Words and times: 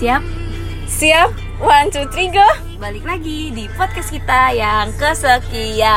Siap? 0.00 0.24
Siap? 0.88 1.28
One, 1.60 1.92
two, 1.92 2.08
three, 2.08 2.32
go! 2.32 2.40
Balik 2.80 3.04
lagi 3.04 3.52
di 3.52 3.68
podcast 3.76 4.08
kita 4.08 4.48
yang 4.56 4.96
kesekian 4.96 5.92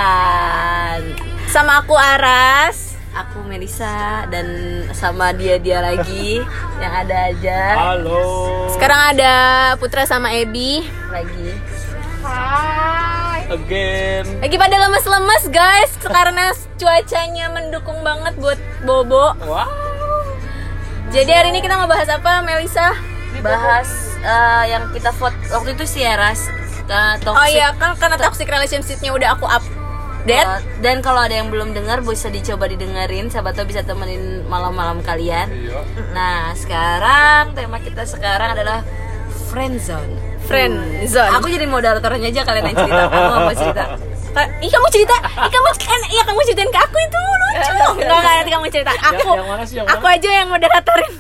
Sama 1.47 1.79
aku 1.79 1.96
Aras 1.96 3.00
Aku 3.16 3.47
Melisa 3.47 4.28
dan 4.28 4.44
sama 4.92 5.31
dia-dia 5.31 5.79
lagi 5.79 6.44
Yang 6.84 6.94
ada 7.00 7.16
aja 7.31 7.60
Halo. 7.79 8.67
Sekarang 8.76 9.16
ada 9.16 9.34
Putra 9.79 10.04
sama 10.04 10.35
Ebi 10.35 10.83
Lagi 11.08 11.56
Again. 13.56 14.28
Lagi 14.44 14.56
pada 14.60 14.83
lemes-lemes 14.83 15.47
guys 15.47 15.96
Karena 16.04 16.52
cuacanya 16.76 17.55
mendukung 17.55 18.04
banget 18.04 18.35
buat 18.35 18.59
Bobo 18.84 19.31
Wow. 19.48 19.72
Jadi 21.16 21.31
hari 21.31 21.55
ini 21.55 21.63
kita 21.63 21.80
ngebahas 21.80 22.20
apa 22.20 22.44
Melisa? 22.44 23.12
Bahas 23.44 23.89
eh, 24.23 24.63
yang 24.71 24.89
kita 24.95 25.11
vote 25.20 25.35
waktu 25.51 25.75
itu 25.75 25.84
sih 25.84 26.01
Eras 26.07 26.47
uh, 26.88 27.15
Oh 27.27 27.47
iya 27.47 27.75
kan 27.75 27.99
karena 27.99 28.15
toxic 28.15 28.47
relationship-nya 28.47 29.11
udah 29.11 29.29
aku 29.35 29.45
update. 29.47 30.47
Dan 30.79 31.03
kalau 31.03 31.20
ada 31.20 31.35
yang 31.35 31.51
belum 31.51 31.75
dengar 31.75 31.99
bisa 31.99 32.31
dicoba 32.31 32.71
didengerin. 32.71 33.27
Siapa 33.27 33.51
tahu 33.51 33.67
bisa 33.67 33.84
temenin 33.84 34.48
malam-malam 34.48 35.03
kalian. 35.03 35.51
Iya. 35.51 35.79
Nah 36.15 36.55
sekarang 36.55 37.51
tema 37.51 37.84
kita 37.84 38.07
sekarang 38.07 38.55
adalah 38.55 38.87
friendzone 39.51 40.34
Friend 40.43 40.75
zone. 41.07 41.31
Aku 41.39 41.48
jadi 41.48 41.63
moderatornya 41.63 42.27
aja 42.27 42.41
kalian 42.43 42.65
yang 42.71 42.77
cerita. 42.77 43.03
Aku 43.07 43.39
mau 43.39 43.55
cerita? 43.63 43.84
Ih 44.34 44.71
kamu 44.73 44.87
cerita, 44.89 45.15
ih 45.21 45.51
kamu 45.53 45.67
kan, 45.77 46.01
iya 46.09 46.21
kamu 46.25 46.39
ceritain 46.41 46.71
ke 46.73 46.79
aku 46.81 46.98
itu 46.98 47.21
lucu. 47.21 47.73
Enggak 48.01 48.17
enggak 48.17 48.34
nanti 48.41 48.51
kamu 48.51 48.65
cerita. 48.73 48.91
Aku, 49.13 49.29
yang 49.37 49.45
mana 49.45 49.63
sih, 49.63 49.75
yang 49.77 49.87
aku 49.87 50.05
aja 50.09 50.29
yang 50.41 50.48
moderatorin. 50.49 51.13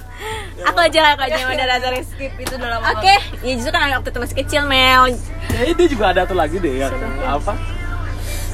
Aku 0.61 0.79
aja, 0.79 1.17
aku 1.17 1.21
aja 1.25 1.37
yang 1.41 1.49
moderatorin. 1.49 2.03
Skip 2.05 2.33
itu 2.37 2.53
udah 2.53 2.69
lama 2.77 2.85
Oke, 2.93 3.15
ya 3.41 3.53
justru 3.57 3.71
kan 3.73 3.89
waktu 3.89 4.09
itu 4.13 4.19
masih 4.21 4.37
kecil 4.45 4.61
Mel. 4.69 5.01
Ya, 5.49 5.73
dia 5.73 5.87
juga 5.89 6.05
ada 6.13 6.21
tuh 6.29 6.37
lagi 6.37 6.61
deh 6.61 6.73
yang 6.77 6.93
apa? 7.25 7.57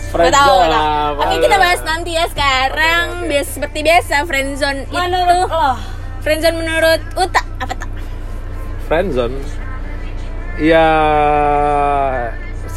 Friendzone 0.10 0.70
lah. 0.74 1.14
Oke 1.22 1.36
kita 1.38 1.56
bahas 1.62 1.82
nanti 1.86 2.18
ya 2.18 2.26
sekarang. 2.32 3.30
Bias 3.30 3.48
seperti 3.54 3.80
biasa 3.86 4.26
friendzone 4.26 4.90
itu. 4.90 4.96
Menurut 4.96 5.48
lo 5.52 5.78
Friendzone 6.26 6.58
menurut 6.58 7.02
Uta 7.14 7.44
apa 7.62 7.74
tak? 7.78 7.90
Friendzone. 8.90 9.38
Ya 10.58 10.88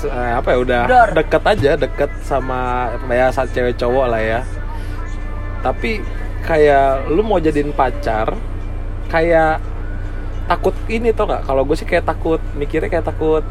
eh, 0.07 0.33
apa 0.37 0.49
ya 0.55 0.59
udah 0.59 0.83
Dor. 0.87 1.09
deket 1.15 1.43
aja 1.47 1.71
deket 1.79 2.11
sama 2.27 2.91
ya 3.11 3.31
saat 3.31 3.51
cewek 3.55 3.79
cowok 3.79 4.07
lah 4.11 4.23
ya 4.23 4.41
tapi 5.63 6.03
kayak 6.43 7.07
lu 7.11 7.23
mau 7.23 7.39
jadiin 7.39 7.71
pacar 7.71 8.35
kayak 9.13 9.61
takut 10.49 10.73
ini 10.89 11.13
tau 11.13 11.29
nggak? 11.29 11.45
Kalau 11.45 11.63
gue 11.69 11.77
sih 11.77 11.85
kayak 11.85 12.09
takut 12.09 12.41
mikirnya 12.57 12.89
kayak 12.89 13.07
takut. 13.07 13.45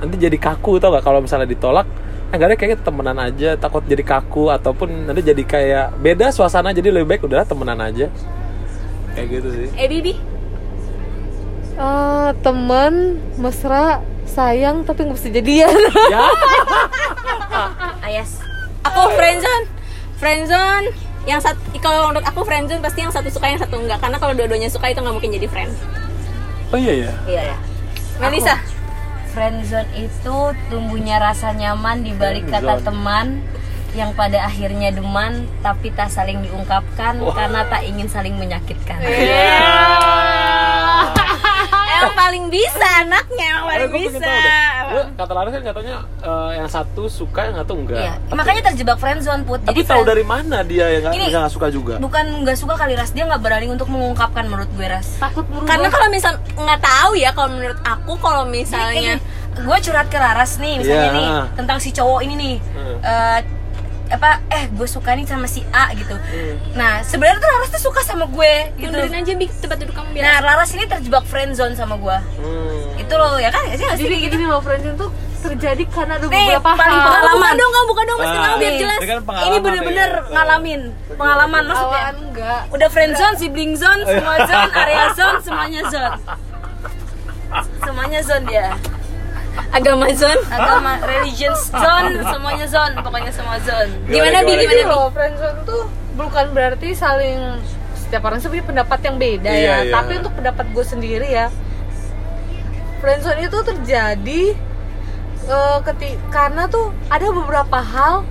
Nanti 0.00 0.16
jadi 0.16 0.36
kaku 0.40 0.80
tau 0.80 0.96
nggak? 0.96 1.04
Kalau 1.04 1.20
misalnya 1.20 1.48
ditolak 1.48 1.84
enggak 2.26 2.58
kayak 2.58 2.82
temenan 2.82 3.22
aja 3.22 3.54
takut 3.54 3.86
jadi 3.86 4.02
kaku 4.02 4.50
ataupun 4.50 5.06
nanti 5.06 5.22
jadi 5.22 5.42
kayak 5.46 5.86
beda 6.02 6.34
suasana 6.34 6.74
jadi 6.74 6.90
lebih 6.90 7.06
baik 7.14 7.22
udah 7.28 7.46
temenan 7.46 7.78
aja. 7.78 8.10
Kayak 9.14 9.26
gitu 9.30 9.48
sih. 9.54 9.68
Eh 9.78 9.86
Bibi? 9.86 10.12
Eh, 11.76 12.30
temen 12.40 13.20
mesra 13.38 14.00
sayang 14.26 14.82
tapi 14.82 15.06
nggak 15.06 15.16
bisa 15.16 15.30
jadian. 15.30 15.76
Ya. 16.10 16.24
Ayas 18.06 18.42
Aku 18.84 19.12
friendzone. 19.14 19.66
Friendzone 20.16 21.05
yang 21.26 21.42
satu 21.42 21.58
kalau 21.82 22.14
menurut 22.14 22.22
aku 22.22 22.46
friendzone 22.46 22.78
pasti 22.78 23.02
yang 23.02 23.10
satu 23.10 23.26
suka 23.28 23.50
yang 23.50 23.58
satu 23.58 23.82
enggak 23.82 23.98
karena 23.98 24.16
kalau 24.22 24.32
dua-duanya 24.32 24.70
suka 24.70 24.94
itu 24.94 25.02
nggak 25.02 25.14
mungkin 25.14 25.34
jadi 25.34 25.46
friend. 25.50 25.72
oh 26.70 26.78
iya 26.78 26.94
ya 27.06 27.12
Iya 27.26 27.42
ya 27.54 27.56
Melisa? 28.22 28.56
Friendzone 29.34 29.90
itu 30.00 30.36
tumbuhnya 30.72 31.20
rasa 31.20 31.52
nyaman 31.52 32.00
di 32.00 32.16
balik 32.16 32.48
kata 32.48 32.80
teman 32.80 33.44
yang 33.92 34.12
pada 34.12 34.44
akhirnya 34.44 34.92
deman 34.92 35.48
tapi 35.60 35.92
tak 35.92 36.08
saling 36.12 36.40
diungkapkan 36.44 37.20
karena 37.20 37.60
tak 37.68 37.82
ingin 37.84 38.08
saling 38.08 38.36
menyakitkan. 38.36 39.00
Emang 41.96 42.12
paling 42.12 42.52
bisa 42.52 42.86
anaknya, 43.00 43.56
emang 43.56 43.66
paling 43.72 43.92
bisa. 44.04 44.20
Lu, 44.96 45.02
kata 45.12 45.32
Laras 45.32 45.52
kan 45.52 45.62
katanya 45.66 45.96
eh, 46.18 46.50
yang 46.54 46.66
satu 46.66 47.02
suka 47.06 47.40
yang 47.44 47.56
satu 47.56 47.72
enggak. 47.74 47.98
Iya, 47.98 48.12
Tapi- 48.18 48.34
makanya 48.34 48.62
terjebak 48.66 48.96
friendzone 48.96 49.42
put. 49.42 49.60
Tapi 49.60 49.70
Jadi 49.74 49.80
tahu 49.82 49.92
friend- 49.98 50.08
dari 50.08 50.24
mana 50.24 50.56
dia 50.62 50.86
yang 50.90 51.02
nggak 51.06 51.28
nggak 51.28 51.52
suka 51.52 51.68
juga? 51.68 51.94
bukan 51.98 52.24
nggak 52.42 52.56
suka 52.56 52.74
kali 52.74 52.92
ras 52.92 53.10
dia 53.10 53.24
nggak 53.24 53.38
berani 53.38 53.66
untuk 53.68 53.86
mengungkapkan 53.86 54.44
menurut 54.44 54.70
gue 54.70 54.86
ras. 54.86 55.16
takut 55.16 55.44
berubah 55.44 55.68
Karena 55.68 55.88
kalau 55.88 56.08
misal 56.08 56.32
nggak 56.50 56.80
tahu 56.80 57.12
ya 57.14 57.30
kalau 57.30 57.50
menurut 57.50 57.78
aku 57.80 58.12
kalau 58.16 58.44
misalnya 58.44 59.20
gue 59.54 59.76
curhat 59.80 60.06
ke 60.06 60.16
Laras 60.16 60.56
nih 60.56 60.74
misalnya 60.76 61.04
Iya. 61.06 61.12
nih 61.12 61.28
tentang 61.54 61.78
si 61.78 61.90
cowok 61.90 62.20
ini 62.20 62.34
nih 62.34 62.54
Hmm. 62.72 62.96
Eh, 62.98 63.38
apa 64.08 64.38
eh 64.48 64.64
gue 64.68 64.86
suka 64.86 65.12
nih 65.12 65.24
sama 65.24 65.44
si 65.44 65.66
A 65.68 65.90
gitu 65.92 66.14
Hmm. 66.14 66.54
nah 66.72 67.00
sebenarnya 67.00 67.36
tuh 67.36 67.48
Laras 67.48 67.70
tuh 67.70 67.82
suka 67.84 68.00
sama 68.00 68.24
gue 68.24 68.52
gitu 68.76 68.86
mundurin 68.88 69.14
aja 69.16 69.32
Bik, 69.32 69.50
tempat 69.56 69.76
duduk 69.78 69.92
kamu 69.92 70.08
biar. 70.12 70.22
nah 70.22 70.36
Laras 70.44 70.70
ini 70.70 70.84
terjebak 70.84 71.24
friendzone 71.24 71.72
sama 71.72 71.94
gue 71.96 72.16
Hmm. 72.36 72.96
itu 72.96 73.12
loh 73.12 73.34
ya 73.34 73.48
kan 73.48 73.62
ya 73.64 73.74
sih 73.74 73.86
jadi 73.98 74.14
gini 74.24 74.44
loh 74.44 74.58
friendzone 74.58 74.94
tuh 74.96 75.10
terjadi 75.38 75.82
karena 75.86 76.16
ada 76.16 76.26
Nih, 76.26 76.32
beberapa 76.48 76.70
paling 76.72 76.82
hal 76.92 77.06
pengalaman. 77.06 77.34
buka 77.36 77.50
dong 77.54 77.70
kamu 77.70 77.86
buka 77.86 78.02
dong 78.02 78.16
mas 78.16 78.26
Ah. 78.26 78.32
kenal 78.32 78.54
biar 78.56 78.66
Nih, 78.68 78.80
jelas. 78.80 78.98
Ini 78.98 79.06
kan 79.06 79.18
ini 79.44 79.56
bener-bener 79.60 80.10
nih. 80.12 80.32
ngalamin 80.32 80.80
pengalaman 81.12 81.62
maksudnya 81.64 82.00
enggak 82.12 82.60
udah 82.68 82.88
friend 82.88 83.12
zone, 83.14 83.34
sibling 83.36 83.72
zone, 83.74 84.00
semua 84.02 84.36
zone, 84.40 84.70
area 84.72 85.04
zone, 85.12 85.36
semuanya 85.40 85.82
zone. 85.86 86.14
Semuanya 87.78 88.20
zone 88.20 88.44
dia. 88.44 88.66
Agama 89.68 90.08
zone. 90.10 90.40
Agama, 90.48 90.92
religion 91.02 91.52
zone, 91.54 92.16
semuanya 92.22 92.66
zone, 92.66 92.92
pokoknya 92.96 93.30
semua 93.30 93.56
zone. 93.60 93.90
Gimana 94.06 94.40
Bi? 94.40 94.52
Gimana, 94.54 94.72
Bi? 94.74 94.84
loh 94.86 95.06
friendzone 95.10 95.58
tuh 95.62 95.82
bukan 96.14 96.46
berarti 96.50 96.88
saling 96.92 97.60
setiap 97.94 98.24
orang 98.24 98.40
punya 98.40 98.62
pendapat 98.62 98.98
yang 99.02 99.16
beda 99.16 99.50
Iya, 99.50 99.60
ya 99.60 99.76
iya. 99.82 99.92
tapi 99.92 100.12
untuk 100.16 100.32
pendapat 100.32 100.64
gue 100.70 100.84
sendiri 100.86 101.26
ya 101.26 101.50
friendzone 102.98 103.40
itu 103.42 103.58
terjadi 103.60 104.42
eh, 105.44 105.78
keti- 105.82 106.20
karena 106.28 106.64
tuh 106.66 106.94
ada 107.06 107.26
beberapa 107.28 107.78
hal 107.78 108.24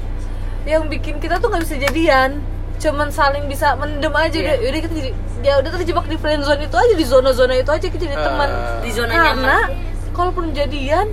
yang 0.63 0.87
bikin 0.87 1.19
kita 1.19 1.37
tuh 1.37 1.47
nggak 1.47 1.61
bisa 1.61 1.77
jadian 1.77 2.41
cuman 2.75 3.07
saling 3.07 3.45
bisa 3.45 3.75
mendem 3.75 4.11
aja 4.11 4.33
deh 4.35 4.57
yaudah 4.59 4.81
kita 4.81 4.93
jadi 4.93 5.11
ya 5.41 5.53
udah 5.59 5.71
terjebak 5.75 6.05
di 6.07 6.17
friendzone 6.17 6.61
itu 6.61 6.75
aja 6.75 6.93
di 6.93 7.05
zona-zona 7.05 7.53
itu 7.55 7.69
aja 7.69 7.85
kita 7.85 8.01
jadi 8.01 8.17
Ah. 8.17 8.23
teman 8.25 8.49
Di 8.81 8.89
zona 8.91 9.13
karena 9.13 9.29
nyaman. 9.29 9.69
Kalaupun 10.15 10.51
jadian 10.51 11.11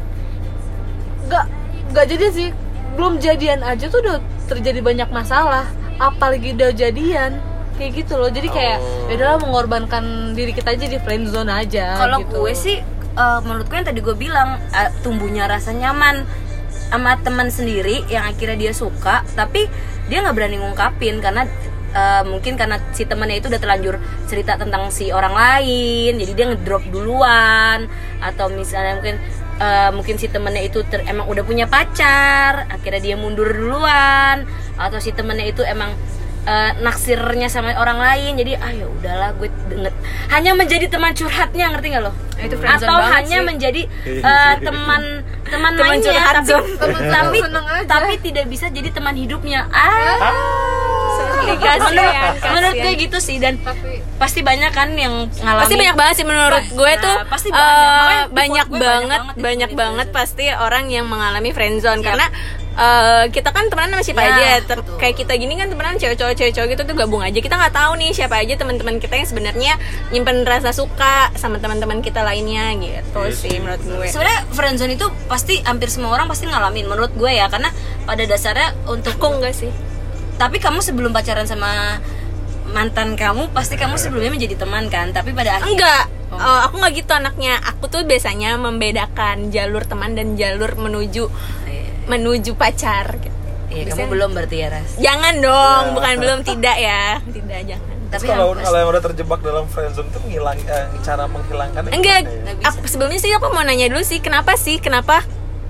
nggak 1.26 1.44
nggak 1.92 2.06
jadi 2.08 2.26
sih 2.30 2.48
belum 2.94 3.18
jadian 3.18 3.60
aja 3.60 3.88
tuh 3.88 4.00
udah 4.00 4.16
terjadi 4.46 4.80
banyak 4.80 5.08
masalah 5.10 5.64
apalagi 5.96 6.52
udah 6.52 6.70
jadian 6.72 7.36
kayak 7.74 8.04
gitu 8.04 8.16
loh 8.16 8.28
jadi 8.28 8.48
kayak 8.48 8.78
Oh. 8.78 9.08
ya 9.08 9.14
udahlah 9.16 9.38
mengorbankan 9.40 10.04
diri 10.32 10.52
kita 10.52 10.72
aja 10.72 10.86
di 10.86 10.98
friend 10.98 11.28
zone 11.28 11.48
aja 11.48 11.96
Kalau 11.98 12.20
gitu. 12.20 12.36
gue 12.38 12.52
sih, 12.52 12.76
eh, 13.12 13.38
menurut 13.42 13.66
gue 13.66 13.76
yang 13.76 13.88
tadi 13.88 14.00
gue 14.00 14.14
bilang 14.14 14.60
eh, 14.70 14.90
tumbuhnya 15.00 15.44
rasa 15.46 15.72
nyaman 15.72 16.24
sama 16.88 17.16
teman 17.18 17.48
sendiri 17.48 18.04
yang 18.06 18.22
akhirnya 18.22 18.56
dia 18.60 18.72
suka, 18.72 19.24
tapi 19.32 19.64
dia 20.06 20.20
nggak 20.20 20.36
berani 20.36 20.60
ngungkapin 20.60 21.18
karena 21.18 21.48
eh, 21.92 22.22
mungkin 22.26 22.56
karena 22.56 22.80
si 22.96 23.04
temannya 23.04 23.38
itu 23.38 23.46
udah 23.52 23.60
terlanjur 23.60 23.96
cerita 24.26 24.56
tentang 24.56 24.88
si 24.90 25.12
orang 25.12 25.32
lain, 25.36 26.18
jadi 26.18 26.32
dia 26.32 26.46
ngedrop 26.52 26.84
duluan. 26.88 27.86
Atau 28.20 28.48
misalnya 28.52 28.98
mungkin 28.98 29.16
eh, 29.60 29.90
mungkin 29.94 30.14
si 30.16 30.26
temennya 30.32 30.64
itu 30.66 30.82
ter- 30.88 31.04
emang 31.06 31.28
udah 31.28 31.44
punya 31.44 31.68
pacar, 31.70 32.66
akhirnya 32.72 33.00
dia 33.00 33.16
mundur 33.20 33.48
duluan. 33.52 34.48
Atau 34.80 34.98
si 34.98 35.12
temennya 35.12 35.46
itu 35.52 35.62
emang 35.62 35.92
eh, 36.48 36.70
naksirnya 36.82 37.46
sama 37.46 37.74
orang 37.78 38.02
lain 38.02 38.34
jadi 38.34 38.58
ah 38.58 38.72
ya 38.74 38.86
udahlah 38.90 39.30
gue 39.38 39.46
denger 39.70 39.92
hanya 40.34 40.58
menjadi 40.58 40.90
teman 40.90 41.14
curhatnya 41.14 41.70
ngerti 41.70 41.86
nggak 41.94 42.02
lo? 42.02 42.12
Itu 42.42 42.56
friendzone 42.58 42.88
atau 42.90 42.98
hanya 43.14 43.38
sih. 43.38 43.46
menjadi 43.46 43.82
eh, 44.28 44.54
teman 44.58 45.02
teman 45.52 45.70
Teman 45.76 45.88
mainnya 45.92 46.08
curhat 46.08 46.34
tapi 46.40 46.48
zone. 46.48 46.68
tapi 47.12 47.38
tapi 47.84 48.12
tidak 48.24 48.44
bisa 48.48 48.66
jadi 48.72 48.88
teman 48.88 49.14
hidupnya. 49.14 49.68
Ah. 49.68 50.16
Menurut, 51.42 51.58
kasihan, 51.58 52.32
menurut 52.54 52.74
gue 52.78 52.92
gitu 53.02 53.18
sih 53.18 53.36
dan 53.42 53.58
tapi 53.60 53.98
pasti 54.16 54.40
banyak 54.46 54.70
kan 54.70 54.94
yang 54.94 55.26
ngalamin. 55.42 55.62
Pasti 55.66 55.76
banyak 55.76 55.96
banget 55.98 56.14
sih 56.22 56.26
menurut 56.26 56.62
Nah, 56.62 56.70
gue 56.70 56.92
tuh 57.02 57.16
pasti 57.26 57.48
banyak. 57.50 58.26
Di 58.30 58.32
banyak 58.32 58.68
banget 58.70 58.78
banyak 58.78 59.10
banget 59.10 59.36
banyak 59.42 59.70
banget 59.74 60.08
pasti 60.14 60.46
orang 60.54 60.86
yang 60.88 61.10
mengalami 61.10 61.50
friendzone. 61.50 62.00
Yap. 62.00 62.06
karena 62.14 62.26
eh, 62.74 63.24
kita 63.28 63.48
kan 63.48 63.68
temenan 63.68 63.92
sama 63.92 64.02
siapa 64.02 64.22
Ya, 64.22 64.30
aja 64.30 64.48
Ter- 64.64 64.80
betul. 64.80 64.96
kayak 64.96 65.16
kita 65.16 65.32
gini 65.34 65.54
kan 65.54 65.68
temenan 65.68 65.96
cewek 65.96 66.16
cowok 66.16 66.34
cewek 66.34 66.52
cowok 66.52 66.68
gitu 66.70 66.82
tuh 66.84 66.96
gabung 66.96 67.20
aja. 67.20 67.36
Kita 67.36 67.54
nggak 67.54 67.70
tahu 67.70 67.92
nih 67.96 68.10
siapa 68.10 68.36
aja 68.36 68.54
teman-teman 68.54 68.96
kita 68.96 69.14
yang 69.14 69.26
sebenarnya 69.26 69.72
nyimpen 70.08 70.42
rasa 70.42 70.70
suka 70.70 71.28
sama 71.34 71.56
teman-teman 71.56 72.00
kita 72.00 72.20
lainnya 72.20 72.72
gitu 72.74 73.18
Iya 73.18 73.32
sih 73.32 73.54
menurut 73.56 73.82
gue. 73.82 74.06
Sebenarnya 74.06 74.40
friendzone 74.50 74.94
itu 74.94 75.06
pasti 75.26 75.60
hampir 75.60 75.88
semua 75.88 76.12
orang 76.12 76.26
pasti 76.26 76.44
ngalamin 76.44 76.86
menurut 76.86 77.12
gue 77.12 77.28
ya 77.30 77.46
karena 77.46 77.68
pada 78.02 78.24
dasarnya 78.24 78.72
untuk 78.86 79.14
aku 79.14 79.36
enggak 79.36 79.52
sih. 79.52 79.72
Tapi 80.34 80.56
kamu 80.56 80.80
sebelum 80.80 81.12
pacaran 81.12 81.44
sama 81.44 82.00
mantan 82.64 83.14
kamu 83.14 83.52
pasti 83.52 83.76
kamu 83.76 84.00
sebelumnya 84.00 84.32
menjadi 84.32 84.56
teman 84.56 84.88
kan? 84.88 85.12
Tapi 85.12 85.30
pada 85.30 85.60
akhirnya 85.60 85.76
enggak. 85.76 86.04
Oh, 86.32 86.58
aku 86.64 86.80
nggak 86.80 86.92
gitu 86.96 87.12
anaknya. 87.12 87.60
Aku 87.60 87.92
tuh 87.92 88.02
biasanya 88.02 88.56
membedakan 88.56 89.52
jalur 89.52 89.84
teman 89.84 90.16
dan 90.16 90.32
jalur 90.32 90.72
menuju 90.74 91.28
Iya. 91.28 91.61
Menuju 92.04 92.52
pacar. 92.52 93.06
gitu. 93.14 93.36
Iya, 93.68 93.88
kamu 93.88 94.04
belum 94.06 94.30
berarti 94.32 94.56
ya, 94.58 94.68
Ras. 94.68 94.90
Jangan 94.96 95.34
dong, 95.40 95.84
bukan 95.96 96.14
belum 96.18 96.38
tidak 96.42 96.76
ya, 96.76 97.16
tidak 97.24 97.60
jangan. 97.64 97.88
Terus 98.04 98.12
Tapi 98.12 98.26
kalau 98.28 98.44
yang- 98.50 98.60
kalau 98.60 98.76
yang 98.76 98.90
udah 98.90 99.02
terjebak 99.02 99.40
dalam 99.40 99.64
friendzone 99.66 100.08
tuh 100.12 100.20
ngilang 100.22 100.60
eh, 100.60 100.84
cara 101.00 101.24
menghilangkan 101.24 101.80
Enggak, 101.88 102.18
Nggak 102.22 102.54
bisa. 102.54 102.68
aku, 102.68 102.78
sebelumnya 102.84 103.16
sih 103.16 103.32
aku 103.32 103.48
mau 103.48 103.64
nanya 103.64 103.88
dulu 103.88 104.04
sih, 104.04 104.20
kenapa 104.20 104.52
sih, 104.54 104.76
kenapa 104.76 105.24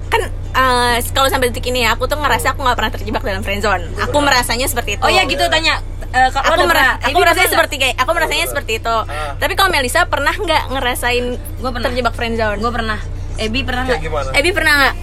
kan 0.09 0.23
eh, 0.27 0.97
kalau 1.09 1.31
sampai 1.31 1.49
detik 1.49 1.63
ini 1.65 1.87
ya, 1.87 1.95
aku 1.95 2.05
tuh 2.05 2.19
ngerasa 2.19 2.53
aku 2.53 2.61
nggak 2.61 2.75
pernah 2.75 2.93
terjebak 2.93 3.23
dalam 3.23 3.41
friendzone. 3.41 3.95
Aku 4.03 4.19
merasanya 4.19 4.67
seperti 4.67 4.99
itu. 4.99 5.03
Oh 5.03 5.09
ya 5.09 5.23
gitu 5.23 5.47
tanya. 5.47 5.79
Eh, 6.11 6.29
kalau 6.29 6.45
Aku, 6.45 6.55
udah 6.57 6.67
merasa, 6.67 6.93
aku 7.01 7.17
merasanya 7.17 7.49
seperti 7.49 7.75
kayak 7.79 7.97
aku 7.97 8.11
merasanya 8.13 8.45
seperti 8.45 8.73
itu. 8.77 8.97
Ah. 9.01 9.33
Tapi 9.33 9.53
kalau 9.55 9.71
Melisa 9.71 10.05
pernah 10.05 10.35
nggak 10.35 10.63
ngerasain 10.69 11.25
Gua 11.57 11.71
pernah. 11.71 11.87
terjebak 11.87 12.13
friendzone? 12.13 12.59
Gue 12.59 12.69
pernah. 12.69 12.99
Ebi 13.39 13.63
pernah 13.63 13.83
nggak? 13.87 14.01
gimana? 14.03 14.29
Ebi 14.35 14.51
pernah 14.51 14.73
nggak? 14.77 14.95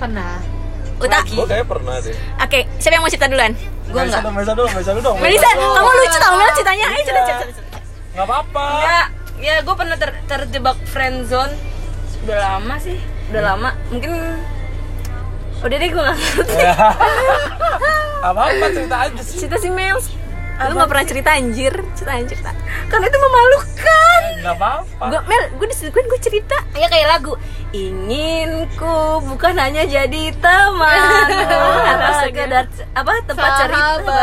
Pernah 0.00 0.40
Uta? 1.00 1.18
Gue 1.24 1.46
kayaknya 1.48 1.64
pernah 1.64 1.96
deh. 1.96 2.12
Oke, 2.36 2.60
siapa 2.76 2.92
yang 2.92 3.04
mau 3.04 3.08
cerita 3.08 3.24
duluan? 3.24 3.52
Gua 3.88 4.04
Melisa 4.04 4.12
nggak. 4.12 4.20
dong, 4.20 4.34
Melisa 4.36 4.52
dulu, 4.52 4.68
Melisa 4.68 4.90
dulu 4.92 5.02
dong. 5.02 5.16
Melisa, 5.16 5.48
kamu 5.56 5.90
lucu 5.96 6.18
tau 6.20 6.34
Mel 6.36 6.50
ceritanya. 6.52 6.86
Ayo 6.86 7.02
cerita, 7.02 7.22
cerita, 7.24 7.44
cerita. 7.56 7.78
Nggak 8.12 8.26
apa-apa. 8.28 8.64
Enggak. 8.68 9.06
Ya 9.40 9.54
gue 9.64 9.74
pernah 9.74 9.96
ter- 9.96 10.20
terjebak 10.28 10.76
friendzone. 10.84 11.54
Udah 12.20 12.38
lama 12.38 12.74
sih. 12.76 13.00
Udah 13.32 13.42
lama. 13.42 13.70
Mungkin 13.88 14.12
Udah 15.60 15.76
deh 15.76 15.88
gue 15.88 16.02
gak 16.02 16.16
ngerti 16.16 16.56
Apa-apa 18.28 18.64
cerita 18.68 18.96
aja 19.00 19.20
sih. 19.24 19.36
Cerita 19.40 19.56
si 19.56 19.68
Mel. 19.72 19.96
Lu 20.68 20.76
nggak 20.76 20.90
pernah 20.92 21.06
cerita 21.08 21.30
anjir, 21.32 21.72
cerita 21.96 22.12
anjir. 22.12 22.36
cerita. 22.36 22.52
Karena 22.92 23.06
itu 23.08 23.18
memalukan 23.18 24.20
Nggak 24.40 24.54
apa-apa. 24.56 25.04
Gue 25.08 25.20
Mel, 25.24 25.42
gue 25.56 26.02
gue 26.04 26.20
cerita. 26.20 26.56
Ya 26.76 26.86
kayak 26.88 27.08
lagu 27.16 27.32
Inginku 27.70 29.24
bukan 29.30 29.54
hanya 29.56 29.86
jadi 29.86 30.34
teman 30.36 31.28
Atau 31.94 32.12
sekedar 32.26 32.66
apa 32.92 33.10
tempat 33.24 33.50
cerita. 33.64 34.20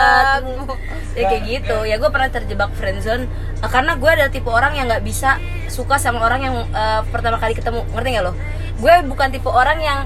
Ya 1.17 1.23
kayak 1.33 1.43
gitu 1.49 1.77
Ya 1.87 1.95
gue 1.97 2.09
pernah 2.13 2.29
terjebak 2.29 2.69
friendzone 2.77 3.25
eh, 3.63 3.69
Karena 3.71 3.97
gue 3.97 4.09
adalah 4.09 4.29
tipe 4.29 4.51
orang 4.51 4.77
yang 4.77 4.85
nggak 4.85 5.01
bisa 5.01 5.41
Suka 5.71 5.97
sama 5.97 6.21
orang 6.21 6.41
yang 6.45 6.55
eh, 6.69 7.01
pertama 7.09 7.41
kali 7.41 7.57
ketemu 7.57 7.81
Ngerti 7.95 8.09
gak 8.19 8.25
lo? 8.27 8.33
Gue 8.77 8.93
bukan 9.09 9.27
tipe 9.33 9.49
orang 9.49 9.79
yang 9.81 9.99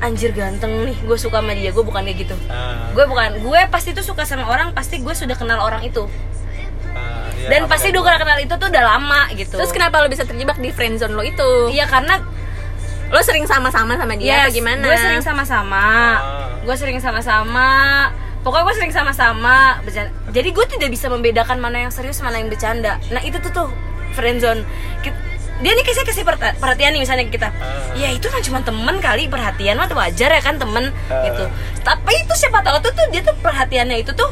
Anjir 0.00 0.30
ganteng 0.36 0.88
nih 0.88 0.96
Gue 1.08 1.16
suka 1.16 1.40
sama 1.40 1.56
dia 1.56 1.72
Gue 1.72 1.84
bukan 1.84 2.04
kayak 2.04 2.18
gitu 2.28 2.36
Ah, 2.52 2.92
Gue 2.92 3.08
bukan 3.08 3.40
Gue 3.40 3.60
pasti 3.72 3.96
tuh 3.96 4.04
suka 4.04 4.28
sama 4.28 4.44
orang 4.44 4.76
Pasti 4.76 5.00
gue 5.00 5.14
sudah 5.16 5.36
kenal 5.36 5.60
orang 5.64 5.80
itu 5.84 6.04
ah, 6.92 7.28
iya, 7.36 7.48
Dan 7.48 7.64
pasti 7.66 7.90
udah 7.92 8.02
gua. 8.04 8.20
kenal 8.20 8.38
itu 8.44 8.54
tuh 8.56 8.68
udah 8.68 8.84
lama 8.84 9.20
gitu 9.32 9.56
Terus 9.56 9.72
kenapa 9.72 10.04
lo 10.04 10.12
bisa 10.12 10.28
terjebak 10.28 10.60
di 10.60 10.68
friendzone 10.68 11.16
lo 11.16 11.24
itu? 11.24 11.72
Iya 11.72 11.88
karena 11.88 12.20
Lo 13.06 13.22
sering 13.22 13.46
sama-sama 13.46 13.94
sama 13.94 14.18
dia 14.18 14.46
atau 14.46 14.50
gimana? 14.50 14.82
Gue 14.82 14.98
sering 14.98 15.22
sama-sama. 15.22 15.86
Ah. 16.18 16.58
Gue 16.66 16.74
sering 16.74 16.98
sama-sama. 16.98 17.70
Pokoknya 18.42 18.64
gue 18.66 18.74
sering 18.82 18.94
sama-sama. 18.94 19.78
bercanda. 19.86 20.10
Jadi 20.34 20.48
gue 20.50 20.66
tidak 20.66 20.88
bisa 20.90 21.06
membedakan 21.06 21.58
mana 21.62 21.86
yang 21.86 21.92
serius 21.94 22.18
mana 22.18 22.42
yang 22.42 22.50
bercanda. 22.50 22.98
Nah 23.14 23.22
itu 23.22 23.38
tuh 23.38 23.50
tuh 23.54 23.68
friendzone. 24.18 24.66
Dia 25.56 25.72
nih 25.72 25.84
kasih 25.84 26.04
kasih 26.04 26.24
perhatian 26.60 26.92
nih 26.92 27.00
misalnya 27.00 27.24
ke 27.24 27.34
kita. 27.34 27.48
Ah. 27.48 27.96
Ya 27.96 28.12
itu 28.12 28.28
kan 28.28 28.44
cuma 28.44 28.60
temen 28.60 28.96
kali 28.98 29.24
perhatian 29.26 29.76
mah 29.76 29.88
wajar 29.88 30.28
ya 30.28 30.40
kan 30.40 30.56
temen 30.56 30.92
Ah. 31.08 31.24
gitu. 31.24 31.44
Tapi 31.80 32.12
itu 32.14 32.34
siapa 32.36 32.60
tahu 32.60 32.76
tuh 32.80 32.92
tuh 32.92 33.06
dia 33.08 33.24
tuh 33.24 33.32
perhatiannya 33.40 33.96
itu 33.98 34.12
tuh 34.12 34.28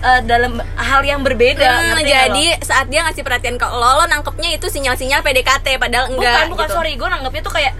eh, 0.00 0.20
dalam 0.26 0.58
hal 0.74 1.00
yang 1.00 1.22
berbeda. 1.22 1.64
Hmm, 1.64 2.02
jadi 2.02 2.60
saat 2.60 2.86
dia 2.88 3.00
ngasih 3.02 3.22
perhatian 3.22 3.56
ke 3.56 3.64
lo, 3.64 3.80
lo 3.96 4.04
nangkepnya 4.04 4.52
itu 4.52 4.68
sinyal-sinyal 4.68 5.22
PDKT 5.22 5.78
padahal 5.78 6.10
bukan 6.10 6.20
enggak 6.20 6.44
bukan 6.50 6.66
gitu. 6.66 6.76
sorry 6.76 6.92
gue 6.94 7.08
nanggapnya 7.08 7.40
tuh 7.40 7.54
kayak 7.54 7.72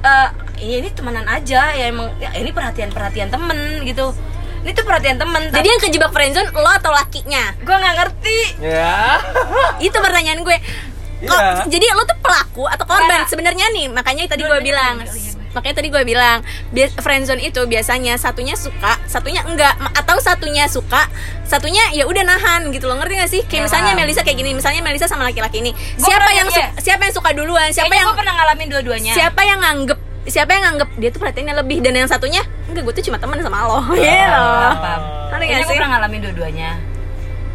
eh 0.00 0.28
ini, 0.58 0.74
ini 0.80 0.88
temenan 0.90 1.24
aja 1.24 1.70
ya 1.70 1.84
emang 1.86 2.10
ya 2.16 2.32
ini 2.34 2.50
perhatian 2.50 2.90
perhatian 2.90 3.28
temen 3.28 3.84
gitu 3.84 4.16
ini 4.60 4.72
tuh 4.72 4.82
perhatian 4.82 5.16
temen 5.16 5.48
Jadi 5.48 5.66
yang 5.66 5.80
kejebak 5.80 6.10
friendzone 6.10 6.50
lo 6.50 6.68
atau 6.70 6.90
lakinya? 6.90 7.52
gue 7.56 7.70
nggak 7.72 7.94
ngerti 7.96 8.38
Ya. 8.60 9.16
Itu 9.78 9.96
pertanyaan 9.96 10.40
gue. 10.42 10.56
Iya. 11.20 11.28
Kok- 11.28 11.68
jadi 11.68 11.86
lo 11.92 12.02
tuh 12.02 12.18
pelaku 12.18 12.64
atau 12.64 12.84
korban? 12.84 13.20
Iya. 13.20 13.28
sebenarnya 13.28 13.66
nih 13.70 13.86
makanya 13.88 14.24
tadi 14.26 14.42
gue 14.42 14.58
bilang. 14.60 14.96
kali 14.98 15.20
ya, 15.20 15.30
gue. 15.30 15.48
makanya 15.50 15.74
tadi 15.76 15.88
gue 15.90 16.02
bilang 16.02 16.38
friendzone 16.96 17.42
itu 17.42 17.60
biasanya 17.62 18.14
satunya 18.16 18.54
suka 18.54 18.96
satunya 19.04 19.42
enggak. 19.42 19.76
Atau 19.92 20.16
satunya 20.16 20.64
suka 20.64 21.10
satunya 21.42 21.82
ya 21.90 22.06
udah 22.06 22.22
nahan 22.22 22.70
gitu 22.70 22.86
loh. 22.86 22.96
Ngerti 22.96 23.14
gak 23.16 23.30
sih? 23.30 23.42
Kayak 23.44 23.52
Ya, 23.52 23.64
misalnya. 23.66 23.92
Melisa 23.94 24.22
kayak 24.22 24.38
gini 24.38 24.50
misalnya 24.52 24.80
Melisa 24.80 25.04
sama 25.04 25.22
laki-laki 25.22 25.60
ini. 25.60 25.76
Gua 25.98 26.06
siapa 26.06 26.30
yang 26.30 26.48
iya. 26.48 26.72
su- 26.72 26.88
siapa 26.88 27.02
yang 27.04 27.12
suka 27.12 27.30
duluan? 27.30 27.68
Siapa 27.68 27.84
Kayaknya 27.84 27.98
yang 27.98 28.08
gue 28.08 28.16
pernah 28.16 28.34
ngalamin 28.36 28.66
dua-duanya. 28.70 29.12
siapa 29.12 29.40
yang 29.42 29.58
nganggep 29.58 29.98
siapa 30.22 30.50
yang 30.52 30.62
nganggep 30.62 30.88
dia 30.96 31.10
tuh 31.10 31.20
perhatiannya 31.20 31.54
lebih? 31.58 31.78
Dan 31.80 31.92
yang 31.94 32.06
satunya 32.06 32.40
enggak 32.64 32.82
gue 32.82 32.94
tuh 32.96 33.04
cuma 33.04 33.18
teman 33.18 33.36
sama 33.40 33.58
lo. 33.62 33.78
Gitu. 33.90 34.00
Ngerti 34.00 35.42
Kayaknya 35.42 35.52
gak 35.52 35.66
gue 35.66 35.76
pernah 35.76 35.90
ngalamin 35.92 36.20
dua-duanya. 36.22 36.70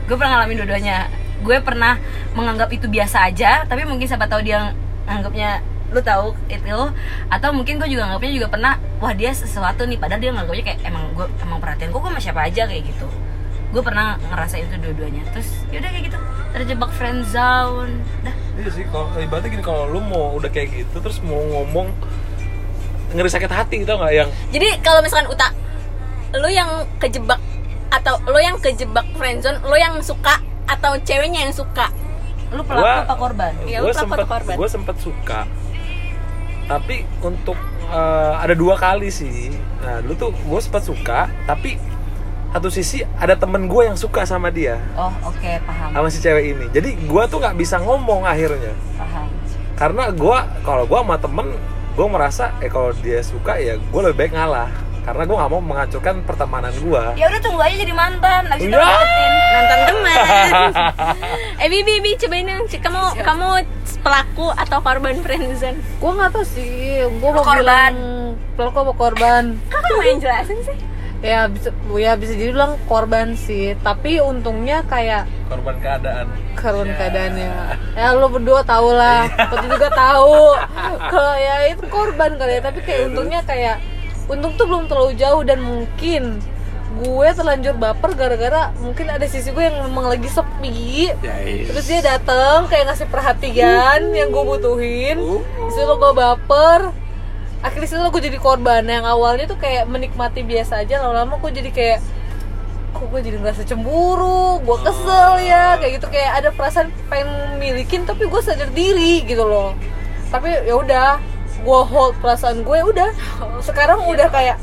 Gue 0.06 0.16
pernah 0.16 0.32
ngalamin 0.36 0.56
dua-duanya 0.60 0.98
gue 1.46 1.58
pernah 1.62 2.02
menganggap 2.34 2.74
itu 2.74 2.90
biasa 2.90 3.30
aja 3.30 3.64
tapi 3.70 3.86
mungkin 3.86 4.10
siapa 4.10 4.26
tahu 4.26 4.42
dia 4.42 4.74
nganggapnya 5.06 5.62
lu 5.94 6.02
tahu 6.02 6.34
itu 6.50 6.82
atau 7.30 7.50
mungkin 7.54 7.78
gue 7.78 7.88
juga 7.88 8.10
nganggapnya 8.10 8.32
juga 8.34 8.48
pernah 8.50 8.74
wah 8.98 9.14
dia 9.14 9.32
sesuatu 9.32 9.86
nih 9.86 10.02
padahal 10.02 10.20
dia 10.20 10.32
nganggapnya 10.34 10.64
kayak 10.74 10.80
emang 10.82 11.14
gue 11.14 11.28
emang 11.40 11.62
perhatian 11.62 11.94
kok 11.94 12.00
gue 12.02 12.12
sama 12.12 12.22
siapa 12.22 12.42
aja 12.44 12.66
kayak 12.66 12.84
gitu. 12.90 13.08
Gue 13.70 13.84
pernah 13.84 14.16
ngerasain 14.32 14.66
itu 14.72 14.78
dua-duanya. 14.80 15.24
Terus 15.36 15.50
yaudah 15.70 15.90
kayak 15.92 16.06
gitu 16.10 16.18
terjebak 16.56 16.92
friend 16.96 17.22
zone. 17.28 18.02
Dah. 18.24 18.36
Iya 18.56 18.70
sih, 18.72 18.84
kalau 18.88 19.12
ibaratnya 19.20 19.50
gini 19.52 19.64
kalau 19.64 19.84
lu 19.92 20.00
mau 20.00 20.36
udah 20.40 20.48
kayak 20.48 20.72
gitu 20.74 20.96
terus 21.04 21.20
mau 21.22 21.40
ngomong 21.44 21.92
ngeri 23.16 23.30
sakit 23.32 23.52
hati 23.52 23.84
gitu 23.84 23.96
nggak 23.96 24.12
yang 24.16 24.30
Jadi 24.52 24.68
kalau 24.84 25.00
misalkan 25.00 25.28
Uta, 25.32 25.52
lo 26.36 26.48
yang 26.48 26.88
kejebak 27.00 27.40
atau 27.92 28.20
lo 28.28 28.40
yang 28.40 28.58
kejebak 28.60 29.06
friendzone, 29.16 29.60
lo 29.64 29.76
yang 29.76 30.00
suka 30.02 30.40
atau 30.66 30.98
ceweknya 31.02 31.50
yang 31.50 31.56
suka? 31.56 31.90
lu 32.54 32.62
pelaku 32.62 32.88
apa 32.88 33.16
korban? 33.18 33.52
Iya, 33.66 33.78
lu 33.82 33.90
gue 33.90 33.96
sempet 33.96 34.18
atau 34.22 34.28
korban? 34.30 34.56
gue 34.56 34.70
sempet 34.70 34.96
suka. 35.02 35.40
Tapi 36.66 36.96
untuk 37.22 37.58
eh, 37.90 38.34
ada 38.38 38.54
dua 38.54 38.76
kali 38.78 39.10
sih. 39.10 39.54
Nah 39.82 40.02
dulu 40.02 40.14
tuh 40.16 40.30
gue 40.32 40.60
sempet 40.62 40.84
suka 40.86 41.20
tapi 41.46 41.78
satu 42.56 42.72
sisi 42.72 43.04
ada 43.20 43.36
temen 43.36 43.68
gue 43.68 43.82
yang 43.84 44.00
suka 44.00 44.24
sama 44.24 44.48
dia. 44.48 44.80
Oh 44.96 45.12
oke 45.28 45.52
paham. 45.68 45.90
Sama 45.92 46.08
si 46.08 46.20
cewek 46.24 46.56
ini. 46.56 46.66
Jadi 46.72 46.96
gue 46.96 47.24
tuh 47.28 47.38
nggak 47.44 47.58
bisa 47.60 47.82
ngomong 47.84 48.24
akhirnya. 48.24 48.72
Paham. 48.96 49.28
Karena 49.76 50.04
gue 50.14 50.38
kalau 50.64 50.88
gue 50.88 51.00
sama 51.02 51.18
temen 51.20 51.48
gue 51.96 52.08
merasa 52.12 52.52
eh 52.60 52.68
kalau 52.68 52.92
dia 53.00 53.24
suka 53.24 53.56
ya 53.56 53.80
gue 53.80 54.02
lebih 54.04 54.28
baik 54.28 54.34
ngalah 54.36 54.68
karena 55.06 55.22
gue 55.24 55.36
nggak 55.36 55.52
mau 55.52 55.62
menghancurkan 55.62 56.16
pertemanan 56.24 56.74
gue 56.74 57.04
ya 57.14 57.26
udah 57.28 57.40
tunggu 57.40 57.62
aja 57.62 57.76
jadi 57.78 57.94
mantan 57.94 58.42
abis 58.48 58.64
itu 58.64 58.74
Ya. 58.74 58.82
dapetin 58.82 59.32
Nonton 59.48 59.80
teman. 59.88 60.18
eh 61.62 61.68
Bibi, 61.68 61.94
Bibi 61.96 62.12
cobain 62.18 62.44
dong. 62.44 62.66
C- 62.66 62.78
Kamu 62.78 63.02
kamu 63.18 63.48
pelaku 64.02 64.48
atau 64.52 64.78
korban 64.80 65.16
friendzone? 65.18 65.80
gue 65.80 66.12
nggak 66.12 66.30
tahu 66.30 66.44
sih 66.44 66.74
gue 67.02 67.30
mau 67.32 67.40
Korban. 67.40 67.62
bilang 67.62 67.96
pelaku 68.56 68.78
apa 68.82 68.94
korban 68.96 69.44
Kok 69.66 69.80
kamu 69.80 70.02
yang 70.04 70.20
jelasin 70.20 70.60
sih? 70.64 70.78
ya 71.22 71.48
bisa 71.48 71.70
ya 71.96 72.14
bisa 72.14 72.34
jadi 72.34 72.52
bilang 72.52 72.78
korban 72.86 73.34
sih 73.34 73.74
tapi 73.80 74.20
untungnya 74.20 74.84
kayak 74.84 75.26
korban 75.48 75.74
keadaan 75.80 76.28
karun 76.54 76.86
Ya. 76.86 76.96
keadaannya 76.96 77.50
ya 77.96 78.08
lo 78.12 78.28
berdua 78.28 78.62
tau 78.62 78.90
lah 78.92 79.26
Pati 79.32 79.66
juga 79.66 79.90
tahu 79.92 80.54
kalau 81.08 81.34
ya 81.36 81.66
itu 81.68 81.82
korban 81.88 82.36
kali 82.36 82.58
ya 82.58 82.62
tapi 82.62 82.80
kayak 82.80 83.10
untungnya 83.10 83.42
kayak 83.42 83.82
untung 84.26 84.54
tuh 84.58 84.66
belum 84.66 84.90
terlalu 84.90 85.14
jauh 85.18 85.46
dan 85.46 85.62
mungkin 85.62 86.42
gue 86.96 87.28
terlanjur 87.36 87.76
baper 87.76 88.16
gara-gara 88.16 88.72
mungkin 88.80 89.12
ada 89.12 89.28
sisi 89.28 89.52
gue 89.52 89.64
yang 89.68 89.84
memang 89.84 90.08
lagi 90.16 90.32
sepi. 90.32 91.12
Ya 91.12 91.36
terus 91.68 91.86
dia 91.92 92.00
dateng 92.00 92.72
kayak 92.72 92.88
ngasih 92.88 93.08
perhatian 93.12 94.16
yang 94.16 94.32
gue 94.32 94.44
butuhin. 94.48 95.18
Di 95.44 95.72
situ 95.76 95.94
gue 95.94 96.12
baper. 96.16 96.96
Akhirnya 97.60 97.90
situ 97.90 98.00
gue 98.00 98.24
jadi 98.32 98.40
korban. 98.40 98.88
Yang 98.88 99.06
awalnya 99.12 99.46
tuh 99.52 99.60
kayak 99.60 99.92
menikmati 99.92 100.48
biasa 100.48 100.88
aja. 100.88 101.04
Lama-lama 101.04 101.36
gue 101.44 101.52
jadi 101.52 101.70
kayak 101.74 102.00
kok 102.96 103.12
gue 103.12 103.20
jadi 103.28 103.38
ngerasa 103.44 103.68
cemburu? 103.68 104.64
Gue 104.64 104.78
kesel 104.80 105.44
ya. 105.44 105.76
Kayak 105.76 106.00
gitu 106.00 106.08
kayak 106.08 106.32
ada 106.40 106.50
perasaan 106.56 106.96
pengen 107.12 107.60
milikin 107.60 108.08
tapi 108.08 108.24
gue 108.32 108.40
sadar 108.40 108.72
diri 108.72 109.28
gitu 109.28 109.44
loh. 109.44 109.76
Tapi 110.32 110.64
ya 110.64 110.80
udah 110.80 111.20
gue 111.62 111.82
hold 111.88 112.14
perasaan 112.20 112.66
gue 112.66 112.80
udah. 112.92 113.10
Sekarang 113.64 114.04
udah 114.10 114.28
kayak 114.28 114.58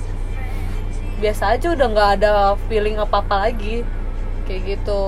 biasa 1.22 1.54
aja 1.54 1.70
udah 1.72 1.86
nggak 1.86 2.10
ada 2.20 2.58
feeling 2.66 2.98
apa 2.98 3.22
apa 3.22 3.48
lagi. 3.48 3.86
Kayak 4.44 4.76
gitu. 4.76 5.02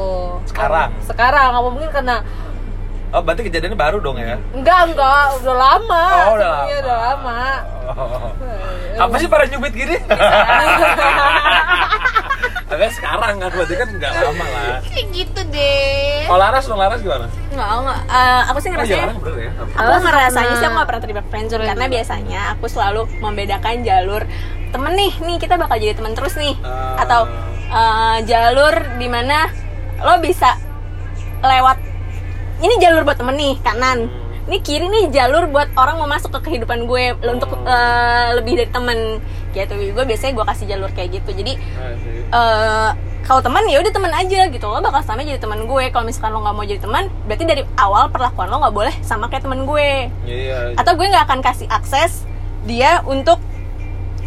Sekarang? 0.47 0.95
sekarang 1.03 1.51
apa 1.53 1.69
mungkin 1.69 1.91
karena 1.91 2.23
oh 3.11 3.23
berarti 3.23 3.51
kejadiannya 3.51 3.79
baru 3.79 3.99
dong 3.99 4.17
ya? 4.17 4.39
Enggak 4.55 4.95
enggak. 4.95 5.27
Udah 5.43 5.57
lama. 5.59 6.05
Oh, 6.07 6.35
udah 6.39 6.51
lama. 6.51 6.79
udah 6.79 6.97
lama. 6.97 7.41
Oh. 7.85 8.33
apa 8.95 9.15
sih 9.21 9.29
para 9.29 9.45
nyubit 9.45 9.75
gini 9.75 9.99
Tapi 12.65 12.81
sekarang 12.91 13.35
kan 13.37 13.51
berarti 13.53 13.75
kan 13.77 13.89
nggak 13.93 14.13
lama 14.15 14.47
lah. 14.49 14.77
kayak 14.89 15.07
gitu 15.13 15.41
deh 15.53 16.25
Kalau 16.25 16.41
Laras, 16.41 16.65
lo 16.65 16.77
Laras 16.77 17.01
gimana? 17.01 17.27
nggak 17.53 17.69
nggak. 17.71 18.01
Eh, 18.09 18.43
aku 18.51 18.59
sih 18.59 18.69
Oh 18.69 18.83
iya, 18.83 19.07
bener 19.13 19.35
ya. 19.37 19.51
aku 19.77 19.93
ngerasanya 20.01 20.55
sih 20.57 20.67
aku 20.67 20.75
gak 20.75 20.89
pernah 20.89 21.03
terlibat 21.05 21.27
friendzone 21.29 21.65
karena 21.65 21.87
biasanya 21.87 22.41
aku 22.57 22.67
selalu 22.67 23.07
membedakan 23.21 23.85
jalur 23.85 24.23
temen 24.71 24.93
nih. 24.93 25.13
Nih 25.21 25.37
kita 25.39 25.55
bakal 25.55 25.77
jadi 25.77 25.95
temen 25.95 26.13
terus 26.13 26.35
nih. 26.35 26.57
Ah. 26.65 27.05
atau 27.05 27.21
eh, 27.69 28.19
jalur 28.25 28.75
di 28.97 29.07
mana 29.07 29.53
lo 30.01 30.19
bisa 30.19 30.57
lewat 31.41 31.79
ini 32.57 32.75
jalur 32.81 33.05
buat 33.05 33.19
temen 33.19 33.37
nih 33.37 33.55
kanan. 33.61 34.09
Ini 34.45 34.61
kiri 34.61 34.87
nih 34.87 35.05
jalur 35.09 35.49
buat 35.49 35.73
orang 35.73 35.97
mau 35.97 36.09
masuk 36.09 36.29
ke 36.33 36.49
kehidupan 36.49 36.85
gue 36.85 37.13
untuk 37.23 37.55
eh, 37.61 38.29
lebih 38.35 38.57
dari 38.57 38.71
temen 38.71 39.21
gitu. 39.55 39.73
Gue 39.95 40.05
biasanya 40.05 40.33
gue 40.35 40.45
kasih 40.45 40.67
jalur 40.67 40.91
kayak 40.91 41.23
gitu. 41.23 41.31
Jadi 41.33 41.55
eh 42.35 42.91
kalau 43.25 43.41
teman 43.41 43.65
ya 43.71 43.81
udah 43.81 43.93
teman 43.95 44.13
aja 44.13 44.41
gitu. 44.53 44.67
Lo 44.69 44.83
bakal 44.85 45.01
sama 45.01 45.25
jadi 45.25 45.41
teman 45.41 45.65
gue. 45.65 45.85
Kalau 45.89 46.05
misalkan 46.05 46.35
lo 46.35 46.45
nggak 46.45 46.55
mau 46.55 46.67
jadi 46.67 46.81
teman 46.83 47.09
berarti 47.25 47.45
dari 47.49 47.63
awal 47.81 48.13
perlakuan 48.13 48.53
lo 48.53 48.61
nggak 48.61 48.75
boleh 48.75 48.95
sama 49.01 49.33
kayak 49.33 49.47
teman 49.47 49.65
gue. 49.65 50.11
Iya. 50.29 50.77
atau 50.77 50.93
gue 50.99 51.07
nggak 51.09 51.25
akan 51.31 51.41
kasih 51.41 51.67
akses 51.71 52.29
dia 52.69 53.01
untuk 53.09 53.41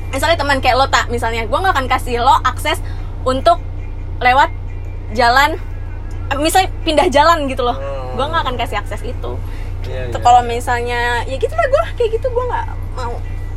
misalnya 0.10 0.40
teman 0.40 0.64
kayak 0.64 0.76
lo 0.80 0.88
tak 0.90 1.12
misalnya. 1.14 1.46
Gue 1.46 1.60
nggak 1.62 1.76
akan 1.78 1.88
kasih 1.92 2.24
lo 2.24 2.36
akses 2.42 2.82
untuk 3.28 3.62
lewat 4.18 4.50
jalan 5.14 5.62
eh, 6.34 6.38
misalnya 6.42 6.74
pindah 6.82 7.08
jalan 7.14 7.46
gitu 7.52 7.62
loh. 7.62 7.78
Hmm. 7.78 8.18
gue 8.18 8.26
nggak 8.26 8.44
akan 8.50 8.56
kasih 8.58 8.78
akses 8.82 9.02
itu. 9.06 9.34
Iya, 9.88 10.12
Tuh, 10.12 10.20
iya. 10.20 10.26
kalau 10.26 10.42
misalnya 10.44 11.02
ya 11.24 11.36
gitu 11.38 11.54
lah 11.54 11.68
gue 11.70 11.84
kayak 11.96 12.10
gitu 12.20 12.28
gue 12.28 12.46
nggak 12.50 12.68
mau 12.98 13.14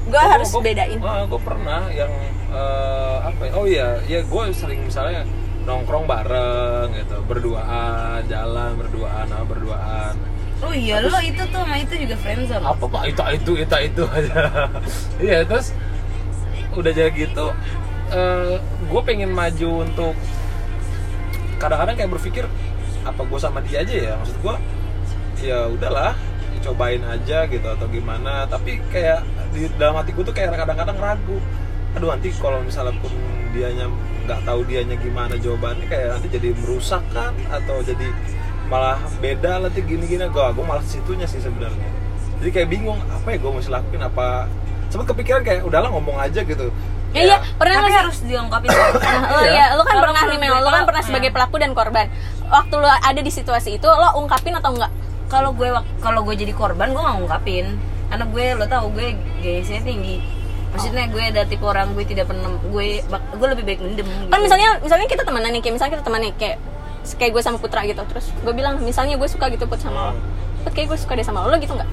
gue 0.07 0.17
Oh, 0.17 0.29
harus 0.29 0.49
gua- 0.51 0.65
bedain 0.65 0.99
Ah, 1.01 1.23
gue 1.25 1.41
pernah 1.41 1.83
yang 1.91 2.13
eh, 2.51 3.17
apa 3.23 3.43
ya? 3.45 3.53
Oh 3.55 3.65
iya, 3.65 3.89
ya 4.05 4.21
gue 4.23 4.43
sering 4.51 4.81
misalnya 4.83 5.23
nongkrong 5.63 6.05
bareng 6.05 6.89
gitu, 6.97 7.21
berduaan, 7.25 8.25
jalan 8.27 8.75
berduaan, 8.75 9.27
apa 9.29 9.45
berduaan. 9.45 10.15
Oh 10.61 10.73
iya, 10.73 11.01
lo 11.01 11.17
itu 11.21 11.41
tuh 11.47 11.61
sama 11.63 11.77
itu 11.77 11.95
juga 11.97 12.17
friendzone. 12.17 12.65
Apa 12.65 12.85
pak? 12.85 13.03
Itu 13.09 13.23
itu 13.31 13.53
itu 13.61 13.77
itu 13.87 14.03
aja. 14.05 14.41
Iya 15.23 15.39
terus 15.45 15.73
udah 16.71 16.93
jadi 16.93 17.11
gitu, 17.11 17.47
gue 18.87 19.01
pengen 19.03 19.31
maju 19.31 19.85
untuk 19.85 20.15
kadang-kadang 21.59 21.95
kayak 21.95 22.11
berpikir 22.11 22.45
apa 23.01 23.21
gue 23.21 23.39
sama 23.39 23.61
dia 23.61 23.81
aja 23.81 23.95
ya 23.95 24.13
maksud 24.17 24.37
gue 24.39 24.55
ya 25.41 25.59
udahlah 25.69 26.13
cobain 26.63 27.03
aja 27.05 27.49
gitu 27.49 27.67
atau 27.67 27.87
gimana. 27.89 28.47
Tapi 28.47 28.81
kayak 28.93 29.25
di 29.53 29.67
dalam 29.77 29.99
hatiku 29.99 30.25
tuh 30.25 30.35
kayak 30.35 30.55
kadang-kadang 30.55 30.99
ragu. 31.01 31.39
Aduh 31.99 32.09
nanti 32.13 32.31
kalau 32.39 32.63
misalnya 32.63 32.95
pun 33.03 33.11
dianya 33.51 33.91
nggak 34.29 34.47
tahu 34.47 34.63
dianya 34.63 34.95
gimana 35.01 35.35
jawabannya 35.35 35.87
kayak 35.91 36.09
nanti 36.19 36.29
jadi 36.31 36.49
merusak 36.55 37.03
kan? 37.11 37.33
Atau 37.51 37.83
jadi 37.83 38.09
malah 38.71 39.01
beda 39.19 39.61
nanti 39.65 39.83
gini-gini. 39.83 40.29
Gue 40.31 40.45
gue 40.55 40.65
malah 40.65 40.85
situnya 40.87 41.27
sih 41.27 41.43
sebenarnya. 41.43 41.91
Jadi 42.41 42.51
kayak 42.57 42.69
bingung 42.73 43.01
apa 43.11 43.35
ya 43.35 43.39
gue 43.41 43.51
mesti 43.51 43.71
lakuin? 43.73 44.03
Apa? 44.07 44.49
Sempet 44.91 45.07
kepikiran 45.13 45.43
kayak 45.45 45.61
udahlah 45.67 45.91
ngomong 45.93 46.17
aja 46.19 46.41
gitu. 46.43 46.73
Ya 47.11 47.23
iya. 47.27 47.37
Pernah 47.59 47.83
Tapi 47.83 47.91
sih 47.91 47.99
harus 47.99 48.19
diungkapin. 48.23 48.69
Nah, 48.71 49.31
lo 49.35 49.41
Iya. 49.43 49.51
ya, 49.51 49.67
lo 49.75 49.83
kan 49.83 49.97
pernah 49.99 50.23
nih 50.31 50.39
Mel, 50.39 50.55
gue 50.55 50.63
lo 50.63 50.71
kan 50.71 50.85
pernah 50.87 51.03
sebagai 51.03 51.31
iya. 51.31 51.35
pelaku 51.35 51.57
dan 51.59 51.73
korban. 51.75 52.07
Waktu 52.47 52.75
lo 52.79 52.87
ada 52.87 53.21
di 53.21 53.33
situasi 53.35 53.83
itu, 53.83 53.89
lo 53.91 54.09
ungkapin 54.23 54.55
atau 54.55 54.71
enggak? 54.75 54.93
Kalau 55.31 55.55
gue 55.55 55.71
kalau 56.03 56.21
gue 56.27 56.35
jadi 56.35 56.51
korban, 56.51 56.91
gue 56.91 56.99
nggak 56.99 57.17
ngungkapin. 57.23 57.67
Karena 58.11 58.25
gue 58.27 58.45
lo 58.59 58.67
tau 58.67 58.91
gue 58.91 59.15
gayanya 59.41 59.83
tinggi. 59.87 60.19
Maksudnya 60.75 61.07
gue 61.11 61.23
ada 61.23 61.43
tipe 61.47 61.63
orang 61.63 61.95
gue 61.95 62.03
tidak 62.03 62.27
pernah 62.27 62.51
gue 62.59 62.89
gue 63.09 63.49
lebih 63.55 63.65
baik 63.65 63.81
mendem. 63.81 64.07
Gitu. 64.07 64.29
Kan 64.29 64.41
misalnya 64.43 64.83
misalnya 64.83 65.07
kita 65.07 65.23
temenan 65.23 65.51
nih, 65.55 65.63
kayak 65.63 65.75
misalnya 65.79 65.93
kita 65.95 66.05
teman 66.05 66.21
nih 66.27 66.33
kayak 66.35 66.57
kayak 67.17 67.31
gue 67.33 67.43
sama 67.47 67.57
Putra 67.63 67.87
gitu. 67.87 68.03
Terus 68.11 68.27
gue 68.43 68.55
bilang, 68.55 68.83
misalnya 68.83 69.15
gue 69.15 69.29
suka 69.31 69.47
gitu 69.55 69.71
Put 69.71 69.79
sama 69.79 70.11
lo. 70.11 70.15
Put 70.67 70.75
kayak 70.75 70.91
gue 70.91 70.99
suka 70.99 71.15
deh 71.15 71.25
sama 71.25 71.47
lo, 71.47 71.55
lo 71.55 71.57
gitu 71.63 71.79
enggak? 71.79 71.91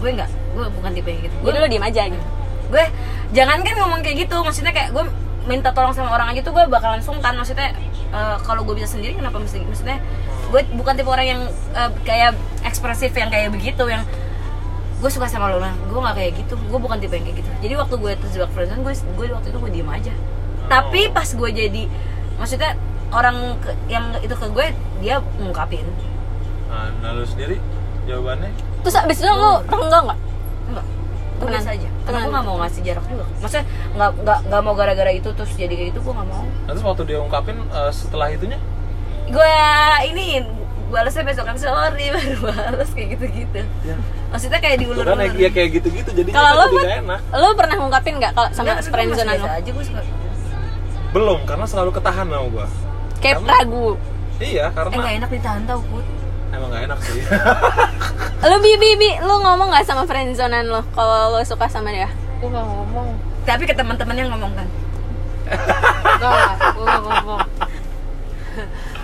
gue 0.00 0.16
nggak, 0.16 0.30
gue 0.56 0.64
bukan 0.80 0.90
tipe 0.96 1.08
yang 1.12 1.20
gitu. 1.28 1.36
Gue 1.44 1.52
lo 1.52 1.68
diem 1.68 1.84
aja 1.84 2.02
gitu. 2.08 2.24
gue 2.70 2.84
jangan 3.34 3.58
kan 3.66 3.74
ngomong 3.82 4.00
kayak 4.00 4.26
gitu 4.26 4.36
maksudnya 4.46 4.70
kayak 4.70 4.94
gue 4.94 5.04
minta 5.48 5.72
tolong 5.72 5.92
sama 5.92 6.12
orang 6.12 6.32
aja 6.32 6.40
tuh 6.42 6.52
gue 6.52 6.64
bakalan 6.68 7.00
sungkan. 7.00 7.32
Maksudnya 7.36 7.72
eh, 8.12 8.36
kalau 8.44 8.64
gue 8.64 8.74
bisa 8.76 8.90
sendiri 8.90 9.16
kenapa 9.16 9.40
mesti? 9.40 9.60
Maksudnya 9.62 9.98
gue 10.50 10.60
bukan 10.74 10.92
tipe 10.98 11.06
orang 11.06 11.26
yang 11.26 11.42
eh, 11.72 11.90
kayak 12.02 12.34
ekspresif 12.62 13.12
yang 13.12 13.30
kayak 13.30 13.48
begitu 13.50 13.84
yang 13.86 14.04
gue 15.00 15.08
suka 15.08 15.24
sama 15.24 15.48
lo 15.48 15.56
nah 15.56 15.72
gue 15.72 15.96
nggak 15.96 16.16
kayak 16.16 16.32
gitu. 16.44 16.54
Gue 16.68 16.80
bukan 16.80 17.00
tipe 17.00 17.16
yang 17.16 17.24
kayak 17.24 17.38
gitu. 17.40 17.50
Jadi 17.62 17.74
waktu 17.76 17.94
gue 17.96 18.12
terjebak 18.20 18.50
friendzone 18.52 18.82
gue 18.84 18.94
gue 18.94 19.26
waktu 19.32 19.48
itu 19.48 19.58
gue 19.58 19.70
diem 19.72 19.90
aja. 19.90 20.12
Tapi 20.68 21.08
pas 21.10 21.26
gue 21.26 21.50
jadi 21.50 21.82
maksudnya 22.36 22.76
orang 23.10 23.58
ke- 23.58 23.74
yang 23.90 24.14
itu 24.22 24.32
ke 24.32 24.46
gue 24.52 24.66
dia 25.02 25.18
ngungkapin. 25.40 25.82
Nah, 26.70 26.94
nah 27.02 27.10
lu 27.10 27.26
sendiri 27.26 27.58
jawabannya? 28.06 28.54
Terus 28.86 28.96
abis 28.96 29.18
itu 29.18 29.26
lo 29.26 29.66
renggang 29.66 30.06
enggak? 30.06 30.18
Enggak 31.40 31.48
gue 31.48 31.48
Temenan. 31.48 31.56
biasa 31.56 31.70
aja. 31.72 31.88
Karena 31.88 32.04
Temenan. 32.04 32.20
gue 32.20 32.30
nggak 32.30 32.44
mau 32.44 32.56
ngasih 32.60 32.80
jarak 32.84 33.04
juga. 33.08 33.24
Maksudnya 33.40 33.64
nggak 33.96 34.10
nggak 34.20 34.38
nggak 34.46 34.60
mau 34.60 34.74
gara-gara 34.76 35.10
itu 35.10 35.28
terus 35.32 35.52
jadi 35.56 35.74
kayak 35.74 35.88
gitu 35.90 36.00
gue 36.04 36.12
nggak 36.12 36.28
mau. 36.28 36.44
Terus 36.68 36.82
waktu 36.84 37.02
dia 37.08 37.18
ungkapin 37.18 37.56
eh, 37.56 37.90
setelah 37.90 38.28
itunya? 38.28 38.58
Gue 39.26 39.52
ini 40.04 40.44
balasnya 40.90 41.22
besokan 41.22 41.56
sorry 41.56 42.10
baru 42.14 42.36
balas 42.44 42.90
kayak 42.92 43.08
gitu-gitu. 43.16 43.62
Ya 43.86 43.96
maksudnya 44.30 44.62
kayak 44.62 44.78
diulur 44.78 45.02
kan 45.02 45.18
ya 45.34 45.50
kayak 45.50 45.70
gitu-gitu 45.74 46.10
jadi 46.14 46.30
Kalau 46.30 46.50
lo, 46.54 46.64
gak 46.70 47.02
enak. 47.02 47.20
lo 47.34 47.48
pernah 47.58 47.76
ngungkapin 47.82 48.14
nggak 48.22 48.30
kalau 48.30 48.46
sama 48.54 48.78
friendzone 48.78 49.34
lo? 49.34 49.46
aja 49.50 49.70
gue 49.70 49.84
suka. 49.84 50.00
Belum 51.10 51.42
karena 51.42 51.66
selalu 51.66 51.90
ketahan 51.90 52.26
sama 52.30 52.46
gua. 52.46 52.66
Kayak 53.18 53.42
ragu. 53.42 53.98
iya 54.38 54.70
eh 54.70 54.72
karena 54.72 54.94
nggak 54.94 55.14
enak 55.20 55.30
ditahan 55.34 55.62
tau 55.66 55.82
put 55.84 56.06
emang 56.50 56.68
gak 56.68 56.82
enak 56.84 56.98
sih 57.00 57.22
Lo 58.42 58.56
bi 58.58 58.72
bi 58.74 58.96
bi, 58.96 59.10
lo 59.20 59.36
ngomong 59.38 59.68
nggak 59.68 59.84
sama 59.84 60.02
friendzonean 60.02 60.64
lo 60.64 60.80
kalau 60.90 61.30
lo 61.30 61.40
suka 61.42 61.66
sama 61.66 61.90
dia? 61.90 62.08
gue 62.36 62.48
gak 62.48 62.64
ngomong 62.64 63.08
tapi 63.42 63.64
ke 63.64 63.74
teman-teman 63.74 64.16
yang 64.16 64.28
ngomong 64.30 64.52
kan 64.54 64.68
enggak 66.08 66.32
lah 66.32 66.54
gue 66.72 66.84
gak 66.84 67.02
ngomong 67.02 67.40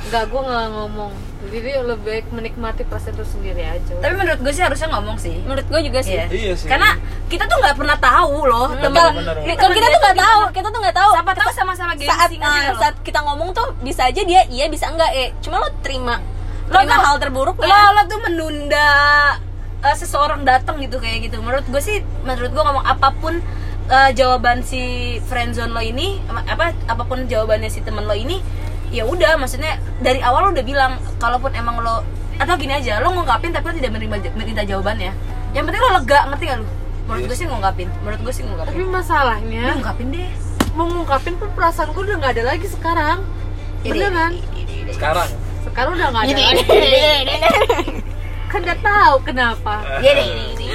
enggak 0.06 0.24
gue 0.24 0.40
gak 0.42 0.68
ngomong 0.70 1.12
jadi 1.46 1.70
lebih 1.78 2.00
baik 2.02 2.26
menikmati 2.28 2.82
perasaan 2.82 3.12
itu 3.12 3.24
sendiri 3.28 3.62
aja 3.62 3.92
tapi 3.94 4.14
menurut 4.14 4.40
gue 4.40 4.50
sih 4.50 4.64
harusnya 4.64 4.88
ngomong 4.88 5.16
sih 5.16 5.36
Menurut 5.42 5.62
gue 5.64 5.80
juga 5.84 6.00
sih. 6.00 6.16
Iya. 6.16 6.26
Iya 6.26 6.52
sih. 6.56 6.66
karena 6.66 6.96
kita 7.26 7.44
tuh 7.44 7.56
nggak 7.56 7.76
pernah 7.76 7.96
tahu 7.96 8.36
loh 8.42 8.66
Hmm, 8.68 8.82
kalau- 8.88 9.14
bener, 9.14 9.36
kita 9.44 9.86
tuh 9.86 10.00
nggak 10.00 10.18
tahu, 10.18 10.40
kita 10.50 10.68
tuh 10.68 10.80
nggak 10.80 10.96
tahu. 10.96 11.10
siapa 11.12 11.32
tahu 11.34 11.50
sama-sama 11.52 11.92
gengsi 11.92 12.08
saat 12.08 12.30
uh, 12.30 12.38
nggak 12.40 12.62
lo? 12.66 12.78
saat 12.80 12.94
kita 13.04 13.18
ngomong 13.20 13.48
tuh 13.52 13.68
bisa 13.80 14.02
aja 14.04 14.22
dia 14.22 14.42
iya 14.48 14.66
bisa 14.66 14.88
enggak 14.88 15.10
eh 15.12 15.28
cuma 15.38 15.58
lo 15.58 15.68
terima 15.80 16.18
Lo 16.66 16.78
tuh- 16.80 17.04
hal 17.04 17.16
terburuk 17.16 17.56
lo, 17.56 17.66
ya. 17.66 17.92
lo 17.92 18.02
tuh 18.04 18.18
menunda 18.20 18.88
eh, 19.80 19.94
seseorang 19.94 20.42
datang 20.42 20.78
gitu 20.78 20.98
kayak 20.98 21.30
gitu. 21.30 21.38
Menurut 21.38 21.64
gue 21.64 21.78
sih 21.78 21.96
menurut 22.22 22.50
gue 22.50 22.58
ngomong 22.60 22.82
apa 22.82 23.12
pun 23.12 23.38
eh, 23.86 24.10
jawaban 24.12 24.60
si 24.60 24.82
friendzone 25.24 25.70
lo 25.70 25.78
ini 25.78 26.18
apa 26.26 26.74
apa 26.86 27.02
pun 27.02 27.24
jawabannya 27.24 27.68
si 27.68 27.80
temen 27.80 28.02
lo 28.02 28.14
ini 28.14 28.42
ya 28.90 29.02
udah 29.02 29.34
maksudnya 29.36 29.78
dari 29.98 30.18
awal 30.20 30.46
lo 30.46 30.50
udah 30.50 30.62
bilang 30.62 30.92
kalaupun 31.16 31.54
emang 31.54 31.78
lo 31.78 32.02
atau 32.36 32.54
gini 32.54 32.70
aja 32.72 32.98
lo 32.98 33.10
ngungkapin 33.10 33.50
tapi 33.50 33.66
lo 33.66 33.74
tidak 33.74 33.92
menerima 33.94 34.16
minta 34.36 34.62
jawabannya 34.62 35.10
yang 35.50 35.64
penting 35.64 35.80
lo 35.80 35.90
lega 35.96 36.18
ngerti 36.28 36.44
gak 36.46 36.58
lo 36.60 36.66
menurut 37.06 37.22
gue 37.30 37.36
sih 37.38 37.46
ngungkapin. 37.46 37.88
Menurut 38.02 38.20
gue 38.20 38.34
sih 38.34 38.42
tapi 38.42 38.50
ngungkapin 38.50 38.90
masalahnya 38.90 39.62
Ya, 39.62 39.72
ngungkapin 39.74 40.06
deh. 40.10 40.30
mau 40.74 40.86
ngungkapin 40.86 41.34
pun 41.38 41.48
perasaan 41.54 41.94
gue 41.94 42.02
udah 42.02 42.16
gak 42.18 42.32
ada 42.34 42.44
lagi 42.44 42.66
sekarang. 42.66 43.22
Beneran 43.80 44.32
sekarang 44.90 45.30
sekarang 45.76 45.92
udah 45.92 46.08
gak 46.08 46.22
ada 46.24 46.32
lagi. 46.32 47.36
kan 48.46 48.60
gak 48.62 48.80
tahu 48.80 49.14
kenapa. 49.20 49.74
Iya 50.00 50.12
iya 50.12 50.12
deh, 50.16 50.24
iya 50.24 50.52
deh. 50.56 50.68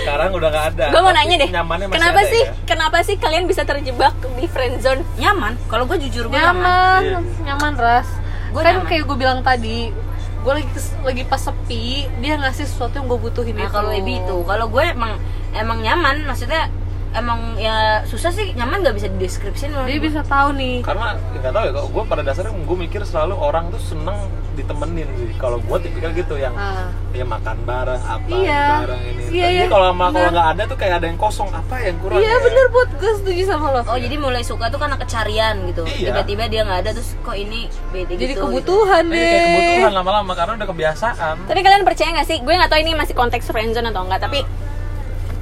sekarang 0.00 0.30
udah 0.32 0.48
gak 0.48 0.64
ada. 0.72 0.86
Gue 0.88 1.00
mau 1.00 1.12
Tapi 1.12 1.18
nanya 1.20 1.36
deh 1.36 1.48
kenapa 1.92 2.18
ada 2.18 2.30
sih 2.32 2.40
ya? 2.40 2.52
kenapa 2.64 2.96
sih 3.04 3.16
kalian 3.16 3.44
bisa 3.44 3.62
terjebak 3.62 4.16
di 4.16 4.46
friendzone 4.48 5.04
nyaman. 5.16 5.60
Kalau 5.68 5.84
gue 5.84 6.00
jujur 6.00 6.24
gue 6.26 6.34
nyaman. 6.34 7.00
Iya. 7.04 7.10
nyaman 7.20 7.24
nyaman 7.44 7.72
ras. 7.76 8.08
Gua 8.48 8.62
kan 8.62 8.80
nyaman. 8.80 8.88
kayak 8.88 9.02
gue 9.04 9.16
bilang 9.18 9.40
tadi 9.44 9.92
gue 10.40 10.52
lagi 10.52 10.68
lagi 11.00 11.22
pas 11.24 11.40
sepi 11.40 11.84
dia 12.20 12.36
ngasih 12.36 12.64
sesuatu 12.64 12.96
yang 12.96 13.08
gue 13.08 13.16
butuhin 13.18 13.56
Nah 13.56 13.64
itu. 13.64 13.72
kalau 13.72 13.90
Ebi 13.92 14.20
itu, 14.20 14.36
kalau 14.44 14.66
gue 14.68 14.84
emang 14.84 15.16
emang 15.52 15.78
nyaman, 15.80 16.24
maksudnya 16.24 16.68
emang 17.14 17.40
ya 17.54 17.76
susah 18.04 18.28
sih 18.28 18.50
nyaman 18.52 18.82
nggak 18.82 18.92
bisa 18.92 19.06
dideskripsiin 19.08 19.70
menurut 19.70 19.86
dia 19.86 19.96
gue. 19.96 20.06
bisa 20.08 20.20
tahu 20.22 20.48
nih 20.52 20.82
karena 20.82 21.14
nggak 21.32 21.52
tahu 21.52 21.64
ya 21.64 21.72
kok 21.72 21.86
gue 21.88 22.02
pada 22.04 22.22
dasarnya 22.22 22.52
gue 22.52 22.78
mikir 22.80 23.00
selalu 23.02 23.34
orang 23.34 23.70
tuh 23.70 23.78
seneng 23.80 24.18
ditemenin 24.54 25.06
sih 25.16 25.30
kalau 25.34 25.58
gue 25.58 25.78
tipikal 25.80 26.10
gitu 26.10 26.34
yang 26.36 26.54
Ah. 26.54 26.90
ya 27.10 27.22
makan 27.24 27.56
bareng 27.62 27.98
apa 28.00 28.26
Iya. 28.28 28.64
bareng 28.80 29.02
ini 29.04 29.22
Iya, 29.26 29.46
Jadi 29.48 29.54
iya. 29.56 29.66
kalau 29.68 29.86
sama 29.88 30.04
kalau 30.04 30.14
Bener. 30.16 30.30
nggak 30.30 30.48
ada 30.48 30.62
tuh 30.64 30.76
kayak 30.76 30.94
ada 30.94 31.06
yang 31.06 31.18
kosong 31.18 31.50
apa 31.50 31.74
yang 31.80 31.96
kurang 31.98 32.18
iya 32.18 32.28
ya? 32.28 32.36
bener 32.40 32.66
buat 32.68 32.90
gue 32.92 33.12
setuju 33.16 33.42
sama 33.44 33.66
lo 33.70 33.80
Oh 33.84 33.96
jadi 33.96 34.16
mulai 34.16 34.42
suka 34.42 34.66
tuh 34.68 34.78
karena 34.78 34.96
kecarian 34.96 35.54
gitu. 35.66 35.82
Iya. 35.84 36.10
Tiba-tiba 36.12 36.44
dia 36.46 36.60
nggak 36.62 36.80
ada 36.80 36.90
terus 36.92 37.14
kok 37.16 37.34
ini 37.34 37.60
beda 37.90 38.12
jadi 38.12 38.24
gitu. 38.28 38.42
kebutuhan 38.44 39.04
Ini 39.04 39.12
deh 39.12 39.22
kayak 39.24 39.46
kebutuhan 39.48 39.92
lama-lama 39.92 40.32
karena 40.32 40.52
udah 40.56 40.68
kebiasaan 40.68 41.34
tapi 41.44 41.60
kalian 41.60 41.82
percaya 41.82 42.08
nggak 42.12 42.26
sih 42.26 42.38
gue 42.38 42.52
nggak 42.52 42.68
tahu 42.68 42.80
ini 42.80 42.92
masih 42.92 43.14
konteks 43.14 43.46
friendzone 43.48 43.86
atau 43.86 44.02
enggak 44.02 44.20
tapi 44.20 44.42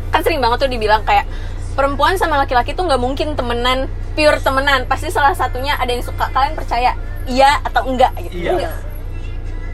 kan 0.08 0.20
sering 0.20 0.38
banget 0.38 0.58
tuh 0.58 0.68
dibilang 0.68 1.00
kayak 1.02 1.24
perempuan 1.72 2.14
sama 2.20 2.36
laki-laki 2.40 2.76
tuh 2.76 2.84
nggak 2.86 3.00
mungkin 3.00 3.34
temenan 3.34 3.88
pure 4.14 4.38
temenan. 4.40 4.84
Pasti 4.86 5.08
salah 5.08 5.32
satunya 5.32 5.76
ada 5.76 5.88
yang 5.88 6.04
suka. 6.04 6.28
Kalian 6.30 6.54
percaya 6.54 6.92
iya 7.26 7.58
atau 7.64 7.86
enggak 7.88 8.12
gitu? 8.28 8.48
Iya. 8.48 8.52
Enggak. 8.56 8.74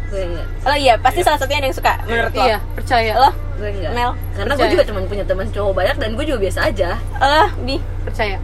gue 0.09 0.23
enggak. 0.25 0.47
Lo 0.65 0.77
iya 0.81 0.95
pasti 0.97 1.21
salah 1.21 1.37
satunya 1.37 1.61
ada 1.61 1.69
yang 1.69 1.77
suka 1.77 1.93
menurut 2.09 2.33
lo. 2.33 2.45
Iya, 2.49 2.59
percaya. 2.73 3.13
lo? 3.21 3.31
Gue 3.61 3.69
enggak. 3.77 3.93
Mel? 3.93 4.11
Karena 4.33 4.53
gue 4.57 4.69
juga 4.73 4.85
cuma 4.89 5.01
punya 5.05 5.25
teman 5.29 5.47
cowok 5.53 5.73
banyak 5.77 5.97
dan 6.01 6.11
gue 6.17 6.25
juga 6.25 6.39
biasa 6.41 6.61
aja. 6.73 6.91
Lo 7.21 7.45
bi. 7.63 7.77
Percaya. 8.09 8.39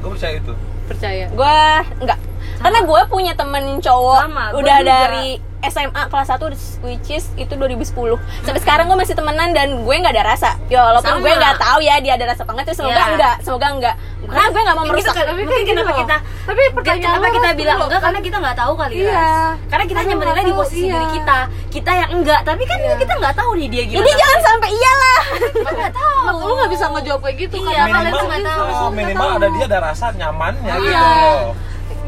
gue 0.00 0.10
percaya 0.12 0.34
itu. 0.36 0.54
Percaya. 0.88 1.24
gue 1.30 1.58
enggak. 2.04 2.18
Karena 2.60 2.78
gue 2.84 3.00
punya 3.08 3.32
temen 3.32 3.64
cowok 3.80 4.20
Sama, 4.28 4.44
gua 4.52 4.60
udah 4.60 4.78
juga. 4.84 4.90
dari 4.92 5.28
SMA 5.62 6.02
kelas 6.06 6.28
1 6.30 6.40
which 6.80 7.08
is 7.10 7.28
itu 7.34 7.52
2010 7.52 7.92
sampai 8.40 8.60
sekarang 8.60 8.84
gue 8.86 8.96
masih 8.96 9.12
temenan 9.12 9.50
dan 9.50 9.76
gue 9.78 9.94
nggak 9.94 10.10
ada 10.10 10.24
rasa 10.26 10.50
ya 10.66 10.80
walaupun 10.82 11.12
Sama. 11.12 11.20
gue 11.20 11.32
nggak 11.34 11.56
tahu 11.58 11.78
ya 11.80 11.94
dia 11.98 12.12
ada 12.14 12.26
rasa 12.26 12.40
apa 12.40 12.52
enggak 12.54 12.72
semoga 12.72 12.92
Iya. 12.92 13.04
enggak 13.10 13.34
semoga 13.40 13.66
enggak 13.70 13.94
karena 14.22 14.46
gue 14.46 14.62
nggak 14.62 14.76
mau 14.76 14.86
merusak 14.86 15.10
kita- 15.10 15.26
Tapi 15.26 15.42
mungkin 15.42 15.64
kenapa 15.66 15.84
loh. 15.86 15.98
kita 15.98 16.16
Tapi 16.40 16.62
pertanyaan 16.70 17.02
kenapa 17.12 17.28
kita 17.30 17.48
bilang 17.52 17.76
dulu, 17.76 17.84
enggak 17.84 17.92
kan? 17.94 18.06
karena 18.06 18.20
kita 18.22 18.36
nggak 18.38 18.56
tahu 18.56 18.72
kali 18.74 18.94
Iya. 18.96 19.12
Ras. 19.12 19.54
karena 19.66 19.84
kita 19.84 19.98
hanya 20.00 20.14
menilai 20.16 20.42
di 20.42 20.54
posisi 20.54 20.80
iya. 20.80 20.92
diri 20.92 21.06
kita 21.12 21.38
kita 21.70 21.90
yang 21.94 22.10
enggak 22.14 22.40
tapi 22.42 22.62
kan 22.64 22.78
Iya. 22.78 22.94
kita 22.96 23.12
nggak 23.16 23.34
tahu 23.34 23.50
nih 23.54 23.68
dia 23.68 23.82
gimana 23.84 23.98
jadi 24.00 24.10
jangan 24.16 24.38
sampai 24.42 24.70
iyalah 24.70 25.20
Kita 25.50 25.70
nggak 25.70 25.92
tahu 25.92 26.18
Lu 26.40 26.52
nggak 26.54 26.70
bisa 26.70 26.84
ngejawab 26.90 27.20
kayak 27.20 27.36
gitu 27.38 27.54
Iya, 27.58 27.68
karena 27.68 27.84
kalian 27.90 28.00
minimal- 28.06 28.28
nggak 28.30 28.42
tahu. 28.46 28.68
Ah, 28.70 28.90
minimal 28.90 29.28
ada 29.30 29.48
dia 29.50 29.64
ada 29.66 29.78
rasa 29.82 30.06
nyamannya 30.10 30.72
gitu 30.74 30.88
Iya. 30.88 31.04
loh 31.04 31.52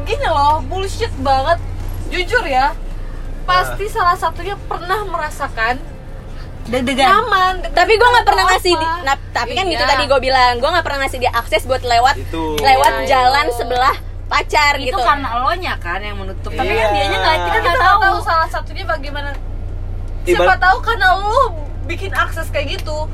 Gini 0.02 0.26
loh, 0.26 0.54
bullshit 0.64 1.12
banget. 1.16 1.58
Jujur 2.08 2.42
ya, 2.42 2.74
pasti 3.54 3.84
salah 3.86 4.16
satunya 4.16 4.56
pernah 4.62 5.00
merasakan 5.04 5.74
deg-degan 6.64 7.08
nyaman. 7.10 7.52
deg-degan 7.58 7.74
tapi 7.74 7.92
gue 7.92 8.08
nggak 8.08 8.24
pernah 8.24 8.44
ngasih 8.48 8.72
di, 8.72 8.86
nah, 9.02 9.16
tapi 9.30 9.52
kan 9.52 9.64
gitu 9.66 9.78
Iya. 9.78 9.90
tadi 9.90 10.04
gue 10.06 10.20
bilang 10.20 10.52
gue 10.56 10.70
nggak 10.70 10.82
pernah 10.82 10.98
ngasih 11.02 11.18
dia 11.18 11.32
akses 11.32 11.62
buat 11.64 11.82
lewat 11.82 12.14
Itu. 12.16 12.54
lewat 12.56 12.92
Iya, 12.96 13.06
jalan 13.08 13.46
iya. 13.46 13.54
sebelah 13.54 13.96
pacar 14.24 14.74
itu 14.76 14.88
gitu 14.88 14.98
karena 14.98 15.28
lo 15.36 15.52
nya 15.54 15.74
kan 15.76 15.98
yang 15.98 16.16
menutup 16.16 16.48
tapi 16.50 16.70
Iya. 16.70 16.80
kan 16.80 16.88
dianya 16.92 17.18
nggak 17.18 17.36
kita 17.42 17.58
nggak 17.60 17.78
tahu 17.78 17.96
tahu 18.00 18.18
salah 18.22 18.48
satunya 18.48 18.84
bagaimana. 18.84 19.30
Siapa 20.22 20.38
Ibarat- 20.46 20.62
tahu 20.62 20.78
karena 20.80 21.06
lu 21.18 21.42
bikin 21.84 22.14
akses 22.14 22.46
kayak 22.48 22.78
gitu. 22.78 23.10